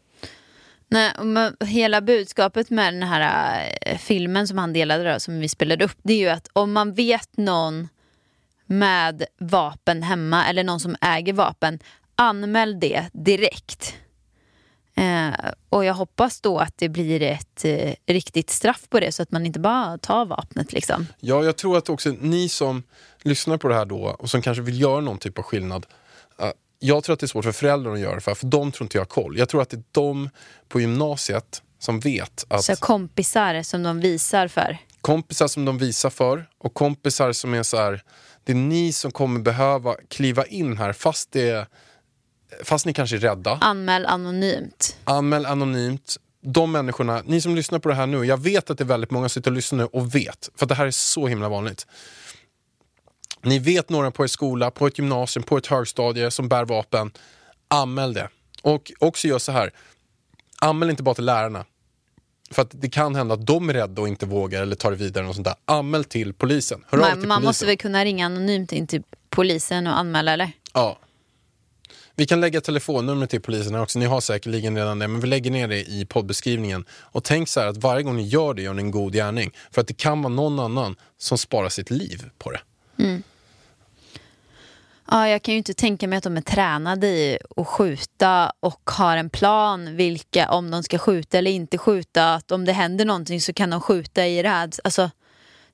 Nej, 0.89 1.13
men 1.23 1.57
hela 1.61 2.01
budskapet 2.01 2.71
med 2.71 2.95
den 2.95 3.03
här 3.03 3.63
äh, 3.87 3.99
filmen 3.99 4.49
som 4.49 4.59
han 4.59 4.73
delade 4.73 5.13
då, 5.13 5.21
som 5.21 5.41
vi 5.41 5.49
spelade 5.49 5.85
upp, 5.85 5.97
det 6.03 6.13
är 6.13 6.19
ju 6.19 6.29
att 6.29 6.49
om 6.53 6.73
man 6.73 6.95
vet 6.95 7.37
någon 7.37 7.89
med 8.67 9.25
vapen 9.39 10.03
hemma 10.03 10.47
eller 10.47 10.65
någon 10.65 10.81
som 10.81 10.97
äger 11.01 11.33
vapen, 11.33 11.79
anmäl 12.15 12.81
det 12.81 13.05
direkt. 13.13 13.95
Eh, 14.95 15.51
och 15.69 15.85
jag 15.85 15.95
hoppas 15.95 16.41
då 16.41 16.59
att 16.59 16.79
det 16.79 16.89
blir 16.89 17.23
ett 17.23 17.65
eh, 17.65 17.93
riktigt 18.07 18.51
straff 18.51 18.89
på 18.89 19.01
det 19.01 19.13
så 19.13 19.23
att 19.23 19.31
man 19.31 19.47
inte 19.47 19.61
bara 19.61 19.99
tar 19.99 20.27
vapnet 20.27 20.73
liksom. 20.73 21.07
Ja, 21.21 21.45
jag 21.45 21.57
tror 21.57 21.79
att 21.79 21.89
också 21.89 22.15
ni 22.21 22.49
som 22.49 22.83
lyssnar 23.23 23.57
på 23.57 23.69
det 23.69 23.75
här 23.75 23.85
då 23.85 24.17
och 24.19 24.31
som 24.31 24.43
kanske 24.43 24.63
vill 24.63 24.81
göra 24.81 25.01
någon 25.01 25.19
typ 25.19 25.39
av 25.39 25.45
skillnad 25.45 25.87
jag 26.79 27.05
tror 27.05 27.15
att 27.15 27.21
det 27.21 27.25
är 27.25 27.29
svårt 27.29 27.45
för 27.45 27.53
föräldrarna 27.53 27.95
att 27.95 28.01
göra 28.01 28.15
det, 28.15 28.21
för, 28.21 28.35
för 28.35 28.47
de 28.47 28.73
tror 28.73 28.85
inte 28.85 28.97
jag 28.97 29.01
har 29.03 29.07
koll. 29.07 29.39
Jag 29.39 29.49
tror 29.49 29.63
att 29.63 29.71
det 29.71 29.77
är 29.77 29.83
de 29.93 30.31
på 30.69 30.81
gymnasiet 30.81 31.63
som 31.79 32.01
vet 32.01 32.45
att 32.49 32.65
Så 32.65 32.77
kompisar 32.77 33.63
som 33.63 33.83
de 33.83 34.01
visar 34.01 34.49
för. 34.49 34.79
kompisar 35.01 35.49
som 35.49 35.65
de 35.65 35.79
visar 35.79 36.11
för 36.11 36.49
och 36.59 36.75
kompisar 36.75 37.33
som 37.33 37.55
är 37.55 37.63
så 37.63 37.77
här, 37.77 38.03
det 38.45 38.53
är 38.53 38.57
ni 38.57 38.93
som 38.93 39.11
kommer 39.11 39.41
behöva 39.41 39.95
kliva 40.09 40.45
in 40.45 40.79
här 40.79 40.93
fast, 40.93 41.33
det, 41.33 41.69
fast 42.65 42.87
ni 42.87 42.93
kanske 42.93 43.17
är 43.17 43.21
rädda. 43.21 43.59
Anmäl 43.61 44.07
anonymt. 44.07 44.97
Anmäl 45.05 45.47
anonymt. 45.47 46.17
De 46.43 46.73
människorna, 46.73 47.23
ni 47.27 47.41
som 47.41 47.57
lyssnar 47.57 47.79
på 47.79 47.89
det 47.89 47.95
här 47.95 48.07
nu, 48.07 48.25
jag 48.25 48.41
vet 48.41 48.71
att 48.71 48.79
det 48.79 48.85
är 48.85 48.87
väldigt 48.87 49.11
många 49.11 49.29
som 49.29 49.41
sitter 49.41 49.51
och 49.51 49.57
lyssnar 49.57 49.79
nu 49.79 49.85
och 49.85 50.15
vet, 50.15 50.51
för 50.57 50.67
det 50.67 50.75
här 50.75 50.87
är 50.87 50.91
så 50.91 51.27
himla 51.27 51.49
vanligt. 51.49 51.87
Ni 53.43 53.59
vet 53.59 53.89
några 53.89 54.11
på 54.11 54.25
er 54.25 54.29
skola, 54.29 54.71
på 54.71 54.87
ett 54.87 54.99
gymnasium, 54.99 55.43
på 55.43 55.57
ett 55.57 55.67
högstadie 55.67 56.31
som 56.31 56.49
bär 56.49 56.65
vapen. 56.65 57.11
Anmäl 57.69 58.15
det. 58.15 58.29
Och 58.63 58.93
också 58.99 59.29
gör 59.29 59.39
så 59.39 59.53
här, 59.53 59.71
anmäl 60.61 60.91
inte 60.91 61.03
bara 61.03 61.15
till 61.15 61.25
lärarna. 61.25 61.65
För 62.51 62.63
att 62.63 62.71
det 62.71 62.89
kan 62.89 63.15
hända 63.15 63.35
att 63.35 63.47
de 63.47 63.69
är 63.69 63.75
rädda 63.75 64.03
och 64.03 64.09
inte 64.09 64.27
vågar 64.27 64.63
eller 64.63 64.77
tar 64.77 64.91
det 64.91 64.97
vidare. 64.97 65.27
Och 65.29 65.35
sånt 65.35 65.45
där. 65.45 65.55
Anmäl 65.65 66.05
till 66.05 66.35
polisen. 66.35 66.85
Hör 66.89 66.99
av 66.99 67.03
Man, 67.05 67.19
till 67.21 67.29
man 67.29 67.37
polisen. 67.37 67.49
måste 67.49 67.67
väl 67.67 67.77
kunna 67.77 68.05
ringa 68.05 68.27
anonymt 68.27 68.73
in 68.73 68.87
till 68.87 69.03
polisen 69.31 69.87
och 69.87 69.99
anmäla 69.99 70.33
eller? 70.33 70.53
Ja. 70.75 70.99
Vi 72.15 72.27
kan 72.27 72.41
lägga 72.41 72.61
telefonnumret 72.61 73.31
till 73.31 73.41
polisen 73.41 73.75
här 73.75 73.83
också. 73.83 73.99
Ni 73.99 74.05
har 74.05 74.21
säkerligen 74.21 74.77
redan 74.77 74.99
det, 74.99 75.09
men 75.09 75.21
vi 75.21 75.27
lägger 75.27 75.51
ner 75.51 75.69
det 75.69 75.91
i 75.91 76.07
poddbeskrivningen. 76.09 76.85
Och 76.91 77.25
tänk 77.25 77.49
så 77.49 77.61
här 77.61 77.67
att 77.67 77.77
varje 77.77 78.03
gång 78.03 78.17
ni 78.17 78.23
gör 78.23 78.55
det 78.55 78.63
gör 78.63 78.75
ni 78.75 78.83
en 78.83 78.91
god 78.91 79.13
gärning. 79.13 79.53
För 79.71 79.81
att 79.81 79.87
det 79.87 79.95
kan 79.95 80.23
vara 80.23 80.35
någon 80.35 80.59
annan 80.61 80.97
som 81.19 81.39
sparar 81.39 81.69
sitt 81.69 81.91
liv 81.91 82.31
på 82.39 82.51
det. 82.51 82.61
Ja, 85.11 85.29
jag 85.29 85.43
kan 85.43 85.55
ju 85.55 85.59
inte 85.59 85.75
tänka 85.75 86.09
mig 86.09 86.17
att 86.17 86.25
de 86.25 86.37
är 86.37 86.41
tränade 86.41 87.07
i 87.07 87.39
att 87.57 87.67
skjuta 87.67 88.53
och 88.61 88.91
har 88.91 89.17
en 89.17 89.31
plan 89.31 89.97
vilka, 89.97 90.51
om 90.51 90.71
de 90.71 90.83
ska 90.83 90.99
skjuta 90.99 91.39
eller 91.39 91.51
inte 91.51 91.79
skjuta. 91.79 92.35
Att 92.35 92.53
om 92.53 92.65
det 92.65 92.73
händer 92.73 93.05
någonting 93.05 93.41
så 93.41 93.53
kan 93.53 93.71
de 93.71 93.81
skjuta 93.81 94.27
i 94.27 94.43
räds. 94.43 94.81
Alltså, 94.85 95.11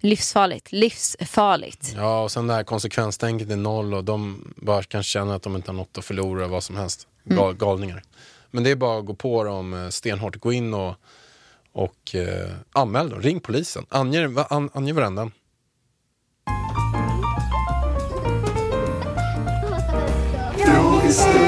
livsfarligt. 0.00 0.72
Livsfarligt. 0.72 1.92
Ja, 1.96 2.22
och 2.22 2.32
sen 2.32 2.46
det 2.46 2.54
här 2.54 2.64
konsekvenstänket 2.64 3.50
är 3.50 3.56
noll 3.56 3.94
och 3.94 4.04
de 4.04 4.44
bara 4.56 4.82
kan 4.82 5.02
känna 5.02 5.34
att 5.34 5.42
de 5.42 5.56
inte 5.56 5.70
har 5.70 5.76
något 5.76 5.98
att 5.98 6.04
förlora, 6.04 6.48
vad 6.48 6.62
som 6.62 6.76
helst. 6.76 7.06
Gal, 7.24 7.54
galningar. 7.54 8.02
Men 8.50 8.64
det 8.64 8.70
är 8.70 8.76
bara 8.76 8.98
att 8.98 9.06
gå 9.06 9.14
på 9.14 9.44
dem 9.44 9.74
eh, 9.74 9.88
stenhårt. 9.88 10.36
Gå 10.36 10.52
in 10.52 10.74
och, 10.74 10.94
och 11.72 12.14
eh, 12.14 12.50
anmäl 12.72 13.10
dem. 13.10 13.22
Ring 13.22 13.40
polisen. 13.40 13.86
Ange, 13.88 14.44
an, 14.48 14.70
ange 14.72 14.92
varandra. 14.92 15.30
Frågestund 21.12 21.44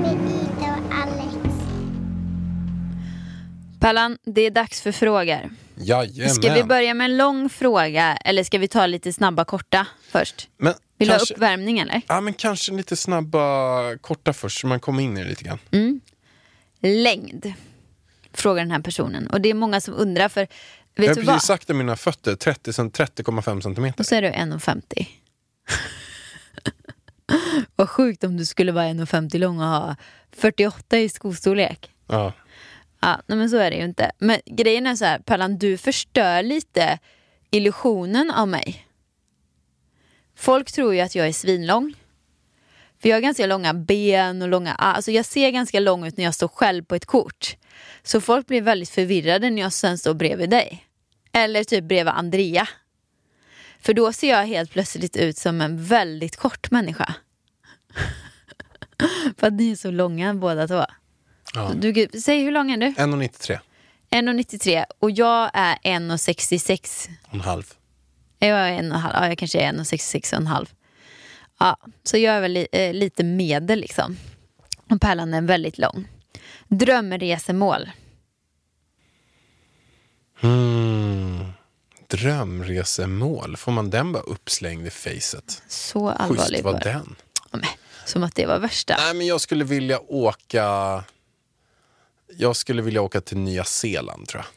med 0.00 0.14
Ida 0.14 0.76
och 0.76 0.94
Alex. 0.94 1.34
Pallan, 3.80 4.18
det 4.24 4.40
är 4.46 4.50
dags 4.50 4.80
för 4.80 4.92
frågor. 4.92 5.50
Jajamän. 5.76 6.30
Ska 6.34 6.54
vi 6.54 6.64
börja 6.64 6.94
med 6.94 7.04
en 7.04 7.16
lång 7.16 7.48
fråga 7.48 8.16
eller 8.16 8.44
ska 8.44 8.58
vi 8.58 8.68
ta 8.68 8.86
lite 8.86 9.12
snabba 9.12 9.44
korta 9.44 9.86
först? 10.10 10.48
Men 10.56 10.74
Vill 10.98 11.08
du 11.08 11.14
kanske, 11.14 11.34
ha 11.34 11.36
uppvärmning 11.36 11.78
eller? 11.78 12.02
ja, 12.08 12.20
men 12.20 12.34
kanske 12.34 12.72
lite 12.72 12.96
snabba, 12.96 13.96
korta 13.96 14.32
först 14.32 14.60
så 14.60 14.66
man 14.66 14.80
kommer 14.80 15.02
in 15.02 15.16
i 15.18 15.22
det 15.22 15.28
lite 15.28 15.44
grann. 15.44 15.58
Längd, 16.80 17.52
frågar 18.32 18.62
den 18.62 18.70
här 18.70 18.80
personen. 18.80 19.26
Och 19.30 19.40
det 19.40 19.48
är 19.50 19.54
många 19.54 19.80
som 19.80 19.94
undrar 19.94 20.28
för, 20.28 20.40
Jag 20.94 21.02
vet 21.02 21.08
har 21.08 21.14
du 21.14 21.14
precis 21.14 21.26
vad? 21.26 21.42
sagt 21.42 21.70
att 21.70 21.76
mina 21.76 21.96
fötter 21.96 22.34
30 22.36 22.72
cent- 22.72 22.98
30,5 22.98 23.60
centimeter. 23.60 24.00
Och 24.00 24.06
så 24.06 24.14
är 24.14 24.22
du 24.22 24.28
1,50. 24.28 25.06
Vad 27.76 27.88
sjukt 27.88 28.24
om 28.24 28.36
du 28.36 28.46
skulle 28.46 28.72
vara 28.72 28.84
1,50 28.84 29.38
lång 29.38 29.60
och 29.60 29.66
ha 29.66 29.96
48 30.32 30.98
i 30.98 31.08
skostorlek. 31.08 31.90
Ja. 32.06 32.32
Ja, 33.00 33.20
nej 33.26 33.38
men 33.38 33.50
så 33.50 33.56
är 33.56 33.70
det 33.70 33.76
ju 33.76 33.84
inte. 33.84 34.10
Men 34.18 34.40
grejen 34.46 34.86
är 34.86 34.96
så 34.96 35.04
här, 35.04 35.18
Pallan, 35.18 35.58
du 35.58 35.78
förstör 35.78 36.42
lite 36.42 36.98
illusionen 37.50 38.30
av 38.30 38.48
mig. 38.48 38.86
Folk 40.36 40.72
tror 40.72 40.94
ju 40.94 41.00
att 41.00 41.14
jag 41.14 41.28
är 41.28 41.32
svinlång. 41.32 41.94
För 43.02 43.08
jag 43.08 43.16
har 43.16 43.20
ganska 43.20 43.46
långa 43.46 43.74
ben 43.74 44.42
och 44.42 44.48
långa 44.48 44.74
Alltså 44.74 45.10
jag 45.10 45.24
ser 45.24 45.50
ganska 45.50 45.80
lång 45.80 46.06
ut 46.06 46.16
när 46.16 46.24
jag 46.24 46.34
står 46.34 46.48
själv 46.48 46.84
på 46.84 46.94
ett 46.94 47.06
kort. 47.06 47.56
Så 48.02 48.20
folk 48.20 48.46
blir 48.46 48.62
väldigt 48.62 48.90
förvirrade 48.90 49.50
när 49.50 49.62
jag 49.62 49.72
sen 49.72 49.98
står 49.98 50.14
bredvid 50.14 50.50
dig. 50.50 50.84
Eller 51.32 51.64
typ 51.64 51.84
bredvid 51.84 52.14
Andrea. 52.14 52.68
För 53.80 53.94
då 53.94 54.12
ser 54.12 54.28
jag 54.28 54.46
helt 54.46 54.70
plötsligt 54.70 55.16
ut 55.16 55.38
som 55.38 55.60
en 55.60 55.84
väldigt 55.84 56.36
kort 56.36 56.70
människa. 56.70 57.14
För 59.36 59.46
att 59.46 59.52
ni 59.52 59.70
är 59.70 59.76
så 59.76 59.90
långa 59.90 60.34
båda 60.34 60.68
två. 60.68 60.84
Ja. 61.54 61.72
Du, 61.74 62.08
säg 62.22 62.42
hur 62.42 62.52
lång 62.52 62.70
är 62.70 62.76
du? 62.76 62.86
1,93 62.86 63.58
1,93 64.10 64.84
och 64.98 65.10
jag 65.10 65.50
är 65.54 65.76
1,66. 65.76 67.08
och 67.26 67.34
en 67.34 67.40
halv. 67.40 67.72
Jag 68.38 68.50
är 68.50 68.72
en 68.72 68.92
och 68.92 69.00
halv, 69.00 69.14
ja, 69.14 69.28
jag 69.28 69.38
kanske 69.38 69.60
är 69.60 69.72
1,66 69.72 70.32
och 70.32 70.40
en 70.40 70.46
halv. 70.46 70.66
Ja, 71.58 71.76
så 72.02 72.16
jag 72.16 72.34
är 72.34 72.40
väl 72.40 72.52
li, 72.52 72.66
eh, 72.72 72.94
lite 72.94 73.24
medel 73.24 73.80
liksom. 73.80 74.16
Och 74.90 75.00
Pärlan 75.00 75.34
är 75.34 75.42
väldigt 75.42 75.78
lång. 75.78 76.08
Drömresemål. 76.68 77.90
Hmm. 80.40 81.52
Drömresemål, 82.08 83.56
får 83.56 83.72
man 83.72 83.90
den 83.90 84.12
bara 84.12 84.22
uppslängd 84.22 84.86
i 84.86 84.90
facet? 84.90 85.62
Så 85.68 86.08
allvarlig 86.08 86.48
Schysst 86.48 86.64
var 86.64 86.80
den. 86.80 87.16
Ja, 87.50 87.58
men, 87.58 87.68
Som 88.04 88.22
att 88.22 88.34
det 88.34 88.46
var 88.46 88.58
värsta. 88.58 88.96
Nej 88.98 89.14
men 89.14 89.26
jag 89.26 89.40
skulle 89.40 89.64
vilja 89.64 90.00
åka 90.08 91.04
Jag 92.36 92.56
skulle 92.56 92.82
vilja 92.82 93.02
åka 93.02 93.20
till 93.20 93.38
Nya 93.38 93.64
Zeeland 93.64 94.28
tror 94.28 94.42
jag. 94.42 94.48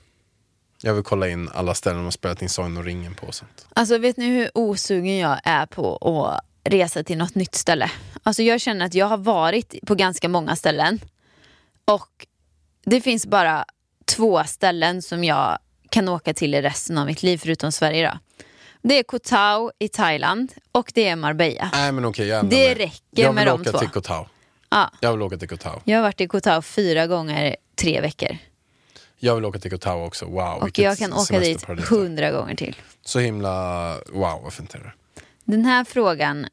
Jag 0.89 0.93
vill 0.93 1.04
kolla 1.04 1.30
in 1.30 1.49
alla 1.54 1.74
ställen 1.74 1.97
de 1.97 2.04
har 2.04 2.12
spelat 2.12 2.41
in 2.41 2.49
Sagan 2.49 2.78
och 2.78 2.84
ringen 2.84 3.16
på 3.16 3.28
och 3.28 3.36
sånt. 3.36 3.68
Alltså 3.74 3.97
vet 3.97 4.18
ni 4.18 4.26
hur 4.26 4.58
osugen 4.58 5.18
jag 5.18 5.39
är 5.43 5.66
på 5.66 5.95
att 5.97 6.72
resa 6.74 7.04
till 7.04 7.18
något 7.18 7.36
nytt 7.36 7.56
ställe? 7.56 7.91
Alltså 8.24 8.43
jag 8.43 8.62
känner 8.62 8.86
att 8.86 8.93
jag 8.93 9.06
har 9.06 9.18
varit 9.18 9.76
på 9.86 9.95
ganska 9.95 10.30
många 10.30 10.56
ställen. 10.56 10.99
Och 11.86 12.28
det 12.86 13.02
finns 13.02 13.26
bara 13.26 13.66
två 14.06 14.43
ställen 14.43 15.02
som 15.02 15.24
jag 15.24 15.60
kan 15.92 16.10
åka 16.10 16.34
till 16.34 16.54
i 16.56 16.62
resten 16.62 16.98
av 16.98 17.06
mitt 17.06 17.24
liv 17.24 17.38
förutom 17.38 17.72
Sverige 17.72 18.10
då. 18.12 18.20
Det 18.82 19.00
är 19.00 19.04
Koh 19.04 19.20
Tao 19.20 19.72
i 19.80 19.88
Thailand 19.88 20.54
och 20.72 20.92
det 20.96 21.08
är 21.08 21.16
Marbella. 21.16 21.70
Nej 21.74 21.92
men 21.92 22.06
okej, 22.06 22.28
jag 22.28 22.39
ändrar 22.39 22.58
Det 22.58 22.66
mig. 22.66 22.76
räcker 22.86 23.24
jag 23.24 23.36
med 23.36 23.44
vill 23.44 23.52
de 23.54 23.62
åka 23.62 23.72
två. 23.72 23.78
till 23.80 23.89
Koh 23.89 24.02
Tao. 24.04 24.28
Ja. 24.70 24.92
Jag 25.00 25.12
vill 25.12 25.22
åka 25.22 25.38
till 25.38 25.48
Koh 25.50 25.58
Tao. 25.58 25.82
Jag 25.86 25.98
har 25.98 26.04
varit 26.04 26.22
i 26.22 26.28
Koh 26.28 26.39
Tao 26.39 26.62
fyra 26.62 27.08
gånger 27.08 27.56
tre 27.76 28.02
veckor. 28.02 28.38
Jag 29.20 29.36
vill 29.36 29.46
åka 29.46 29.60
till 29.60 29.72
Koh 29.72 29.80
Tao 29.80 30.06
också. 30.06 30.26
Wow, 30.26 30.58
Och 30.62 30.80
jag 30.80 30.98
kan 30.98 31.14
åka 31.14 31.39
dit 31.39 31.64
hundra 31.89 32.32
gånger 32.32 32.56
till. 32.56 32.76
Så 33.06 33.20
himla... 33.20 33.88
Wow, 34.14 34.39
vad 34.44 34.54
fint 34.54 34.74
är 34.76 34.80
det. 34.80 34.92
Den 35.44 35.66
här 35.66 35.84
frågan, 35.84 36.48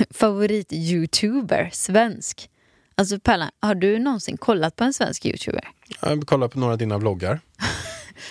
favorit-youtuber, 0.10 1.70
svensk. 1.72 2.48
Alltså 2.94 3.18
Pärlan, 3.20 3.50
har 3.60 3.74
du 3.74 3.98
någonsin 3.98 4.36
kollat 4.36 4.76
på 4.76 4.84
en 4.84 4.92
svensk 4.94 5.26
youtuber? 5.26 5.68
Jag 6.02 6.26
kollar 6.26 6.48
på 6.48 6.58
några 6.58 6.72
av 6.72 6.78
dina 6.78 6.98
vloggar. 6.98 7.40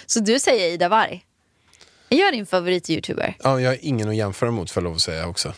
Så 0.06 0.20
du 0.20 0.39
säger 0.39 0.74
Ida 0.74 0.89
Warg? 0.89 1.26
Är 2.10 2.18
jag 2.18 2.34
din 2.34 2.46
favorit-youtuber? 2.46 3.36
Ja, 3.44 3.62
jag 3.62 3.70
har 3.70 3.78
ingen 3.82 4.10
att 4.10 4.16
jämföra 4.16 4.52
mot 4.52 4.72
för 4.72 4.82
lov 4.82 4.96
att 4.96 5.02
säga 5.02 5.28
också. 5.28 5.54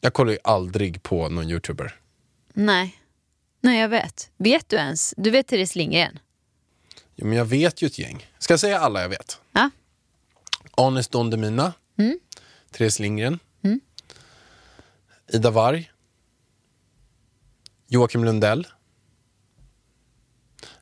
Jag 0.00 0.12
kollar 0.12 0.32
ju 0.32 0.38
aldrig 0.44 1.02
på 1.02 1.28
någon 1.28 1.50
youtuber. 1.50 2.00
Nej. 2.52 3.02
Nej, 3.60 3.80
jag 3.80 3.88
vet. 3.88 4.30
Vet 4.36 4.68
du 4.68 4.76
ens? 4.76 5.14
Du 5.16 5.30
vet 5.30 5.46
Therese 5.46 5.74
Lindgren? 5.74 6.18
Jo, 7.16 7.26
men 7.26 7.38
jag 7.38 7.44
vet 7.44 7.82
ju 7.82 7.86
ett 7.86 7.98
gäng. 7.98 8.26
Ska 8.38 8.52
jag 8.52 8.60
säga 8.60 8.78
alla 8.78 9.02
jag 9.02 9.08
vet? 9.08 9.40
Ja. 9.52 9.70
Anis 10.76 11.08
Don 11.08 11.30
Demina. 11.30 11.72
Mm. 11.98 12.18
Therese 12.70 12.98
Lindgren. 12.98 13.38
Ida 15.32 15.50
Warg. 15.50 15.90
Joakim 17.86 18.24
Lundell. 18.24 18.66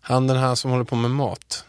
Han 0.01 0.27
den 0.27 0.37
här 0.37 0.55
som 0.55 0.71
håller 0.71 0.85
på 0.85 0.97
med 0.97 1.11
mat. 1.11 1.65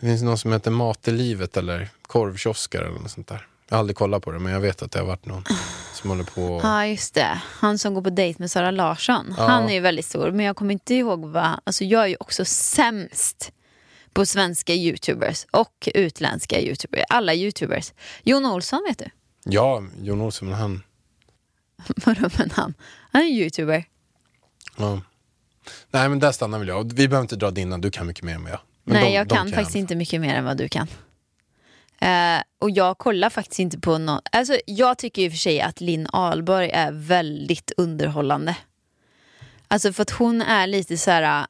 Det 0.00 0.06
finns 0.06 0.22
någon 0.22 0.38
som 0.38 0.52
heter 0.52 0.70
Mat 0.70 1.08
i 1.08 1.10
livet 1.10 1.56
eller 1.56 1.88
korvkioskar 2.02 2.82
eller 2.82 2.98
något 2.98 3.10
sånt 3.10 3.28
där. 3.28 3.46
Jag 3.68 3.76
har 3.76 3.80
aldrig 3.80 3.96
kollat 3.96 4.22
på 4.22 4.30
det 4.30 4.38
men 4.38 4.52
jag 4.52 4.60
vet 4.60 4.82
att 4.82 4.92
det 4.92 4.98
har 4.98 5.06
varit 5.06 5.26
någon 5.26 5.44
som 5.94 6.10
håller 6.10 6.24
på. 6.24 6.60
Ja, 6.62 6.86
just 6.86 7.14
det. 7.14 7.40
Han 7.44 7.78
som 7.78 7.94
går 7.94 8.02
på 8.02 8.10
dejt 8.10 8.42
med 8.42 8.50
Sara 8.50 8.70
Larsson. 8.70 9.34
Ja. 9.38 9.46
Han 9.46 9.68
är 9.68 9.74
ju 9.74 9.80
väldigt 9.80 10.06
stor, 10.06 10.30
men 10.30 10.46
jag 10.46 10.56
kommer 10.56 10.72
inte 10.72 10.94
ihåg 10.94 11.24
vad... 11.24 11.60
Alltså 11.64 11.84
jag 11.84 12.02
är 12.02 12.06
ju 12.06 12.16
också 12.20 12.44
sämst 12.44 13.52
på 14.12 14.26
svenska 14.26 14.74
youtubers 14.74 15.46
och 15.50 15.88
utländska 15.94 16.60
youtubers. 16.60 17.04
Alla 17.08 17.34
youtubers. 17.34 17.92
Jon 18.22 18.46
Olsson 18.46 18.84
vet 18.88 18.98
du? 18.98 19.10
Ja, 19.44 19.84
Jon 20.02 20.20
Olsson, 20.20 20.48
men 20.48 20.58
han... 20.58 20.82
Vadå 22.04 22.28
men 22.38 22.50
han? 22.50 22.74
Han 23.12 23.22
är 23.22 23.26
youtuber. 23.26 23.84
Ja. 24.76 25.00
Nej 25.90 26.08
men 26.08 26.18
där 26.18 26.32
stannar 26.32 26.58
väl 26.58 26.68
jag. 26.68 26.92
Vi 26.92 27.08
behöver 27.08 27.24
inte 27.24 27.36
dra 27.36 27.50
dina, 27.50 27.78
du 27.78 27.90
kan 27.90 28.06
mycket 28.06 28.24
mer 28.24 28.34
än 28.34 28.42
vad 28.42 28.52
jag. 28.52 28.60
Nej, 28.92 29.04
de- 29.04 29.12
jag 29.12 29.28
de 29.28 29.34
kan 29.36 29.48
faktiskt 29.48 29.74
jag. 29.74 29.80
inte 29.80 29.94
mycket 29.96 30.20
mer 30.20 30.34
än 30.34 30.44
vad 30.44 30.56
du 30.56 30.68
kan. 30.68 30.88
Eh, 32.00 32.42
och 32.58 32.70
jag 32.70 32.98
kollar 32.98 33.30
faktiskt 33.30 33.58
inte 33.58 33.78
på 33.78 33.98
någon... 33.98 34.20
Alltså, 34.32 34.58
jag 34.66 34.98
tycker 34.98 35.22
i 35.22 35.28
och 35.28 35.32
för 35.32 35.38
sig 35.38 35.60
att 35.60 35.80
Linn 35.80 36.06
Ahlborg 36.12 36.70
är 36.70 36.92
väldigt 36.92 37.72
underhållande. 37.76 38.56
Alltså 39.68 39.92
för 39.92 40.02
att 40.02 40.10
hon 40.10 40.42
är 40.42 40.66
lite 40.66 40.98
så 40.98 41.10
här... 41.10 41.46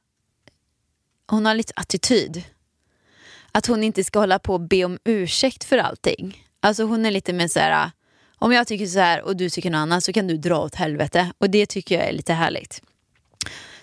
Hon 1.27 1.47
har 1.47 1.55
lite 1.55 1.73
attityd. 1.77 2.45
Att 3.53 3.67
hon 3.67 3.83
inte 3.85 4.05
ska 4.05 4.19
hålla 4.19 4.39
på 4.39 4.55
och 4.55 4.61
be 4.61 4.85
om 4.85 4.99
ursäkt 5.05 5.65
för 5.65 5.79
allting. 5.79 6.45
Alltså 6.61 6.85
hon 6.85 7.07
är 7.07 7.11
lite 7.11 7.33
mer 7.33 7.49
så 7.49 7.61
här... 7.61 7.91
Om 8.39 8.53
jag 8.53 8.67
tycker 8.67 8.87
så 8.87 8.99
här 8.99 9.23
och 9.23 9.37
du 9.37 9.51
tycker 9.51 9.71
något 9.71 9.79
annat 9.79 10.05
så 10.05 10.13
kan 10.13 10.27
du 10.27 10.37
dra 10.37 10.59
åt 10.59 10.75
helvete. 10.75 11.33
Och 11.39 11.51
det 11.51 11.67
tycker 11.67 11.95
jag 11.99 12.09
är 12.09 12.13
lite 12.13 12.33
härligt. 12.33 12.83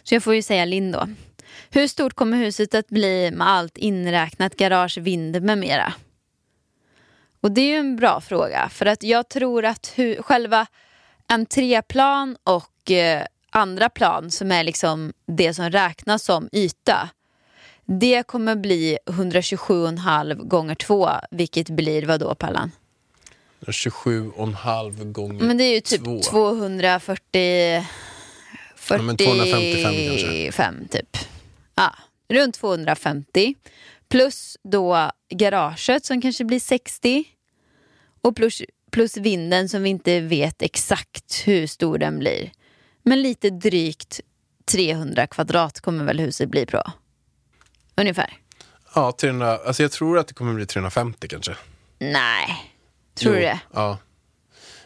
Så 0.04 0.16
jag 0.16 0.24
får 0.24 0.36
ju 0.36 0.42
säga 0.42 0.66
Linn 0.66 0.92
då. 0.92 1.08
Hur 1.70 1.88
stort 1.88 2.14
kommer 2.14 2.38
huset 2.38 2.76
att 2.76 2.88
bli 2.88 3.32
med 3.32 3.48
allt 3.50 3.78
inräknat, 3.78 4.56
garage, 4.56 4.98
vind 4.98 5.42
med 5.42 5.58
mera? 5.58 5.94
Och 7.42 7.52
det 7.52 7.62
är 7.62 7.68
ju 7.68 7.76
en 7.80 7.96
bra 7.96 8.22
fråga 8.22 8.70
för 8.70 8.86
att 8.86 9.04
jag 9.04 9.30
tror 9.30 9.66
att 9.66 9.94
hu- 9.96 10.22
själva 10.22 10.68
entréplan 11.28 12.38
och 12.44 12.92
eh, 12.92 13.24
andra 13.50 13.90
plan 13.90 14.32
som 14.32 14.52
är 14.52 14.64
liksom 14.64 15.14
det 15.26 15.54
som 15.54 15.70
räknas 15.70 16.24
som 16.24 16.50
yta 16.52 17.10
det 17.86 18.24
kommer 18.28 18.56
bli 18.56 18.98
127,5 19.06 20.48
gånger 20.48 20.76
2 20.76 21.10
vilket 21.32 21.70
blir 21.70 22.06
vad 22.06 22.20
då 22.20 22.36
Pallan? 22.36 22.72
27,5 23.66 25.12
gånger 25.12 25.44
Men 25.44 25.58
det 25.58 25.64
är 25.64 25.74
ju 25.74 25.82
typ 25.82 26.04
två. 26.04 26.20
240... 26.22 27.86
40, 28.76 29.00
Ja, 29.00 29.02
men 29.02 29.18
255 29.18 29.84
kanske. 30.10 30.52
fem, 30.52 30.88
typ. 30.92 31.18
Ja, 31.78 31.96
runt 32.30 32.56
250. 32.56 33.56
Plus 34.10 34.58
då 34.64 35.12
garaget 35.30 36.06
som 36.06 36.22
kanske 36.22 36.46
blir 36.46 36.60
60. 36.60 37.24
Och 38.22 38.36
plus, 38.36 38.62
plus 38.92 39.18
vinden 39.18 39.70
som 39.70 39.84
vi 39.84 39.90
inte 39.90 40.20
vet 40.20 40.62
exakt 40.62 41.44
hur 41.46 41.68
stor 41.68 41.98
den 41.98 42.20
blir. 42.20 42.52
Men 43.04 43.22
lite 43.22 43.50
drygt 43.50 44.20
300 44.66 45.28
kvadrat 45.28 45.80
kommer 45.82 46.04
väl 46.06 46.20
huset 46.20 46.50
bli 46.50 46.66
på. 46.66 46.84
Ungefär. 47.96 48.38
Ja, 48.96 49.12
300, 49.22 49.58
alltså 49.66 49.84
jag 49.84 49.92
tror 49.92 50.18
att 50.20 50.28
det 50.28 50.34
kommer 50.34 50.54
bli 50.54 50.66
350 50.66 51.28
kanske. 51.28 51.56
Nej, 52.00 52.74
tror 53.16 53.34
Jo, 53.36 53.40
du 53.40 53.46
det? 53.46 53.60
Ja. 53.74 53.98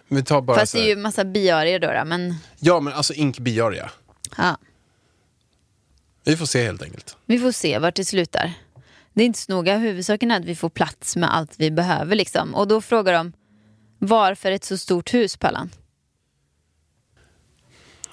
Men 0.08 0.16
vi 0.18 0.24
tar 0.24 0.42
bara 0.42 0.60
Fast 0.60 0.74
det 0.74 0.80
är 0.80 0.88
ju 0.88 0.96
massa 0.96 1.26
biarier 1.26 1.80
då, 1.80 1.88
då 1.94 2.06
men 2.06 2.36
Ja, 2.60 2.80
men 2.80 2.94
alltså 2.94 3.14
ink 3.14 3.40
biaria. 3.40 3.92
ja. 4.38 4.58
Vi 6.24 6.38
får 6.38 6.46
se 6.46 6.64
helt 6.66 6.82
enkelt. 6.84 7.18
Vi 7.26 7.40
får 7.40 7.52
se 7.52 7.80
vart 7.80 7.96
det 7.96 8.06
slutar. 8.06 8.54
Det 9.14 9.22
är 9.22 9.26
inte 9.26 9.40
så 9.40 9.52
noga. 9.52 9.78
Huvudsaken 9.78 10.32
är 10.32 10.40
att 10.40 10.46
vi 10.46 10.56
får 10.56 10.70
plats 10.70 11.16
med 11.16 11.36
allt 11.36 11.54
vi 11.58 11.72
behöver. 11.72 12.16
Liksom. 12.16 12.56
Och 12.56 12.68
då 12.68 12.82
frågar 12.82 13.14
de 13.14 13.34
varför 14.00 14.52
ett 14.52 14.64
så 14.64 14.78
stort 14.78 15.14
hus, 15.14 15.38
Pallan? 15.38 15.70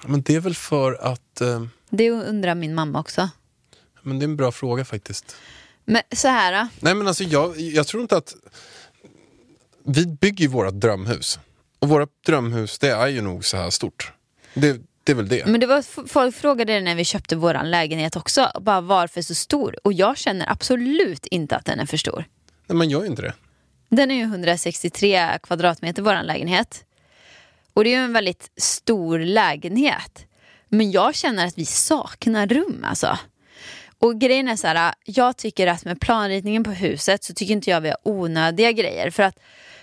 Men 0.05 0.21
det 0.21 0.35
är 0.35 0.39
väl 0.39 0.55
för 0.55 0.93
att... 0.93 1.41
Eh, 1.41 1.65
Det 1.89 2.11
undrar 2.11 2.55
min 2.55 2.75
mamma 2.75 2.99
också. 2.99 3.29
men 4.01 4.19
det 4.19 4.23
är 4.23 4.27
en 4.27 4.35
bra 4.37 4.51
fråga 4.51 4.85
faktiskt. 4.85 5.35
Men 5.85 6.01
så 6.15 6.27
här 6.27 6.61
då. 6.63 6.67
Nej 6.79 6.95
men 6.95 7.07
alltså 7.07 7.23
jag, 7.23 7.59
jag 7.59 7.87
tror 7.87 8.01
inte 8.01 8.17
att... 8.17 8.35
Vi 9.85 10.05
bygger 10.05 10.41
ju 10.41 10.47
våra 10.47 10.71
drömhus. 10.71 11.39
Och 11.79 11.89
våra 11.89 12.07
drömhus 12.25 12.79
det 12.79 12.89
är 12.89 13.07
ju 13.07 13.21
nog 13.21 13.45
så 13.45 13.57
här 13.57 13.69
stort. 13.69 14.11
Det, 14.53 14.81
det 15.09 15.13
är 15.13 15.15
väl 15.15 15.27
det. 15.27 15.45
Men 15.45 15.59
det 15.59 15.67
var, 15.67 16.07
folk 16.07 16.35
frågade 16.35 16.73
det 16.73 16.81
när 16.81 16.95
vi 16.95 17.05
köpte 17.05 17.35
vår 17.35 17.63
lägenhet 17.63 18.15
också. 18.15 18.51
Bara 18.61 18.81
varför 18.81 19.21
så 19.21 19.35
stor? 19.35 19.75
Och 19.83 19.93
jag 19.93 20.17
känner 20.17 20.51
absolut 20.51 21.25
inte 21.25 21.55
att 21.55 21.65
den 21.65 21.79
är 21.79 21.85
för 21.85 21.97
stor. 21.97 22.25
Nej 22.67 22.75
man 22.75 22.89
gör 22.89 23.01
ju 23.01 23.07
inte 23.07 23.21
det. 23.21 23.33
Den 23.89 24.11
är 24.11 24.15
ju 24.15 24.21
163 24.21 25.39
kvadratmeter, 25.43 26.01
vår 26.01 26.23
lägenhet. 26.23 26.83
Och 27.73 27.83
det 27.83 27.89
är 27.89 27.97
ju 27.97 28.03
en 28.03 28.13
väldigt 28.13 28.51
stor 28.57 29.19
lägenhet. 29.19 30.25
Men 30.67 30.91
jag 30.91 31.15
känner 31.15 31.47
att 31.47 31.57
vi 31.57 31.65
saknar 31.65 32.47
rum 32.47 32.85
alltså. 32.87 33.17
Och 33.99 34.19
grejen 34.19 34.47
är 34.47 34.55
så 34.55 34.67
här, 34.67 34.93
jag 35.05 35.37
tycker 35.37 35.67
att 35.67 35.85
med 35.85 36.01
planritningen 36.01 36.63
på 36.63 36.71
huset 36.71 37.23
så 37.23 37.33
tycker 37.33 37.53
inte 37.53 37.69
jag 37.69 37.81
vi 37.81 37.89
har 37.89 37.97
onödiga 38.03 38.71
grejer. 38.71 39.09
För 39.09 39.23
att 39.23 39.39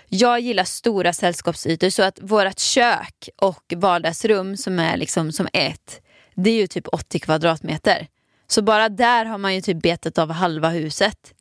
jag 0.09 0.39
gillar 0.39 0.63
stora 0.63 1.13
sällskapsytor 1.13 1.89
så 1.89 2.03
att 2.03 2.19
vårt 2.21 2.59
kök 2.59 3.29
och 3.37 3.73
vardagsrum 3.75 4.57
som 4.57 4.79
är 4.79 4.97
liksom 4.97 5.31
som 5.31 5.47
ett, 5.53 6.01
det 6.35 6.49
är 6.49 6.55
ju 6.55 6.67
typ 6.67 6.87
80 6.87 7.19
kvadratmeter. 7.19 8.07
Så 8.47 8.61
bara 8.61 8.89
där 8.89 9.25
har 9.25 9.37
man 9.37 9.55
ju 9.55 9.61
typ 9.61 9.81
betat 9.81 10.17
av 10.17 10.31
halva 10.31 10.69
huset. 10.69 11.33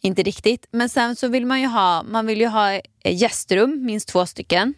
Inte 0.00 0.22
riktigt. 0.22 0.66
Men 0.70 0.88
sen 0.88 1.16
så 1.16 1.28
vill 1.28 1.46
man 1.46 1.60
ju 1.60 1.66
ha, 1.66 2.02
man 2.02 2.26
vill 2.26 2.40
ju 2.40 2.46
ha 2.46 2.72
eh, 2.72 2.82
gästrum, 3.04 3.84
minst 3.84 4.08
två 4.08 4.26
stycken. 4.26 4.74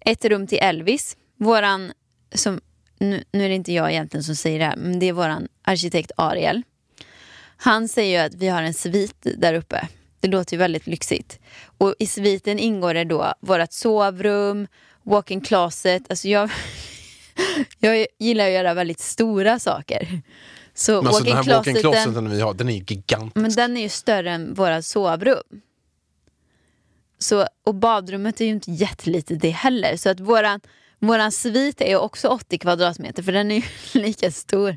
Ett 0.00 0.24
rum 0.24 0.46
till 0.46 0.58
Elvis. 0.58 1.16
Våran, 1.36 1.92
som, 2.34 2.60
nu, 2.98 3.24
nu 3.32 3.44
är 3.44 3.48
det 3.48 3.54
inte 3.54 3.72
jag 3.72 3.90
egentligen 3.90 4.24
som 4.24 4.36
säger 4.36 4.58
det 4.58 4.64
här, 4.64 4.76
men 4.76 4.98
det 4.98 5.06
är 5.06 5.12
våran 5.12 5.48
arkitekt 5.62 6.12
Ariel. 6.16 6.62
Han 7.56 7.88
säger 7.88 8.20
ju 8.20 8.26
att 8.26 8.34
vi 8.34 8.48
har 8.48 8.62
en 8.62 8.74
svit 8.74 9.16
där 9.36 9.54
uppe. 9.54 9.88
Det 10.20 10.28
låter 10.28 10.52
ju 10.52 10.58
väldigt 10.58 10.86
lyxigt. 10.86 11.38
Och 11.78 11.94
i 11.98 12.06
sviten 12.06 12.58
ingår 12.58 12.94
det 12.94 13.04
då 13.04 13.34
vårt 13.40 13.72
sovrum, 13.72 14.66
walk-in 15.02 15.40
closet. 15.40 16.02
Alltså 16.10 16.28
jag, 16.28 16.50
jag 17.78 18.06
gillar 18.18 18.46
att 18.46 18.52
göra 18.52 18.74
väldigt 18.74 19.00
stora 19.00 19.58
saker. 19.58 20.22
Så 20.74 20.98
alltså 20.98 21.24
den 21.24 21.36
här 21.36 21.44
walk-in 21.44 21.74
closeten- 21.76 21.80
closeten 21.80 22.30
vi 22.30 22.40
har, 22.40 22.54
den 22.54 22.68
är 22.68 22.72
ju 22.72 22.84
gigantisk. 22.88 23.36
men 23.36 23.50
den 23.54 23.76
är 23.76 23.80
ju 23.80 23.88
större 23.88 24.30
än 24.30 24.54
våra 24.54 24.82
sovrum. 24.82 25.42
Så, 27.18 27.46
och 27.66 27.74
badrummet 27.74 28.40
är 28.40 28.44
ju 28.44 28.50
inte 28.50 28.70
jättelitet 28.70 29.40
det 29.40 29.50
heller. 29.50 29.96
Så 29.96 30.10
att 30.10 30.20
våran, 30.20 30.60
våran 30.98 31.32
svit 31.32 31.80
är 31.80 31.88
ju 31.88 31.96
också 31.96 32.28
80 32.28 32.58
kvadratmeter 32.58 33.22
för 33.22 33.32
den 33.32 33.50
är 33.50 33.54
ju 33.54 33.62
lika 34.00 34.30
stor 34.30 34.76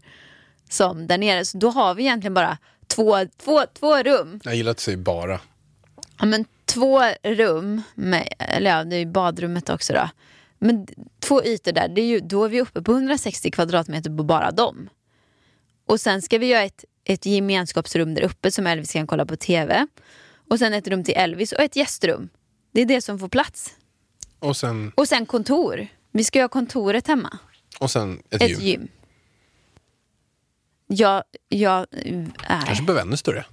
som 0.69 1.07
där 1.07 1.17
nere. 1.17 1.45
Så 1.45 1.57
då 1.57 1.69
har 1.69 1.93
vi 1.93 2.03
egentligen 2.03 2.33
bara 2.33 2.57
två, 2.95 3.25
två, 3.37 3.61
två 3.79 4.03
rum. 4.03 4.39
Jag 4.43 4.55
gillar 4.55 4.71
att 4.71 4.79
säga 4.79 4.97
bara. 4.97 5.39
Ja, 6.19 6.25
men 6.25 6.45
två 6.65 7.01
rum, 7.23 7.81
med, 7.95 8.33
eller 8.39 8.71
ja, 8.77 8.83
det 8.83 8.95
är 8.95 8.99
ju 8.99 9.05
badrummet 9.05 9.69
också 9.69 9.93
då. 9.93 10.09
Men 10.59 10.87
två 11.19 11.43
ytor 11.43 11.71
där, 11.71 11.87
det 11.87 12.01
är 12.01 12.05
ju, 12.05 12.19
då 12.19 12.45
är 12.45 12.49
vi 12.49 12.61
uppe 12.61 12.81
på 12.81 12.91
160 12.91 13.51
kvadratmeter 13.51 14.17
på 14.17 14.23
bara 14.23 14.51
dem. 14.51 14.89
Och 15.85 15.99
sen 15.99 16.21
ska 16.21 16.37
vi 16.37 16.45
göra 16.47 16.63
ett, 16.63 16.85
ett 17.03 17.25
gemenskapsrum 17.25 18.13
där 18.13 18.21
uppe 18.21 18.51
som 18.51 18.67
Elvis 18.67 18.91
kan 18.93 19.07
kolla 19.07 19.25
på 19.25 19.35
TV. 19.35 19.87
Och 20.49 20.59
sen 20.59 20.73
ett 20.73 20.87
rum 20.87 21.03
till 21.03 21.13
Elvis 21.17 21.51
och 21.51 21.59
ett 21.59 21.75
gästrum. 21.75 22.29
Det 22.71 22.81
är 22.81 22.85
det 22.85 23.01
som 23.01 23.19
får 23.19 23.27
plats. 23.29 23.73
Och 24.39 24.57
sen, 24.57 24.91
Och 24.95 25.07
sen 25.07 25.25
kontor. 25.25 25.87
Vi 26.11 26.23
ska 26.23 26.41
ha 26.41 26.47
kontoret 26.47 27.07
hemma. 27.07 27.37
Och 27.79 27.91
sen 27.91 28.21
ett, 28.29 28.41
Ett 28.41 28.49
gym. 28.49 28.59
gym. 28.61 28.87
Jag, 30.93 31.23
jag, 31.49 31.85
nej. 31.91 32.31
Kanske 32.65 32.83
behöver 32.83 33.01
ännu 33.01 33.17
större. 33.17 33.45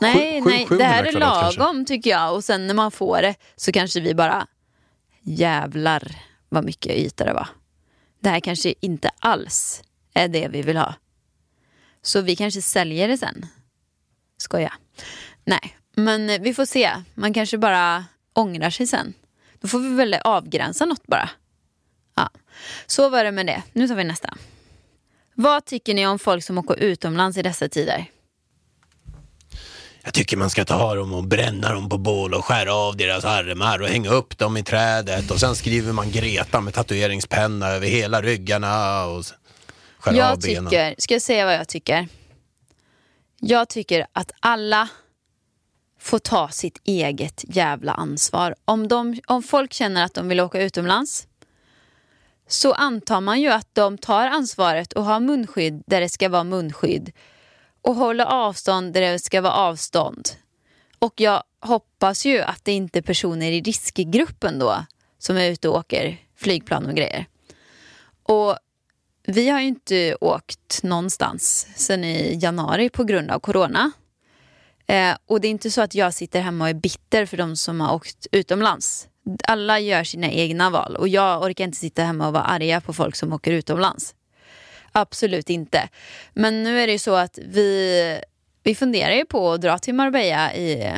Nej, 0.00 0.42
Sju- 0.42 0.44
sju- 0.44 0.50
nej, 0.50 0.66
700 0.66 0.76
det 0.76 0.84
här 0.92 1.04
är 1.04 1.10
kvadrat 1.10 1.40
kanske. 1.42 1.60
lagom 1.60 1.84
tycker 1.84 2.10
jag. 2.10 2.34
Och 2.34 2.44
sen 2.44 2.66
när 2.66 2.74
man 2.74 2.90
får 2.90 3.22
det 3.22 3.34
så 3.56 3.72
kanske 3.72 4.00
vi 4.00 4.14
bara, 4.14 4.46
jävlar 5.22 6.12
vad 6.48 6.64
mycket 6.64 6.92
yta 6.96 7.24
det 7.24 7.32
var. 7.32 7.48
Det 8.20 8.28
här 8.28 8.40
kanske 8.40 8.74
inte 8.80 9.10
alls 9.18 9.82
är 10.14 10.28
det 10.28 10.48
vi 10.48 10.62
vill 10.62 10.76
ha. 10.76 10.94
Så 12.02 12.20
vi 12.20 12.36
kanske 12.36 12.62
säljer 12.62 13.08
det 13.08 13.18
sen. 13.18 13.46
Skoja. 14.36 14.72
Nej, 15.44 15.76
men 15.94 16.42
vi 16.42 16.54
får 16.54 16.64
se. 16.64 16.90
Man 17.14 17.32
kanske 17.34 17.58
bara 17.58 18.04
ångrar 18.32 18.70
sig 18.70 18.86
sen. 18.86 19.14
Då 19.60 19.68
får 19.68 19.78
vi 19.78 19.88
väl 19.94 20.14
avgränsa 20.24 20.84
något 20.84 21.06
bara. 21.06 21.30
Ja. 22.16 22.30
Så 22.86 23.08
var 23.08 23.24
det 23.24 23.32
med 23.32 23.46
det. 23.46 23.62
Nu 23.72 23.88
tar 23.88 23.94
vi 23.94 24.04
nästa. 24.04 24.34
Vad 25.42 25.64
tycker 25.64 25.94
ni 25.94 26.06
om 26.06 26.18
folk 26.18 26.44
som 26.44 26.58
åker 26.58 26.76
utomlands 26.76 27.38
i 27.38 27.42
dessa 27.42 27.68
tider? 27.68 28.04
Jag 30.04 30.14
tycker 30.14 30.36
man 30.36 30.50
ska 30.50 30.64
ta 30.64 30.94
dem 30.94 31.12
och 31.12 31.24
bränna 31.24 31.74
dem 31.74 31.88
på 31.88 31.98
bål 31.98 32.34
och 32.34 32.44
skära 32.44 32.74
av 32.74 32.96
deras 32.96 33.24
armar 33.24 33.82
och 33.82 33.88
hänga 33.88 34.10
upp 34.10 34.38
dem 34.38 34.56
i 34.56 34.62
trädet 34.62 35.30
och 35.30 35.40
sen 35.40 35.54
skriver 35.56 35.92
man 35.92 36.10
Greta 36.10 36.60
med 36.60 36.74
tatueringspenna 36.74 37.68
över 37.68 37.86
hela 37.86 38.22
ryggarna 38.22 39.04
och 39.04 39.24
skära 39.98 40.14
av 40.14 40.18
Jag 40.18 40.38
benen. 40.38 40.64
tycker, 40.70 40.94
ska 40.98 41.14
jag 41.14 41.22
säga 41.22 41.44
vad 41.44 41.54
jag 41.54 41.68
tycker? 41.68 42.08
Jag 43.38 43.68
tycker 43.68 44.06
att 44.12 44.32
alla 44.40 44.88
får 46.00 46.18
ta 46.18 46.48
sitt 46.48 46.80
eget 46.84 47.44
jävla 47.48 47.92
ansvar. 47.92 48.54
Om, 48.64 48.88
de, 48.88 49.20
om 49.26 49.42
folk 49.42 49.72
känner 49.72 50.04
att 50.04 50.14
de 50.14 50.28
vill 50.28 50.40
åka 50.40 50.62
utomlands 50.62 51.26
så 52.52 52.72
antar 52.72 53.20
man 53.20 53.40
ju 53.40 53.48
att 53.48 53.74
de 53.74 53.98
tar 53.98 54.26
ansvaret 54.26 54.92
och 54.92 55.04
har 55.04 55.20
munskydd 55.20 55.82
där 55.86 56.00
det 56.00 56.08
ska 56.08 56.28
vara 56.28 56.44
munskydd 56.44 57.12
och 57.82 57.94
håller 57.94 58.24
avstånd 58.24 58.92
där 58.92 59.00
det 59.00 59.18
ska 59.18 59.40
vara 59.40 59.52
avstånd. 59.52 60.28
Och 60.98 61.20
jag 61.20 61.42
hoppas 61.60 62.26
ju 62.26 62.40
att 62.40 62.64
det 62.64 62.72
inte 62.72 62.98
är 62.98 63.02
personer 63.02 63.52
i 63.52 63.60
riskgruppen 63.60 64.58
då 64.58 64.84
som 65.18 65.36
är 65.36 65.50
ute 65.50 65.68
och 65.68 65.76
åker 65.76 66.16
flygplan 66.36 66.86
och 66.86 66.94
grejer. 66.94 67.26
Och 68.22 68.56
vi 69.22 69.48
har 69.48 69.60
ju 69.60 69.66
inte 69.66 70.16
åkt 70.20 70.82
någonstans 70.82 71.68
sedan 71.76 72.04
i 72.04 72.38
januari 72.42 72.88
på 72.90 73.04
grund 73.04 73.30
av 73.30 73.38
corona. 73.38 73.92
Eh, 74.86 75.16
och 75.26 75.40
det 75.40 75.48
är 75.48 75.50
inte 75.50 75.70
så 75.70 75.80
att 75.80 75.94
jag 75.94 76.14
sitter 76.14 76.40
hemma 76.40 76.64
och 76.64 76.70
är 76.70 76.74
bitter 76.74 77.26
för 77.26 77.36
de 77.36 77.56
som 77.56 77.80
har 77.80 77.94
åkt 77.94 78.26
utomlands. 78.32 79.09
Alla 79.44 79.80
gör 79.80 80.04
sina 80.04 80.30
egna 80.30 80.70
val 80.70 80.96
och 80.96 81.08
jag 81.08 81.42
orkar 81.42 81.64
inte 81.64 81.78
sitta 81.78 82.02
hemma 82.02 82.26
och 82.26 82.32
vara 82.32 82.44
arga 82.44 82.80
på 82.80 82.92
folk 82.92 83.16
som 83.16 83.32
åker 83.32 83.52
utomlands. 83.52 84.14
Absolut 84.92 85.50
inte. 85.50 85.88
Men 86.32 86.62
nu 86.62 86.80
är 86.80 86.86
det 86.86 86.92
ju 86.92 86.98
så 86.98 87.14
att 87.14 87.38
vi, 87.46 88.20
vi 88.62 88.74
funderar 88.74 89.14
ju 89.14 89.24
på 89.24 89.52
att 89.52 89.60
dra 89.60 89.78
till 89.78 89.94
Marbella 89.94 90.54
i 90.54 90.92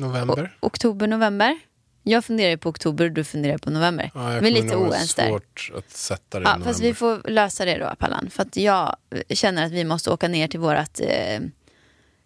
November. 0.00 0.56
oktober, 0.60 1.06
november. 1.06 1.58
Jag 2.02 2.24
funderar 2.24 2.56
på 2.56 2.68
oktober, 2.68 3.08
du 3.08 3.24
funderar 3.24 3.58
på 3.58 3.70
november. 3.70 4.10
Ja, 4.14 4.28
vi 4.28 4.48
är 4.48 4.62
lite 4.62 4.76
oense 4.76 5.22
där. 5.22 5.28
svårt 5.28 5.72
att 5.76 5.90
sätta 5.90 6.40
det 6.40 6.44
Ja, 6.44 6.60
fast 6.64 6.80
vi 6.80 6.94
får 6.94 7.30
lösa 7.30 7.64
det 7.64 7.78
då, 7.78 7.94
Pallan. 7.98 8.30
För 8.30 8.42
att 8.42 8.56
jag 8.56 8.96
känner 9.28 9.66
att 9.66 9.72
vi 9.72 9.84
måste 9.84 10.10
åka 10.10 10.28
ner 10.28 10.48
till 10.48 10.60
vårt 10.60 11.00
eh, 11.00 11.40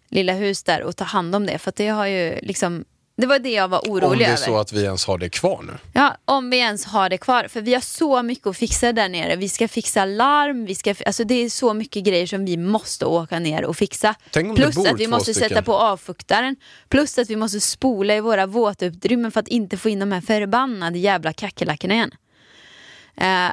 lilla 0.09 0.33
hus 0.33 0.63
där 0.63 0.83
och 0.83 0.95
ta 0.95 1.03
hand 1.03 1.35
om 1.35 1.45
det. 1.45 1.57
För 1.57 1.69
att 1.69 1.75
det 1.75 1.87
har 1.87 2.05
ju 2.05 2.39
liksom, 2.41 2.85
det 3.19 3.27
var 3.27 3.39
det 3.39 3.49
jag 3.49 3.67
var 3.67 3.79
orolig 3.79 4.03
Om 4.03 4.17
det 4.17 4.23
är 4.23 4.27
över. 4.27 4.37
så 4.37 4.57
att 4.57 4.73
vi 4.73 4.83
ens 4.83 5.05
har 5.05 5.17
det 5.17 5.29
kvar 5.29 5.63
nu. 5.67 5.73
Ja, 5.93 6.17
om 6.25 6.49
vi 6.49 6.57
ens 6.57 6.85
har 6.85 7.09
det 7.09 7.17
kvar. 7.17 7.47
För 7.47 7.61
vi 7.61 7.73
har 7.73 7.81
så 7.81 8.23
mycket 8.23 8.47
att 8.47 8.57
fixa 8.57 8.93
där 8.93 9.09
nere. 9.09 9.35
Vi 9.35 9.49
ska 9.49 9.67
fixa 9.67 10.05
larm, 10.05 10.65
vi 10.65 10.75
ska, 10.75 10.95
alltså 11.05 11.23
det 11.23 11.35
är 11.35 11.49
så 11.49 11.73
mycket 11.73 12.03
grejer 12.03 12.27
som 12.27 12.45
vi 12.45 12.57
måste 12.57 13.05
åka 13.05 13.39
ner 13.39 13.65
och 13.65 13.77
fixa. 13.77 14.15
Plus 14.55 14.77
att 14.77 14.99
vi 14.99 15.07
måste 15.07 15.33
stycken. 15.33 15.49
sätta 15.49 15.61
på 15.61 15.75
avfuktaren. 15.75 16.55
Plus 16.89 17.17
att 17.17 17.29
vi 17.29 17.35
måste 17.35 17.59
spola 17.59 18.15
i 18.15 18.19
våra 18.19 18.45
våtutrymmen 18.45 19.31
för 19.31 19.39
att 19.39 19.47
inte 19.47 19.77
få 19.77 19.89
in 19.89 19.99
de 19.99 20.11
här 20.11 20.21
förbannade 20.21 20.99
jävla 20.99 21.33
kackerlackorna 21.33 21.93
igen. 21.93 22.11
Eh, 23.17 23.51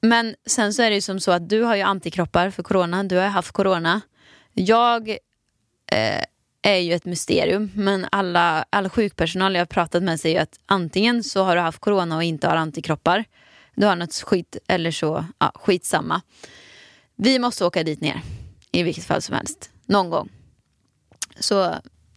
men 0.00 0.34
sen 0.46 0.74
så 0.74 0.82
är 0.82 0.90
det 0.90 0.94
ju 0.94 1.02
som 1.02 1.20
så 1.20 1.32
att 1.32 1.48
du 1.48 1.62
har 1.62 1.76
ju 1.76 1.82
antikroppar 1.82 2.50
för 2.50 2.62
corona. 2.62 3.04
Du 3.04 3.16
har 3.16 3.22
ju 3.22 3.28
haft 3.28 3.52
corona. 3.52 4.00
Jag 4.54 5.08
eh, 5.92 6.22
är 6.68 6.78
ju 6.78 6.92
ett 6.94 7.04
mysterium. 7.04 7.70
Men 7.74 8.06
alla, 8.12 8.64
all 8.70 8.88
sjukpersonal 8.88 9.54
jag 9.54 9.60
har 9.60 9.66
pratat 9.66 10.02
med 10.02 10.20
säger 10.20 10.42
att 10.42 10.58
antingen 10.66 11.24
så 11.24 11.44
har 11.44 11.56
du 11.56 11.62
haft 11.62 11.78
corona 11.80 12.16
och 12.16 12.22
inte 12.22 12.48
har 12.48 12.56
antikroppar. 12.56 13.24
Du 13.74 13.86
har 13.86 13.96
något 13.96 14.14
skit 14.14 14.56
eller 14.68 14.90
så, 14.90 15.24
ja, 15.38 15.52
skitsamma. 15.54 16.20
Vi 17.16 17.38
måste 17.38 17.64
åka 17.64 17.82
dit 17.82 18.00
ner. 18.00 18.20
I 18.72 18.82
vilket 18.82 19.04
fall 19.04 19.22
som 19.22 19.34
helst. 19.34 19.70
Någon 19.86 20.10
gång. 20.10 20.28
Så 21.40 21.74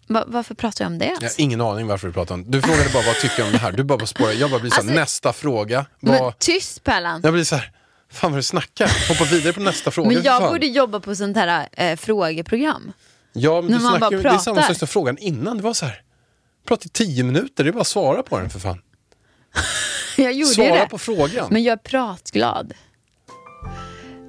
va, 0.07 0.23
varför 0.27 0.55
pratar 0.55 0.85
jag 0.85 0.91
om 0.91 0.97
det? 0.97 1.05
Jag 1.05 1.29
har 1.29 1.31
ingen 1.41 1.61
aning 1.61 1.87
varför 1.87 2.07
du 2.07 2.13
pratar 2.13 2.35
om 2.35 2.43
det. 2.43 2.49
Du 2.51 2.61
frågade 2.61 2.89
bara 2.93 3.03
vad 3.05 3.15
tycker 3.15 3.39
jag 3.39 3.45
om 3.45 3.51
det 3.51 3.57
här. 3.59 3.71
Du 3.71 3.83
bara 3.83 4.05
spårar. 4.05 4.31
Jag 4.31 4.49
bara 4.51 4.59
blir 4.59 4.69
såhär, 4.71 4.81
Alltså- 4.81 4.95
nästa 4.95 5.33
fråga. 5.33 5.85
Vad... 5.99 6.21
Men 6.21 6.33
tyst 6.39 6.83
Pärlan. 6.83 7.21
Jag 7.23 7.33
blir 7.33 7.43
så 7.43 7.55
här, 7.55 7.71
fan 8.11 8.31
vad 8.31 8.39
du 8.39 8.43
snackar. 8.43 8.91
Hoppa 9.09 9.23
vidare 9.23 9.53
på 9.53 9.59
nästa 9.61 9.91
fråga. 9.91 10.07
Men 10.11 10.23
jag 10.23 10.51
borde 10.51 10.65
jobba 10.65 10.99
på 10.99 11.15
sånt 11.15 11.37
här 11.37 11.67
eh, 11.71 11.95
frågeprogram. 11.95 12.93
Ja, 13.33 13.61
men 13.61 13.71
när 13.71 13.77
du 13.77 13.83
man 13.83 13.91
snackar, 13.97 13.99
bara 14.09 14.17
ju- 14.17 14.23
det 14.23 14.29
är 14.29 14.37
samma 14.37 14.55
pratar. 14.55 14.67
sak 14.67 14.77
som 14.77 14.87
frågan 14.87 15.17
innan. 15.17 15.57
Det 15.57 15.63
var 15.63 15.73
så 15.73 15.85
här, 15.85 16.01
prata 16.67 16.85
i 16.85 16.89
tio 16.89 17.23
minuter, 17.23 17.63
det 17.63 17.69
är 17.69 17.71
bara 17.73 17.81
att 17.81 17.87
svara 17.87 18.23
på 18.23 18.39
den 18.39 18.49
för 18.49 18.59
fan. 18.59 18.81
Jag 20.17 20.33
gjorde 20.33 20.53
Svara 20.53 20.67
det. 20.79 20.87
på 20.89 20.97
frågan. 20.97 21.47
Men 21.51 21.63
jag 21.63 21.73
är 21.73 21.77
pratglad. 21.77 22.73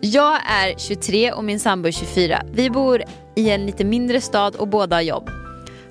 Jag 0.01 0.41
är 0.51 0.79
23 0.79 1.33
och 1.33 1.45
min 1.45 1.61
sambo 1.61 1.89
är 1.89 1.93
24. 1.93 2.43
Vi 2.53 2.71
bor 2.71 3.03
i 3.37 3.51
en 3.51 3.67
lite 3.67 3.85
mindre 3.85 4.21
stad 4.21 4.57
och 4.57 4.69
båda 4.69 4.97
har 4.97 5.01
jobb. 5.03 5.31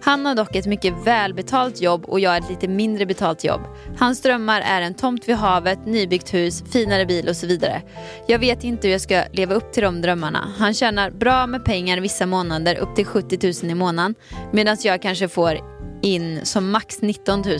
Han 0.03 0.25
har 0.25 0.35
dock 0.35 0.55
ett 0.55 0.65
mycket 0.65 0.93
välbetalt 1.05 1.81
jobb 1.81 2.05
och 2.05 2.19
jag 2.19 2.37
ett 2.37 2.49
lite 2.49 2.67
mindre 2.67 3.05
betalt 3.05 3.43
jobb. 3.43 3.61
Hans 3.97 4.21
drömmar 4.21 4.61
är 4.61 4.81
en 4.81 4.93
tomt 4.93 5.29
vid 5.29 5.35
havet, 5.35 5.85
nybyggt 5.85 6.33
hus, 6.33 6.63
finare 6.71 7.05
bil 7.05 7.29
och 7.29 7.35
så 7.35 7.47
vidare. 7.47 7.81
Jag 8.27 8.39
vet 8.39 8.63
inte 8.63 8.87
hur 8.87 8.91
jag 8.91 9.01
ska 9.01 9.23
leva 9.31 9.55
upp 9.55 9.73
till 9.73 9.83
de 9.83 10.01
drömmarna. 10.01 10.51
Han 10.57 10.73
tjänar 10.73 11.11
bra 11.11 11.47
med 11.47 11.65
pengar 11.65 11.97
vissa 11.97 12.25
månader, 12.25 12.75
upp 12.75 12.95
till 12.95 13.05
70 13.05 13.63
000 13.63 13.71
i 13.71 13.75
månaden. 13.75 14.15
Medan 14.51 14.77
jag 14.83 15.01
kanske 15.01 15.27
får 15.27 15.57
in 16.01 16.39
som 16.43 16.71
max 16.71 17.01
19 17.01 17.41
000. 17.41 17.57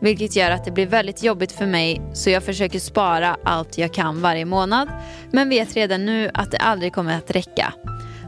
Vilket 0.00 0.36
gör 0.36 0.50
att 0.50 0.64
det 0.64 0.70
blir 0.70 0.86
väldigt 0.86 1.22
jobbigt 1.22 1.52
för 1.52 1.66
mig 1.66 2.02
så 2.14 2.30
jag 2.30 2.42
försöker 2.42 2.78
spara 2.78 3.36
allt 3.44 3.78
jag 3.78 3.94
kan 3.94 4.20
varje 4.20 4.44
månad. 4.44 4.88
Men 5.30 5.48
vet 5.48 5.76
redan 5.76 6.06
nu 6.06 6.30
att 6.34 6.50
det 6.50 6.58
aldrig 6.58 6.92
kommer 6.92 7.16
att 7.16 7.30
räcka. 7.30 7.74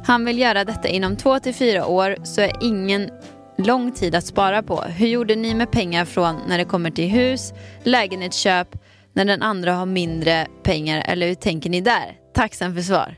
Han 0.05 0.25
vill 0.25 0.39
göra 0.39 0.65
detta 0.65 0.89
inom 0.89 1.17
två 1.17 1.39
till 1.39 1.55
fyra 1.55 1.87
år 1.87 2.17
så 2.25 2.41
är 2.41 2.53
ingen 2.61 3.11
lång 3.59 3.93
tid 3.93 4.15
att 4.15 4.27
spara 4.27 4.63
på. 4.63 4.81
Hur 4.81 5.07
gjorde 5.07 5.37
ni 5.37 5.55
med 5.55 5.71
pengar 5.71 6.05
från 6.05 6.37
när 6.49 6.59
det 6.59 6.65
kommer 6.65 6.91
till 6.91 7.09
hus, 7.09 7.53
lägenhetsköp, 7.83 8.69
när 9.13 9.25
den 9.25 9.43
andra 9.43 9.75
har 9.75 9.87
mindre 9.87 10.47
pengar 10.63 11.05
eller 11.07 11.29
hur 11.29 11.35
tänker 11.35 11.71
ni 11.71 11.81
där? 11.81 12.17
Tacksam 12.35 12.75
för 12.75 12.83
svar. 12.83 13.17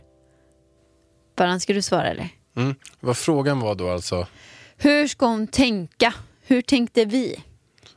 Bara 1.37 1.61
ska 1.61 1.72
du 1.72 1.83
svara 1.83 2.11
eller? 2.11 2.28
Mm. 2.57 2.74
Vad 3.01 3.16
frågan 3.16 3.61
var 3.61 3.74
då 3.74 3.91
alltså, 3.91 4.26
Hur 4.76 5.09
ska 5.09 5.26
hon 5.26 5.47
tänka? 5.47 6.14
Hur 6.47 6.62
tänkte 6.62 7.05
vi? 7.05 7.43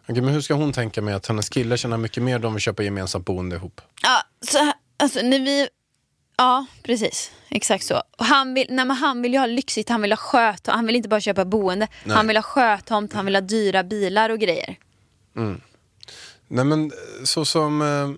Okej, 0.08 0.22
men 0.22 0.34
hur 0.34 0.42
ska 0.42 0.54
hon 0.54 0.74
tänka 0.74 1.02
med 1.02 1.16
att 1.16 1.28
hennes 1.28 1.50
killar 1.50 1.78
tjänar 1.78 1.98
mycket 1.98 2.24
mer, 2.24 2.40
de 2.40 2.54
vill 2.54 2.62
köpa 2.62 2.84
gemensamt 2.84 3.26
boende 3.26 3.56
ihop? 3.56 3.82
Ja, 4.04 4.22
så, 4.48 4.72
alltså 4.98 5.22
när 5.22 5.40
vi... 5.40 5.68
Ja, 6.38 6.66
precis. 6.84 7.32
Exakt 7.50 7.86
så. 7.86 8.04
Och 8.18 8.26
han, 8.26 8.54
vill, 8.54 8.68
nej, 8.70 8.86
men 8.86 8.98
han 8.98 9.22
vill 9.22 9.34
ju 9.34 9.40
ha 9.40 9.46
lyxigt, 9.46 9.90
han 9.90 10.02
vill 10.02 10.12
ha 10.12 10.18
sköt, 10.18 10.68
han 10.68 10.86
vill 10.86 10.96
inte 10.96 11.10
bara 11.10 11.22
köpa 11.22 11.46
boende. 11.46 11.88
Nej. 12.04 12.16
Han 12.16 12.28
vill 12.28 12.38
ha 12.38 12.44
sjötomt, 12.44 13.14
han 13.14 13.26
vill 13.26 13.36
ha 13.36 13.42
dyra 13.42 13.84
bilar 13.84 14.30
och 14.30 14.40
grejer. 14.40 14.76
Nej 16.48 16.66
men 16.66 16.92
så 17.24 17.46
som... 17.46 17.82
Eh, 17.82 18.10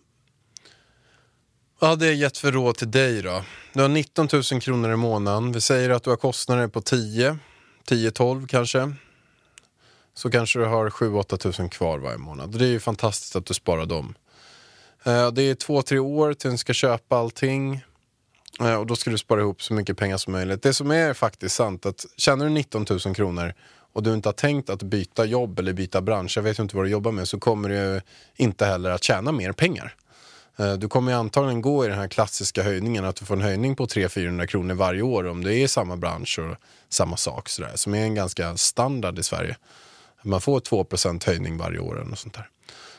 vad 1.79 1.89
hade 1.89 2.05
jag 2.05 2.15
gett 2.15 2.37
för 2.37 2.51
råd 2.51 2.77
till 2.77 2.91
dig 2.91 3.21
då? 3.21 3.43
Du 3.73 3.81
har 3.81 3.89
19 3.89 4.27
000 4.51 4.61
kronor 4.61 4.91
i 4.91 4.95
månaden. 4.95 5.51
Vi 5.51 5.61
säger 5.61 5.89
att 5.89 6.03
du 6.03 6.09
har 6.09 6.17
kostnader 6.17 6.67
på 6.67 6.81
10, 6.81 7.37
10-12 7.89 8.47
kanske. 8.47 8.93
Så 10.13 10.31
kanske 10.31 10.59
du 10.59 10.65
har 10.65 10.89
7-8 10.89 11.61
000 11.61 11.69
kvar 11.69 11.97
varje 11.99 12.17
månad. 12.17 12.59
Det 12.59 12.65
är 12.65 12.69
ju 12.69 12.79
fantastiskt 12.79 13.35
att 13.35 13.45
du 13.45 13.53
sparar 13.53 13.85
dem. 13.85 14.15
Eh, 15.03 15.31
det 15.31 15.43
är 15.43 15.55
två, 15.55 15.81
tre 15.81 15.99
år 15.99 16.33
till 16.33 16.51
du 16.51 16.57
ska 16.57 16.73
köpa 16.73 17.17
allting. 17.17 17.81
Eh, 18.59 18.75
och 18.75 18.85
då 18.85 18.95
ska 18.95 19.11
du 19.11 19.17
spara 19.17 19.41
ihop 19.41 19.63
så 19.63 19.73
mycket 19.73 19.97
pengar 19.97 20.17
som 20.17 20.33
möjligt. 20.33 20.61
Det 20.61 20.73
som 20.73 20.91
är 20.91 21.13
faktiskt 21.13 21.55
sant 21.55 21.85
att 21.85 22.05
tjänar 22.17 22.45
du 22.45 22.51
19 22.51 22.85
000 22.89 23.15
kronor 23.15 23.53
och 23.93 24.03
du 24.03 24.13
inte 24.13 24.29
har 24.29 24.33
tänkt 24.33 24.69
att 24.69 24.83
byta 24.83 25.25
jobb 25.25 25.59
eller 25.59 25.73
byta 25.73 26.01
bransch, 26.01 26.37
jag 26.37 26.43
vet 26.43 26.59
ju 26.59 26.63
inte 26.63 26.75
vad 26.75 26.85
du 26.85 26.89
jobbar 26.89 27.11
med, 27.11 27.27
så 27.27 27.39
kommer 27.39 27.69
du 27.69 28.01
inte 28.35 28.65
heller 28.65 28.89
att 28.89 29.03
tjäna 29.03 29.31
mer 29.31 29.51
pengar. 29.51 29.95
Eh, 30.59 30.73
du 30.73 30.87
kommer 30.87 31.11
ju 31.11 31.17
antagligen 31.17 31.61
gå 31.61 31.85
i 31.85 31.87
den 31.87 31.97
här 31.97 32.07
klassiska 32.07 32.63
höjningen, 32.63 33.05
att 33.05 33.15
du 33.15 33.25
får 33.25 33.35
en 33.35 33.41
höjning 33.41 33.75
på 33.75 33.85
300-400 33.85 34.45
kronor 34.45 34.73
varje 34.73 35.01
år 35.01 35.27
om 35.27 35.43
du 35.43 35.49
är 35.49 35.63
i 35.63 35.67
samma 35.67 35.97
bransch 35.97 36.39
och 36.39 36.55
samma 36.89 37.17
sak, 37.17 37.49
sådär, 37.49 37.71
som 37.75 37.95
är 37.95 38.03
en 38.03 38.15
ganska 38.15 38.57
standard 38.57 39.19
i 39.19 39.23
Sverige. 39.23 39.57
Man 40.23 40.41
får 40.41 40.59
2% 40.59 41.25
höjning 41.25 41.57
varje 41.57 41.79
år 41.79 41.95
eller 41.95 42.09
något 42.09 42.19
sånt 42.19 42.33
där. 42.33 42.49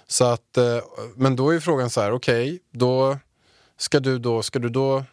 Så 0.07 0.25
att, 0.25 0.57
eh, 0.57 0.79
men 1.17 1.37
då 1.37 1.55
är 1.55 1.61
frågan 1.61 1.91
så 1.91 2.01
här, 2.01 2.13
okej, 2.13 2.61
då 2.73 3.19
ska 3.77 4.01
du 4.01 4.19
då, 4.19 4.43
ska 4.43 4.59
du 4.59 4.69
då 4.69 5.05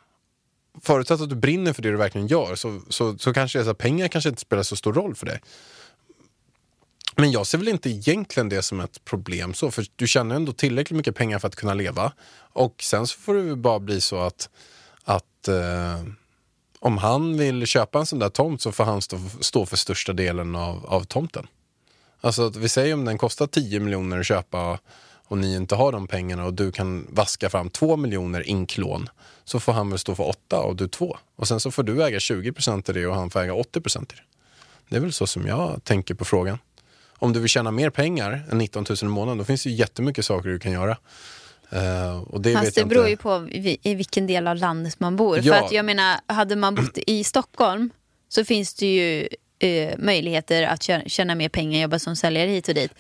förutsatt 0.82 1.22
att 1.22 1.30
du 1.30 1.36
brinner 1.36 1.74
för 1.74 1.82
det 1.82 1.92
du 1.92 1.98
verkligen 1.98 2.28
gör 2.28 2.56
så, 2.56 2.82
så, 2.90 3.18
så 3.18 3.34
kanske 3.34 3.60
det 3.60 3.64
är 3.64 3.66
så 3.66 3.74
pengar 3.74 4.08
kanske 4.08 4.30
inte 4.30 4.42
spelar 4.42 4.64
så 4.64 4.76
stor 4.76 4.94
roll 4.94 5.16
för 5.16 5.26
dig. 5.26 5.42
Men 7.16 7.32
jag 7.32 7.48
ser 7.48 7.58
väl 7.58 7.68
inte 7.68 7.90
egentligen 7.90 8.50
det 8.50 8.62
som 8.62 8.80
ett 8.80 9.06
problem 9.06 9.54
så, 9.54 9.72
för 9.72 9.86
du 9.96 10.08
tjänar 10.08 10.36
ändå 10.36 10.54
tillräckligt 10.54 10.98
mycket 10.98 11.16
pengar 11.16 11.40
för 11.40 11.48
att 11.48 11.56
kunna 11.56 11.74
leva. 11.74 12.12
Och 12.38 12.76
sen 12.84 13.08
så 13.08 13.20
får 13.20 13.34
det 13.34 13.56
bara 13.56 13.80
bli 13.80 14.02
så 14.02 14.20
att, 14.20 14.50
att 15.04 15.48
eh, 15.48 16.04
om 16.80 16.98
han 16.98 17.38
vill 17.38 17.66
köpa 17.66 18.00
en 18.00 18.06
sån 18.06 18.20
där 18.20 18.30
tomt 18.30 18.62
så 18.62 18.72
får 18.72 18.84
han 18.84 19.02
stå, 19.02 19.20
stå 19.40 19.66
för 19.66 19.78
största 19.78 20.14
delen 20.14 20.56
av, 20.56 20.86
av 20.86 21.04
tomten. 21.04 21.48
Alltså 22.22 22.48
att 22.48 22.56
vi 22.56 22.70
säger 22.70 22.94
om 22.94 23.06
den 23.06 23.18
kostar 23.18 23.48
10 23.48 23.80
miljoner 23.80 24.20
att 24.20 24.26
köpa 24.26 24.80
och 25.28 25.38
ni 25.38 25.56
inte 25.56 25.76
har 25.76 25.92
de 25.92 26.08
pengarna 26.08 26.46
och 26.46 26.54
du 26.54 26.72
kan 26.72 27.08
vaska 27.10 27.50
fram 27.50 27.70
2 27.70 27.98
miljoner 27.98 28.48
inklån 28.48 29.10
så 29.44 29.60
får 29.60 29.74
han 29.74 29.90
väl 29.90 30.00
stå 30.00 30.16
för 30.16 30.24
8 30.24 30.60
och 30.60 30.76
du 30.76 30.88
2. 30.88 31.18
Och 31.36 31.48
sen 31.48 31.60
så 31.60 31.72
får 31.72 31.84
du 31.84 32.04
äga 32.04 32.20
20 32.20 32.52
procent 32.52 32.90
i 32.90 32.94
det 32.94 33.08
och 33.08 33.16
han 33.16 33.30
får 33.30 33.40
äga 33.40 33.54
80 33.54 33.82
procent 33.82 34.14
i 34.14 34.16
det. 34.16 34.22
Det 34.90 34.96
är 34.96 35.00
väl 35.00 35.14
så 35.14 35.28
som 35.28 35.48
jag 35.48 35.84
tänker 35.84 36.14
på 36.14 36.26
frågan. 36.26 36.58
Om 37.18 37.34
du 37.34 37.40
vill 37.40 37.50
tjäna 37.50 37.72
mer 37.72 37.90
pengar 37.90 38.46
än 38.52 38.58
19 38.58 38.86
000 38.90 38.98
i 39.02 39.06
månaden 39.06 39.38
då 39.38 39.44
finns 39.44 39.64
det 39.64 39.70
ju 39.70 39.76
jättemycket 39.76 40.26
saker 40.26 40.50
du 40.50 40.60
kan 40.60 40.72
göra. 40.72 40.98
Eh, 41.70 42.20
och 42.20 42.42
det 42.42 42.54
Fast 42.54 42.66
vet 42.66 42.76
det 42.76 42.86
beror 42.86 43.06
ju 43.06 43.12
inte. 43.12 43.24
på 43.24 43.48
i, 43.50 43.80
i 43.82 43.96
vilken 43.96 44.28
del 44.28 44.48
av 44.48 44.56
landet 44.56 45.00
man 45.00 45.16
bor. 45.16 45.38
Ja. 45.38 45.54
För 45.54 45.66
att 45.66 45.72
jag 45.72 45.86
menar, 45.86 46.20
hade 46.28 46.56
man 46.56 46.76
bott 46.76 46.98
i 47.08 47.24
Stockholm 47.24 47.90
så 48.30 48.46
finns 48.46 48.74
det 48.74 48.86
ju 48.86 49.28
eh, 49.60 49.98
möjligheter 49.98 50.64
att 50.64 50.90
tjäna 51.12 51.36
mer 51.36 51.50
pengar, 51.50 51.82
jobba 51.82 52.00
som 52.00 52.16
säljare 52.16 52.50
hit 52.50 52.68
och 52.68 52.76
dit. 52.76 52.92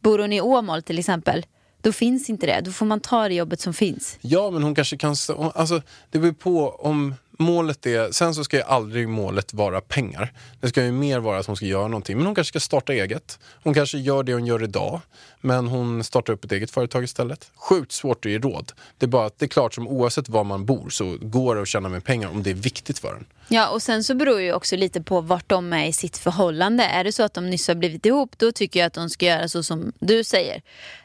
Bor 0.00 0.18
hon 0.18 0.32
i 0.32 0.40
Åmål 0.40 0.82
till 0.82 0.98
exempel, 0.98 1.46
då 1.80 1.92
finns 1.92 2.30
inte 2.30 2.46
det. 2.46 2.60
Då 2.60 2.72
får 2.72 2.86
man 2.86 3.00
ta 3.00 3.28
det 3.28 3.34
jobbet 3.34 3.60
som 3.60 3.74
finns. 3.74 4.18
Ja, 4.20 4.50
men 4.50 4.62
hon 4.62 4.74
kanske 4.74 4.96
kan... 4.96 5.16
Alltså, 5.54 5.82
det 6.10 6.18
beror 6.18 6.32
på 6.32 6.68
om 6.68 7.14
målet 7.38 7.86
är... 7.86 8.12
Sen 8.12 8.34
så 8.34 8.44
ska 8.44 8.56
ju 8.56 8.62
aldrig 8.62 9.08
målet 9.08 9.54
vara 9.54 9.80
pengar. 9.80 10.32
Det 10.60 10.68
ska 10.68 10.84
ju 10.84 10.92
mer 10.92 11.18
vara 11.18 11.38
att 11.38 11.46
hon 11.46 11.56
ska 11.56 11.66
göra 11.66 11.88
någonting. 11.88 12.16
Men 12.16 12.26
hon 12.26 12.34
kanske 12.34 12.48
ska 12.48 12.60
starta 12.60 12.92
eget. 12.92 13.38
Hon 13.62 13.74
kanske 13.74 13.98
gör 13.98 14.22
det 14.22 14.32
hon 14.32 14.46
gör 14.46 14.62
idag, 14.62 15.00
men 15.40 15.68
hon 15.68 16.04
startar 16.04 16.32
upp 16.32 16.44
ett 16.44 16.52
eget 16.52 16.70
företag 16.70 17.04
istället. 17.04 17.50
Sjukt 17.56 17.92
svårt 17.92 18.24
att 18.24 18.30
ge 18.30 18.38
råd. 18.38 18.72
Det 18.98 19.06
är 19.06 19.08
bara 19.08 19.26
att 19.26 19.38
det 19.38 19.46
är 19.46 19.48
klart 19.48 19.74
som 19.74 19.88
oavsett 19.88 20.28
var 20.28 20.44
man 20.44 20.64
bor 20.64 20.90
så 20.90 21.16
går 21.20 21.54
det 21.54 21.62
att 21.62 21.68
tjäna 21.68 21.88
mer 21.88 22.00
pengar 22.00 22.28
om 22.28 22.42
det 22.42 22.50
är 22.50 22.54
viktigt 22.54 22.98
för 22.98 23.14
en. 23.14 23.26
Ja, 23.48 23.68
och 23.68 23.82
sen 23.82 24.04
så 24.04 24.14
beror 24.14 24.40
ju 24.40 24.52
också 24.52 24.76
lite 24.76 25.02
på 25.02 25.20
vart 25.20 25.48
de 25.48 25.72
är 25.72 25.86
i 25.86 25.92
sitt 25.92 26.18
förhållande. 26.18 26.84
Är 26.84 27.04
det 27.04 27.12
så 27.12 27.22
att 27.22 27.34
de 27.34 27.50
nyss 27.50 27.68
har 27.68 27.74
blivit 27.74 28.06
ihop, 28.06 28.38
då 28.38 28.52
tycker 28.52 28.80
jag 28.80 28.86
att 28.86 28.94
de 28.94 29.10
ska 29.10 29.26
göra 29.26 29.48
så 29.48 29.62
som 29.62 29.92
du 29.98 30.24
säger. 30.24 30.62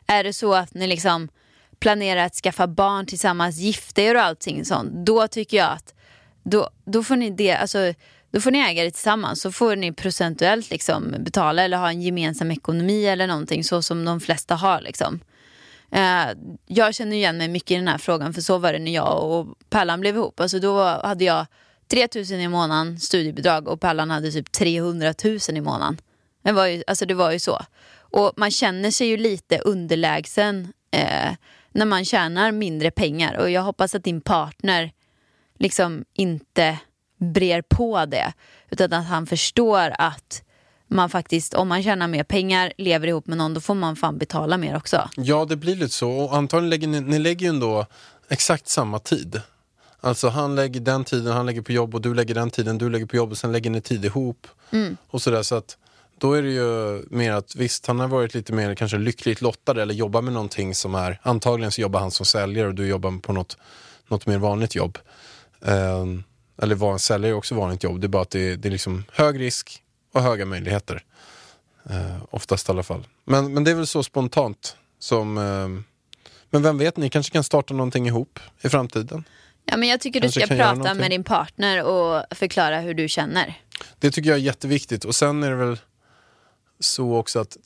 Är 0.08 0.24
det 0.24 0.34
så 0.34 0.54
att 0.54 0.74
ni 0.74 0.88
liksom 0.88 1.30
planerar 1.80 2.26
att 2.26 2.36
skaffa 2.36 2.68
barn 2.68 3.06
tillsammans, 3.06 3.58
gifta 3.58 4.02
er 4.02 4.16
och 4.16 4.22
allting 4.22 4.66
sånt, 4.66 4.92
då 5.06 5.28
tycker 5.28 5.58
jag 5.58 5.72
att 5.72 5.94
då, 6.44 6.70
då 6.86 7.04
får 7.04 7.16
ni 7.16 7.30
det, 7.30 7.52
alltså 7.52 7.94
då 8.32 8.42
får 8.42 8.52
ni 8.52 8.60
äga 8.60 8.84
det 8.84 8.92
tillsammans, 8.92 9.42
så 9.42 9.52
får 9.52 9.76
ni 9.76 9.94
procentuellt 9.94 10.70
liksom 10.70 11.16
betala 11.20 11.64
eller 11.64 11.78
ha 11.78 11.90
en 11.90 12.02
gemensam 12.02 12.52
ekonomi 12.52 13.06
eller 13.06 13.28
någonting 13.28 13.64
så 13.64 13.82
som 13.82 14.06
de 14.06 14.20
flesta 14.20 14.56
har 14.56 14.82
liksom. 14.82 15.20
Eh, 15.92 16.26
jag 16.66 16.96
känner 16.96 17.16
igen 17.16 17.38
mig 17.38 17.48
mycket 17.48 17.72
i 17.72 17.76
den 17.76 17.88
här 17.88 17.98
frågan 17.98 18.34
för 18.34 18.42
så 18.42 18.58
var 18.58 18.74
det 18.74 18.80
när 18.80 18.94
jag 18.94 19.32
och 19.32 19.48
Pallan 19.70 20.00
blev 20.00 20.16
ihop. 20.16 20.40
Alltså 20.40 20.60
då 20.60 20.84
hade 20.84 21.24
jag 21.24 21.46
3 21.92 22.08
000 22.16 22.26
i 22.40 22.48
månaden 22.48 23.00
studiebidrag 23.00 23.68
och 23.68 23.82
Pallan 23.82 24.12
hade 24.12 24.32
typ 24.32 24.52
300 24.52 25.14
000 25.24 25.40
i 25.50 25.62
månaden. 25.62 25.98
Det 26.44 26.52
var 26.52 26.68
ju, 26.68 26.84
alltså 26.88 27.06
det 27.06 27.14
var 27.14 27.32
ju 27.32 27.40
så. 27.40 27.62
Och 27.98 28.34
man 28.38 28.52
känner 28.52 28.92
sig 28.92 29.08
ju 29.08 29.18
lite 29.18 29.58
underlägsen 29.58 30.74
eh, 30.92 31.32
när 31.72 31.86
man 31.86 32.06
tjänar 32.06 32.52
mindre 32.52 32.92
pengar 32.92 33.38
och 33.38 33.50
jag 33.50 33.62
hoppas 33.62 33.96
att 33.96 34.04
din 34.04 34.22
partner 34.22 34.92
liksom 35.64 36.06
inte 36.14 36.80
brer 37.18 37.62
på 37.62 38.06
det 38.06 38.34
utan 38.70 38.94
att 38.94 39.08
han 39.08 39.28
förstår 39.28 39.94
att 39.98 40.44
man 40.88 41.10
faktiskt, 41.10 41.54
om 41.54 41.68
man 41.68 41.84
tjänar 41.84 42.08
mer 42.08 42.24
pengar, 42.24 42.74
lever 42.78 43.08
ihop 43.08 43.28
med 43.28 43.38
någon, 43.38 43.54
då 43.54 43.62
får 43.62 43.76
man 43.76 43.96
fan 43.96 44.18
betala 44.18 44.58
mer 44.58 44.78
också. 44.78 45.10
Ja, 45.16 45.46
det 45.46 45.56
blir 45.56 45.76
lite 45.76 45.94
så. 45.94 46.12
Och 46.12 46.36
antagligen 46.36 46.70
lägger 46.70 46.88
ni, 46.88 47.02
ni 47.02 47.20
lägger 47.20 47.46
ju 47.46 47.50
ändå 47.50 47.86
exakt 48.30 48.68
samma 48.68 49.00
tid. 49.00 49.42
Alltså 50.02 50.30
han 50.30 50.56
lägger 50.56 50.80
den 50.80 51.04
tiden, 51.04 51.34
han 51.34 51.46
lägger 51.46 51.62
på 51.62 51.72
jobb 51.72 51.96
och 51.96 52.02
du 52.02 52.14
lägger 52.14 52.36
den 52.36 52.50
tiden, 52.50 52.78
du 52.78 52.90
lägger 52.90 53.06
på 53.06 53.16
jobb 53.16 53.32
och 53.32 53.38
sen 53.38 53.52
lägger 53.52 53.70
ni 53.70 53.82
tid 53.82 54.06
ihop. 54.06 54.48
Och 55.08 55.22
sådär, 55.22 55.44
så 55.44 55.56
att 55.56 55.78
då 56.18 56.34
är 56.34 56.42
det 56.42 56.52
ju 56.52 57.04
mer 57.10 57.32
att 57.32 57.56
visst, 57.56 57.88
han 57.88 58.00
har 58.00 58.08
varit 58.08 58.34
lite 58.34 58.54
mer 58.54 58.76
kanske 58.76 58.98
lyckligt 58.98 59.42
lottad 59.42 59.82
eller 59.82 59.94
jobbar 59.94 60.22
med 60.22 60.34
någonting 60.34 60.76
som 60.76 60.96
är, 60.96 61.20
antagligen 61.24 61.72
så 61.72 61.82
jobbar 61.82 62.00
han 62.00 62.12
som 62.12 62.26
säljare 62.26 62.68
och 62.68 62.76
du 62.76 62.88
jobbar 62.88 63.20
på 63.20 63.34
något, 63.34 63.58
något 64.08 64.26
mer 64.26 64.38
vanligt 64.38 64.76
jobb. 64.76 64.98
Ehm, 65.66 66.24
eller 66.62 66.76
var 66.76 66.94
en 66.94 67.00
säljare 67.00 67.32
är 67.32 67.36
också 67.36 67.56
vanligt 67.56 67.84
jobb, 67.84 68.02
det 68.02 68.06
är 68.06 68.10
bara 68.10 68.22
att 68.22 68.30
det, 68.30 68.56
det 68.56 68.68
är 68.68 68.72
liksom 68.72 69.04
hög 69.12 69.40
risk 69.40 69.84
och 70.14 70.22
höga 70.22 70.46
möjligheter. 70.46 71.04
Uh, 71.90 72.24
oftast 72.30 72.70
i 72.70 72.72
alla 72.72 72.84
fall. 72.84 73.08
Men, 73.26 73.54
men 73.54 73.64
det 73.64 73.72
är 73.72 73.76
väl 73.76 73.88
så 73.88 74.04
spontant 74.04 74.78
som... 75.00 75.38
ehm, 75.38 75.84
men 76.50 76.64
vem 76.64 76.78
vet, 76.78 76.98
ni 76.98 77.10
kanske 77.10 77.34
kan 77.34 77.44
starta 77.44 77.74
någonting 77.74 78.08
ihop 78.08 78.40
i 78.62 78.70
framtiden. 78.70 79.24
Ja, 79.66 79.78
men 79.78 79.90
jag 79.90 80.00
tycker 80.00 80.22
Kanske 80.22 80.40
du 80.40 80.46
ska 80.46 80.56
prata 80.56 80.94
med 80.94 81.12
din 81.12 81.24
partner 81.24 81.84
och 81.84 82.24
förklara 82.38 82.80
hur 82.80 82.94
du 82.94 83.08
känner. 83.08 83.62
Det 84.00 84.12
tycker 84.12 84.30
jag 84.30 84.40
är 84.40 84.42
jätteviktigt. 84.42 85.06
Och 85.06 85.16
sen 85.16 85.44
är 85.44 85.50
det 85.50 85.56
väl 85.56 85.80
så 86.80 87.16
också 87.16 87.40
att 87.40 87.58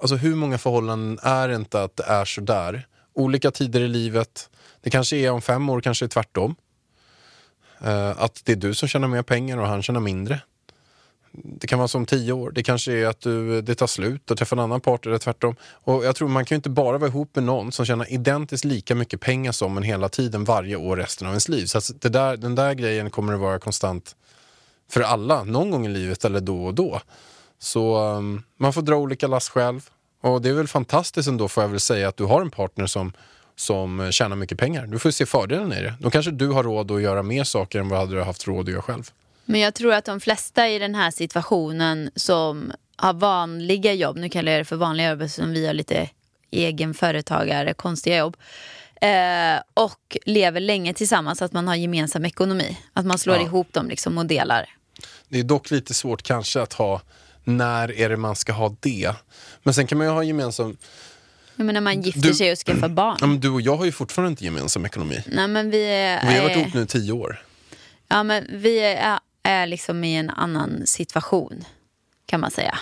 alltså 0.00 0.16
hur 0.16 0.34
många 0.34 0.58
förhållanden 0.58 1.18
är 1.22 1.48
inte 1.48 1.82
att 1.82 1.96
det 1.96 2.04
är 2.04 2.24
så 2.24 2.40
där? 2.40 2.86
Olika 3.14 3.50
tider 3.50 3.80
i 3.80 3.88
livet. 3.88 4.50
Det 4.80 4.90
kanske 4.90 5.16
är 5.16 5.30
om 5.30 5.42
fem 5.42 5.68
år, 5.70 5.80
kanske 5.80 6.04
är 6.04 6.08
tvärtom. 6.08 6.56
Eh, 7.84 8.22
att 8.22 8.42
det 8.44 8.52
är 8.52 8.56
du 8.56 8.74
som 8.74 8.88
tjänar 8.88 9.08
mer 9.08 9.22
pengar 9.22 9.58
och 9.58 9.66
han 9.66 9.82
tjänar 9.82 10.00
mindre. 10.00 10.40
Det 11.32 11.66
kan 11.66 11.78
vara 11.78 11.88
som 11.88 12.06
tio 12.06 12.32
år. 12.32 12.50
Det 12.50 12.62
kanske 12.62 12.92
är 12.92 13.06
att 13.06 13.20
du, 13.20 13.62
det 13.62 13.74
tar 13.74 13.86
slut 13.86 14.30
och 14.30 14.38
träffar 14.38 14.56
en 14.56 14.62
annan 14.62 14.80
partner 14.80 15.10
eller 15.10 15.18
tvärtom. 15.18 15.56
Och 15.62 16.04
jag 16.04 16.16
tror 16.16 16.28
man 16.28 16.44
kan 16.44 16.54
ju 16.54 16.56
inte 16.56 16.70
bara 16.70 16.98
vara 16.98 17.08
ihop 17.08 17.36
med 17.36 17.44
någon 17.44 17.72
som 17.72 17.86
tjänar 17.86 18.12
identiskt 18.12 18.64
lika 18.64 18.94
mycket 18.94 19.20
pengar 19.20 19.52
som 19.52 19.76
en 19.76 19.82
hela 19.82 20.08
tiden 20.08 20.44
varje 20.44 20.76
år 20.76 20.96
resten 20.96 21.26
av 21.26 21.32
ens 21.32 21.48
liv. 21.48 21.66
Så 21.66 21.78
att 21.78 21.90
det 22.00 22.08
där, 22.08 22.36
den 22.36 22.54
där 22.54 22.74
grejen 22.74 23.10
kommer 23.10 23.32
att 23.32 23.40
vara 23.40 23.58
konstant 23.58 24.16
för 24.90 25.00
alla 25.00 25.44
någon 25.44 25.70
gång 25.70 25.86
i 25.86 25.88
livet 25.88 26.24
eller 26.24 26.40
då 26.40 26.64
och 26.64 26.74
då. 26.74 27.00
Så 27.58 27.98
um, 27.98 28.42
man 28.56 28.72
får 28.72 28.82
dra 28.82 28.96
olika 28.96 29.26
lass 29.26 29.48
själv. 29.48 29.90
Och 30.22 30.42
det 30.42 30.48
är 30.48 30.52
väl 30.52 30.68
fantastiskt 30.68 31.28
ändå 31.28 31.48
får 31.48 31.62
jag 31.62 31.68
väl 31.68 31.80
säga 31.80 32.08
att 32.08 32.16
du 32.16 32.24
har 32.24 32.40
en 32.40 32.50
partner 32.50 32.86
som, 32.86 33.12
som 33.60 34.12
tjänar 34.12 34.36
mycket 34.36 34.58
pengar. 34.58 34.86
Du 34.86 34.98
får 34.98 35.10
se 35.10 35.26
fördelen 35.26 35.72
i 35.72 35.80
det. 35.82 35.94
Då 36.00 36.10
kanske 36.10 36.30
du 36.30 36.48
har 36.48 36.62
råd 36.64 36.90
att 36.90 37.02
göra 37.02 37.22
mer 37.22 37.44
saker 37.44 37.80
än 37.80 37.88
vad 37.88 37.98
hade 37.98 38.14
du 38.14 38.22
haft 38.22 38.46
råd 38.46 38.66
att 38.68 38.72
göra 38.72 38.82
själv. 38.82 39.10
Men 39.44 39.60
jag 39.60 39.74
tror 39.74 39.92
att 39.92 40.04
de 40.04 40.20
flesta 40.20 40.68
i 40.68 40.78
den 40.78 40.94
här 40.94 41.10
situationen 41.10 42.10
som 42.16 42.72
har 42.96 43.12
vanliga 43.12 43.92
jobb, 43.92 44.16
nu 44.16 44.28
kallar 44.28 44.52
jag 44.52 44.60
det 44.60 44.64
för 44.64 44.76
vanliga 44.76 45.10
jobb 45.10 45.30
som 45.30 45.52
vi 45.52 45.66
har 45.66 45.74
lite 45.74 46.08
egenföretagare, 46.50 47.74
konstiga 47.74 48.16
jobb. 48.18 48.36
Eh, 49.00 49.60
och 49.74 50.16
lever 50.26 50.60
länge 50.60 50.94
tillsammans, 50.94 51.42
att 51.42 51.52
man 51.52 51.68
har 51.68 51.74
gemensam 51.74 52.24
ekonomi. 52.24 52.78
Att 52.92 53.06
man 53.06 53.18
slår 53.18 53.36
Ja. 53.36 53.42
ihop 53.42 53.72
dem 53.72 53.88
liksom 53.88 54.18
och 54.18 54.26
delar. 54.26 54.68
Det 55.28 55.38
är 55.38 55.42
dock 55.44 55.70
lite 55.70 55.94
svårt 55.94 56.22
kanske 56.22 56.60
att 56.62 56.72
ha 56.72 57.00
när 57.44 57.92
är 57.98 58.08
det 58.08 58.16
man 58.16 58.36
ska 58.36 58.52
ha 58.52 58.76
det. 58.80 59.12
Men 59.62 59.74
sen 59.74 59.86
kan 59.86 59.98
man 59.98 60.06
ju 60.06 60.12
ha 60.12 60.22
gemensam... 60.22 60.76
Jag 61.60 61.64
menar 61.66 61.80
man 61.80 62.02
gifter 62.02 62.20
Du- 62.28 62.34
sig 62.34 62.52
och 62.52 62.58
skaffar 62.58 62.88
barn. 62.88 63.16
Ja, 63.20 63.26
men 63.26 63.40
du 63.40 63.48
och 63.50 63.60
jag 63.60 63.76
har 63.76 63.84
ju 63.84 63.92
fortfarande 63.92 64.30
inte 64.30 64.44
gemensam 64.44 64.84
ekonomi. 64.86 65.22
Nej 65.26 65.48
men 65.48 65.70
vi 65.70 65.84
är... 65.84 66.28
Vi 66.28 66.34
har 66.36 66.42
varit 66.42 66.56
ihop 66.56 66.74
nu 66.74 66.82
i 66.82 66.86
tio 66.86 67.12
år. 67.12 67.42
Ja, 68.08 68.22
men 68.22 68.46
vi 68.52 68.78
är, 68.80 69.18
är 69.42 69.66
liksom 69.66 70.04
i 70.04 70.16
en 70.16 70.30
annan 70.30 70.86
situation 70.86 71.64
kan 72.26 72.40
man 72.40 72.50
säga. 72.50 72.78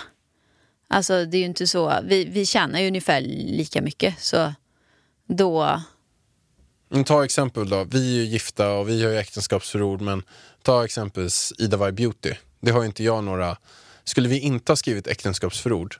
Alltså 0.87 1.25
det 1.25 1.37
är 1.37 1.39
ju 1.39 1.45
inte 1.45 1.67
så, 1.67 1.99
vi, 2.03 2.25
vi 2.25 2.45
tjänar 2.45 2.79
ju 2.79 2.87
ungefär 2.87 3.21
lika 3.21 3.81
mycket 3.81 4.19
så 4.19 4.53
då, 5.27 5.81
ta 7.05 7.25
exempel 7.25 7.69
då, 7.69 7.83
vi 7.83 8.17
är 8.17 8.23
ju 8.23 8.25
gifta 8.29 8.71
och 8.71 8.89
vi 8.89 9.03
har 9.03 9.11
ju 9.11 9.17
äktenskapsförord 9.17 10.01
men 10.01 10.23
ta 10.61 10.85
exempelvis 10.85 11.53
Ida 11.57 11.77
Varg 11.77 11.91
Beauty. 11.91 12.33
Det 12.59 12.71
har 12.71 12.79
ju 12.81 12.85
inte 12.85 13.03
jag 13.03 13.23
några... 13.23 13.57
Skulle 14.09 14.29
vi 14.29 14.39
inte 14.39 14.71
ha 14.71 14.75
skrivit 14.77 15.07
äktenskapsförord 15.07 15.97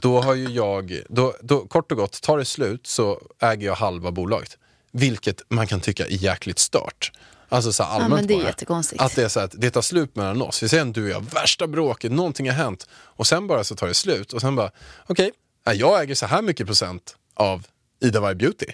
då 0.00 0.20
har 0.20 0.34
ju 0.34 0.48
jag, 0.48 1.00
då, 1.08 1.34
då, 1.42 1.66
kort 1.66 1.92
och 1.92 1.98
gott, 1.98 2.22
tar 2.22 2.38
det 2.38 2.44
slut 2.44 2.86
så 2.86 3.20
äger 3.40 3.66
jag 3.66 3.74
halva 3.74 4.10
bolaget. 4.12 4.58
Vilket 4.92 5.42
man 5.48 5.66
kan 5.66 5.80
tycka 5.80 6.06
är 6.06 6.10
jäkligt 6.10 6.58
stört. 6.58 7.12
Alltså 7.48 7.72
så 7.72 7.82
här 7.82 7.90
ja, 7.90 7.94
allmänt 8.04 8.14
men 8.20 8.26
det 8.26 8.34
är 8.34 8.38
bara. 8.38 8.46
jättekonstigt. 8.46 9.02
Att 9.02 9.16
det 9.16 9.22
är 9.24 9.28
så 9.28 9.40
att 9.40 9.54
det 9.58 9.70
tar 9.70 9.82
slut 9.82 10.16
mellan 10.16 10.42
oss. 10.42 10.62
Vi 10.62 10.68
säger 10.68 10.82
att 10.86 10.94
du 10.94 11.02
och 11.04 11.10
jag, 11.10 11.24
värsta 11.34 11.66
bråket, 11.66 12.12
någonting 12.12 12.48
har 12.50 12.56
hänt. 12.56 12.88
Och 12.92 13.26
sen 13.26 13.46
bara 13.46 13.64
så 13.64 13.76
tar 13.76 13.86
det 13.88 13.94
slut. 13.94 14.32
Och 14.32 14.40
sen 14.40 14.56
bara, 14.56 14.70
okej, 15.06 15.30
ja, 15.64 15.72
jag 15.74 16.02
äger 16.02 16.14
så 16.14 16.26
här 16.26 16.42
mycket 16.42 16.66
procent 16.66 17.16
av 17.34 17.66
Ida 18.00 18.20
Varg 18.20 18.34
Beauty. 18.34 18.66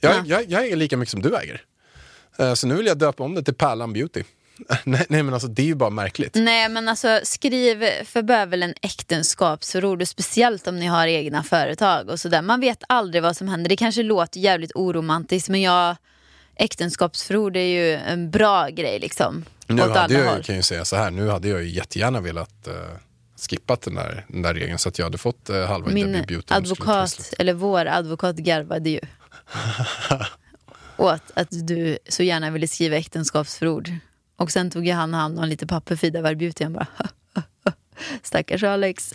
Jag, 0.00 0.12
Ja. 0.14 0.22
jag, 0.26 0.50
jag 0.50 0.64
äger 0.64 0.76
lika 0.76 0.96
mycket 0.96 1.10
som 1.10 1.22
du 1.22 1.36
äger. 1.36 1.62
Eh, 2.38 2.54
Så 2.54 2.66
nu 2.66 2.74
vill 2.76 2.86
jag 2.86 2.98
döpa 2.98 3.22
om 3.22 3.34
det 3.34 3.42
till 3.42 3.54
Pärlan 3.54 3.92
Beauty. 3.92 4.22
nej, 4.84 5.06
nej 5.08 5.22
men 5.22 5.34
alltså 5.34 5.48
det 5.48 5.62
är 5.62 5.66
ju 5.66 5.74
bara 5.74 5.90
märkligt. 5.90 6.34
Nej 6.34 6.68
men 6.68 6.88
alltså 6.88 7.20
skriv 7.22 7.84
för 8.04 8.22
bövelen 8.22 8.74
äktenskapsförord 8.82 10.02
och 10.02 10.08
speciellt 10.08 10.66
om 10.66 10.78
ni 10.78 10.86
har 10.86 11.06
egna 11.06 11.42
företag 11.42 12.08
och 12.08 12.20
sådär. 12.20 12.42
Man 12.42 12.60
vet 12.60 12.82
aldrig 12.88 13.22
vad 13.22 13.36
som 13.36 13.48
händer. 13.48 13.68
Det 13.68 13.76
kanske 13.76 14.02
låter 14.02 14.40
jävligt 14.40 14.72
oromantiskt 14.74 15.48
men 15.48 15.62
jag 15.62 15.96
äktenskapsförord 16.56 17.56
är 17.56 17.60
ju 17.60 17.94
en 17.94 18.30
bra 18.30 18.68
grej 18.68 18.98
liksom. 18.98 19.44
Nu 19.66 19.82
hade 19.82 20.14
jag 20.14 20.32
håll. 20.32 20.42
kan 20.42 20.56
ju 20.56 20.62
säga 20.62 20.84
så 20.84 20.96
här, 20.96 21.10
nu 21.10 21.28
hade 21.28 21.48
jag 21.48 21.62
ju 21.62 21.68
jättegärna 21.68 22.20
velat 22.20 22.68
uh, 22.68 22.74
skippat 23.48 23.82
den 23.82 23.94
där, 23.94 24.24
den 24.28 24.42
där 24.42 24.54
regeln 24.54 24.78
så 24.78 24.88
att 24.88 24.98
jag 24.98 25.06
hade 25.06 25.18
fått 25.18 25.50
uh, 25.50 25.64
halva 25.64 25.90
Min 25.90 26.26
ta 26.46 26.54
advokat, 26.54 27.34
eller 27.38 27.52
vår 27.52 27.86
advokat 27.86 28.36
garvade 28.36 28.90
ju. 28.90 29.00
åt 30.96 31.22
att 31.34 31.48
du 31.50 31.98
så 32.08 32.22
gärna 32.22 32.50
ville 32.50 32.68
skriva 32.68 32.96
äktenskapsförord. 32.96 33.90
Och 34.40 34.52
sen 34.52 34.70
tog 34.70 34.86
jag 34.86 34.96
hand 34.96 35.14
hand 35.14 35.38
om 35.38 35.48
lite 35.48 35.66
papper 35.66 35.96
för 35.96 36.06
Ida 36.06 36.22
Varg 36.22 36.36
Beauty. 36.36 36.64
Han 36.64 36.72
bara, 36.72 36.86
stackars 38.22 38.62
Alex. 38.62 39.14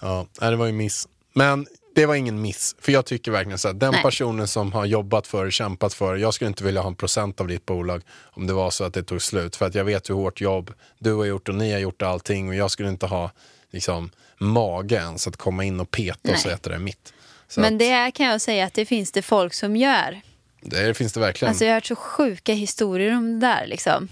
Ja, 0.00 0.26
det 0.40 0.56
var 0.56 0.66
ju 0.66 0.72
miss. 0.72 1.08
Men 1.34 1.66
det 1.94 2.06
var 2.06 2.14
ingen 2.14 2.42
miss. 2.42 2.76
För 2.78 2.92
jag 2.92 3.06
tycker 3.06 3.30
verkligen 3.30 3.58
så 3.58 3.68
här, 3.68 3.74
den 3.74 3.92
Nej. 3.92 4.02
personen 4.02 4.48
som 4.48 4.72
har 4.72 4.84
jobbat 4.84 5.26
för, 5.26 5.50
kämpat 5.50 5.94
för, 5.94 6.16
jag 6.16 6.34
skulle 6.34 6.48
inte 6.48 6.64
vilja 6.64 6.80
ha 6.80 6.88
en 6.88 6.94
procent 6.94 7.40
av 7.40 7.48
ditt 7.48 7.66
bolag 7.66 8.02
om 8.22 8.46
det 8.46 8.52
var 8.52 8.70
så 8.70 8.84
att 8.84 8.94
det 8.94 9.02
tog 9.02 9.22
slut. 9.22 9.56
För 9.56 9.66
att 9.66 9.74
jag 9.74 9.84
vet 9.84 10.10
hur 10.10 10.14
hårt 10.14 10.40
jobb 10.40 10.72
du 10.98 11.14
har 11.14 11.24
gjort 11.24 11.48
och 11.48 11.54
ni 11.54 11.72
har 11.72 11.78
gjort 11.78 12.02
allting 12.02 12.48
och 12.48 12.54
jag 12.54 12.70
skulle 12.70 12.88
inte 12.88 13.06
ha 13.06 13.30
liksom 13.70 14.10
mage 14.38 14.94
ens 14.94 15.26
att 15.26 15.36
komma 15.36 15.64
in 15.64 15.80
och 15.80 15.90
peta 15.90 16.32
och 16.32 16.38
säga 16.38 16.54
att 16.54 16.62
det 16.62 16.74
är 16.74 16.78
mitt. 16.78 17.12
Så 17.48 17.60
Men 17.60 17.78
det 17.78 18.10
kan 18.10 18.26
jag 18.26 18.40
säga 18.40 18.66
att 18.66 18.74
det 18.74 18.86
finns 18.86 19.12
det 19.12 19.22
folk 19.22 19.54
som 19.54 19.76
gör. 19.76 20.20
det 20.60 20.96
finns 20.96 21.12
det 21.12 21.20
verkligen. 21.20 21.48
Alltså 21.50 21.64
jag 21.64 21.70
har 21.70 21.74
hört 21.74 21.86
så 21.86 21.96
sjuka 21.96 22.52
historier 22.52 23.16
om 23.16 23.40
det 23.40 23.46
där 23.46 23.66
liksom. 23.66 24.08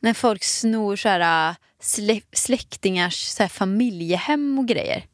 När 0.00 0.14
folk 0.14 0.44
snor 0.44 0.96
så 0.96 1.08
här, 1.08 1.50
äh, 1.50 1.56
slä, 1.80 2.20
släktingars 2.32 3.26
så 3.26 3.42
här, 3.42 3.48
familjehem 3.48 4.58
och 4.58 4.68
grejer. 4.68 5.04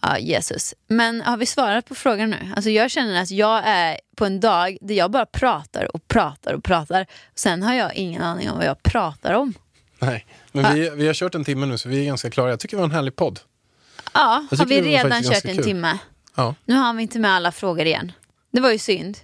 Ja, 0.00 0.18
Jesus. 0.18 0.74
Men 0.86 1.20
har 1.20 1.36
vi 1.36 1.46
svarat 1.46 1.86
på 1.86 1.94
frågan 1.94 2.30
nu? 2.30 2.52
Alltså 2.56 2.70
jag 2.70 2.90
känner 2.90 3.22
att 3.22 3.30
jag 3.30 3.62
är 3.64 4.00
på 4.16 4.24
en 4.24 4.40
dag 4.40 4.78
där 4.80 4.94
jag 4.94 5.10
bara 5.10 5.26
pratar 5.26 5.96
och 5.96 6.08
pratar 6.08 6.54
och 6.54 6.64
pratar. 6.64 7.06
Sen 7.34 7.62
har 7.62 7.74
jag 7.74 7.94
ingen 7.94 8.22
aning 8.22 8.50
om 8.50 8.56
vad 8.56 8.66
jag 8.66 8.82
pratar 8.82 9.32
om. 9.32 9.54
Nej. 9.98 10.26
Men 10.52 10.74
vi, 10.74 10.90
vi 10.90 11.06
har 11.06 11.14
kört 11.14 11.34
en 11.34 11.44
timme 11.44 11.66
nu 11.66 11.78
så 11.78 11.88
vi 11.88 12.00
är 12.00 12.04
ganska 12.04 12.30
klara. 12.30 12.50
Jag 12.50 12.60
tycker 12.60 12.76
det 12.76 12.80
var 12.80 12.88
en 12.88 12.94
härlig 12.94 13.16
podd. 13.16 13.40
Ja, 14.12 14.46
har 14.50 14.66
vi 14.66 14.82
redan 14.82 15.22
kört 15.22 15.44
en 15.44 15.56
kul. 15.56 15.64
timme? 15.64 15.98
Ja. 16.34 16.54
Nu 16.64 16.74
har 16.74 16.94
vi 16.94 17.02
inte 17.02 17.18
med 17.18 17.30
alla 17.30 17.52
frågor 17.52 17.86
igen. 17.86 18.12
Det 18.50 18.60
var 18.60 18.70
ju 18.70 18.78
synd. 18.78 19.18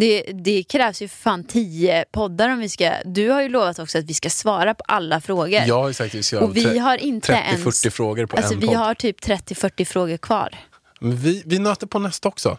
Det, 0.00 0.22
det 0.22 0.62
krävs 0.62 1.02
ju 1.02 1.08
fan 1.08 1.44
tio 1.44 2.04
poddar 2.12 2.48
om 2.48 2.58
vi 2.58 2.68
ska... 2.68 2.92
Du 3.04 3.30
har 3.30 3.42
ju 3.42 3.48
lovat 3.48 3.78
också 3.78 3.98
att 3.98 4.04
vi 4.04 4.14
ska 4.14 4.30
svara 4.30 4.74
på 4.74 4.84
alla 4.88 5.20
frågor. 5.20 5.62
Jag 5.66 5.80
har 5.80 5.88
ju 5.88 5.94
sagt 5.94 6.14
att 6.14 6.18
vi 6.18 6.22
ska 6.22 6.40
Och 6.40 6.56
vi 6.56 6.78
har 6.78 6.96
inte 6.96 7.32
30-40 7.32 7.36
ens... 7.36 7.94
frågor 7.94 8.26
på 8.26 8.36
alltså 8.36 8.54
en 8.54 8.60
vi 8.60 8.66
podd. 8.66 8.76
har 8.76 8.94
typ 8.94 9.20
30-40 9.20 9.84
frågor 9.84 10.16
kvar. 10.16 10.54
Men 11.00 11.16
vi, 11.16 11.42
vi 11.46 11.58
nöter 11.58 11.86
på 11.86 11.98
nästa 11.98 12.28
också. 12.28 12.58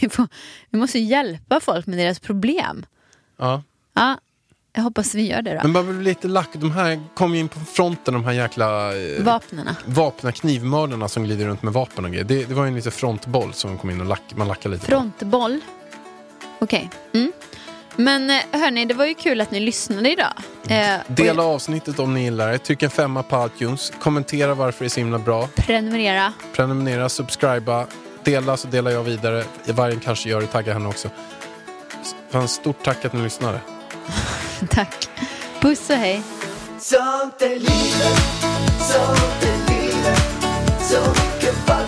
Vi, 0.00 0.08
får, 0.08 0.28
vi 0.70 0.78
måste 0.78 0.98
hjälpa 0.98 1.60
folk 1.60 1.86
med 1.86 1.98
deras 1.98 2.18
problem. 2.18 2.86
Ja. 3.36 3.62
Ja, 3.94 4.18
jag 4.72 4.82
hoppas 4.82 5.14
vi 5.14 5.26
gör 5.30 5.42
det 5.42 5.54
då. 5.54 5.60
Men 5.62 5.72
bara 5.72 5.84
bli 5.84 6.04
lite 6.04 6.28
lack. 6.28 6.48
De 6.52 6.70
här 6.70 7.00
kom 7.14 7.34
ju 7.34 7.40
in 7.40 7.48
på 7.48 7.60
fronten, 7.60 8.14
de 8.14 8.24
här 8.24 8.32
jäkla 8.32 8.96
eh, 8.96 9.22
Vapnena. 9.22 9.76
vapna 9.84 10.32
knivmördarna 10.32 11.08
som 11.08 11.24
glider 11.24 11.46
runt 11.46 11.62
med 11.62 11.72
vapen 11.72 12.04
och 12.04 12.10
grejer. 12.10 12.24
Det, 12.24 12.44
det 12.44 12.54
var 12.54 12.64
ju 12.64 12.68
en 12.68 12.74
liten 12.74 12.92
frontboll 12.92 13.52
som 13.52 13.78
kom 13.78 13.90
in 13.90 14.00
och 14.00 14.06
lack, 14.06 14.22
man 14.36 14.48
lackade 14.48 14.74
lite 14.74 14.86
på. 14.86 15.10
Okej. 16.58 16.90
Mm. 17.14 17.32
Men 17.96 18.30
eh, 18.30 18.36
hörni, 18.52 18.84
det 18.84 18.94
var 18.94 19.06
ju 19.06 19.14
kul 19.14 19.40
att 19.40 19.50
ni 19.50 19.60
lyssnade 19.60 20.10
idag. 20.12 20.32
Eh, 20.68 20.94
och 21.06 21.12
Dela 21.12 21.42
avsnittet 21.42 21.98
om 21.98 22.14
ni 22.14 22.22
gillar 22.22 22.52
det. 22.52 22.58
Tryck 22.58 22.82
en 22.82 22.90
femma 22.90 23.22
på 23.22 23.50
iTunes. 23.54 23.92
Kommentera 24.00 24.54
varför 24.54 24.84
det 24.84 24.86
är 24.86 24.90
så 24.90 25.00
himla 25.00 25.18
bra. 25.18 25.48
prenumerera. 25.56 26.32
Prenumerera, 26.52 27.08
subscriba. 27.08 27.86
Dela 28.24 28.56
så 28.56 28.68
delar 28.68 28.90
jag 28.90 29.02
vidare. 29.02 29.44
Vargen 29.66 30.00
kanske 30.00 30.28
gör 30.28 30.40
det. 30.40 30.46
Tagga 30.46 30.72
henne 30.72 30.88
också. 30.88 31.10
Fan, 32.30 32.48
stort 32.48 32.84
tack 32.84 33.04
att 33.04 33.12
ni 33.12 33.22
lyssnade. 33.22 33.60
Tack. 34.70 35.08
Puss 35.60 35.90
och 35.90 35.96
hej. 35.96 36.22
Sånt 36.78 37.42
är 37.42 37.48
livet, 37.48 38.18
sånt 38.80 39.42
är 39.42 39.72
livet 39.72 40.20
Så 40.80 41.00
mycket 41.10 41.54
falskhet 41.66 41.87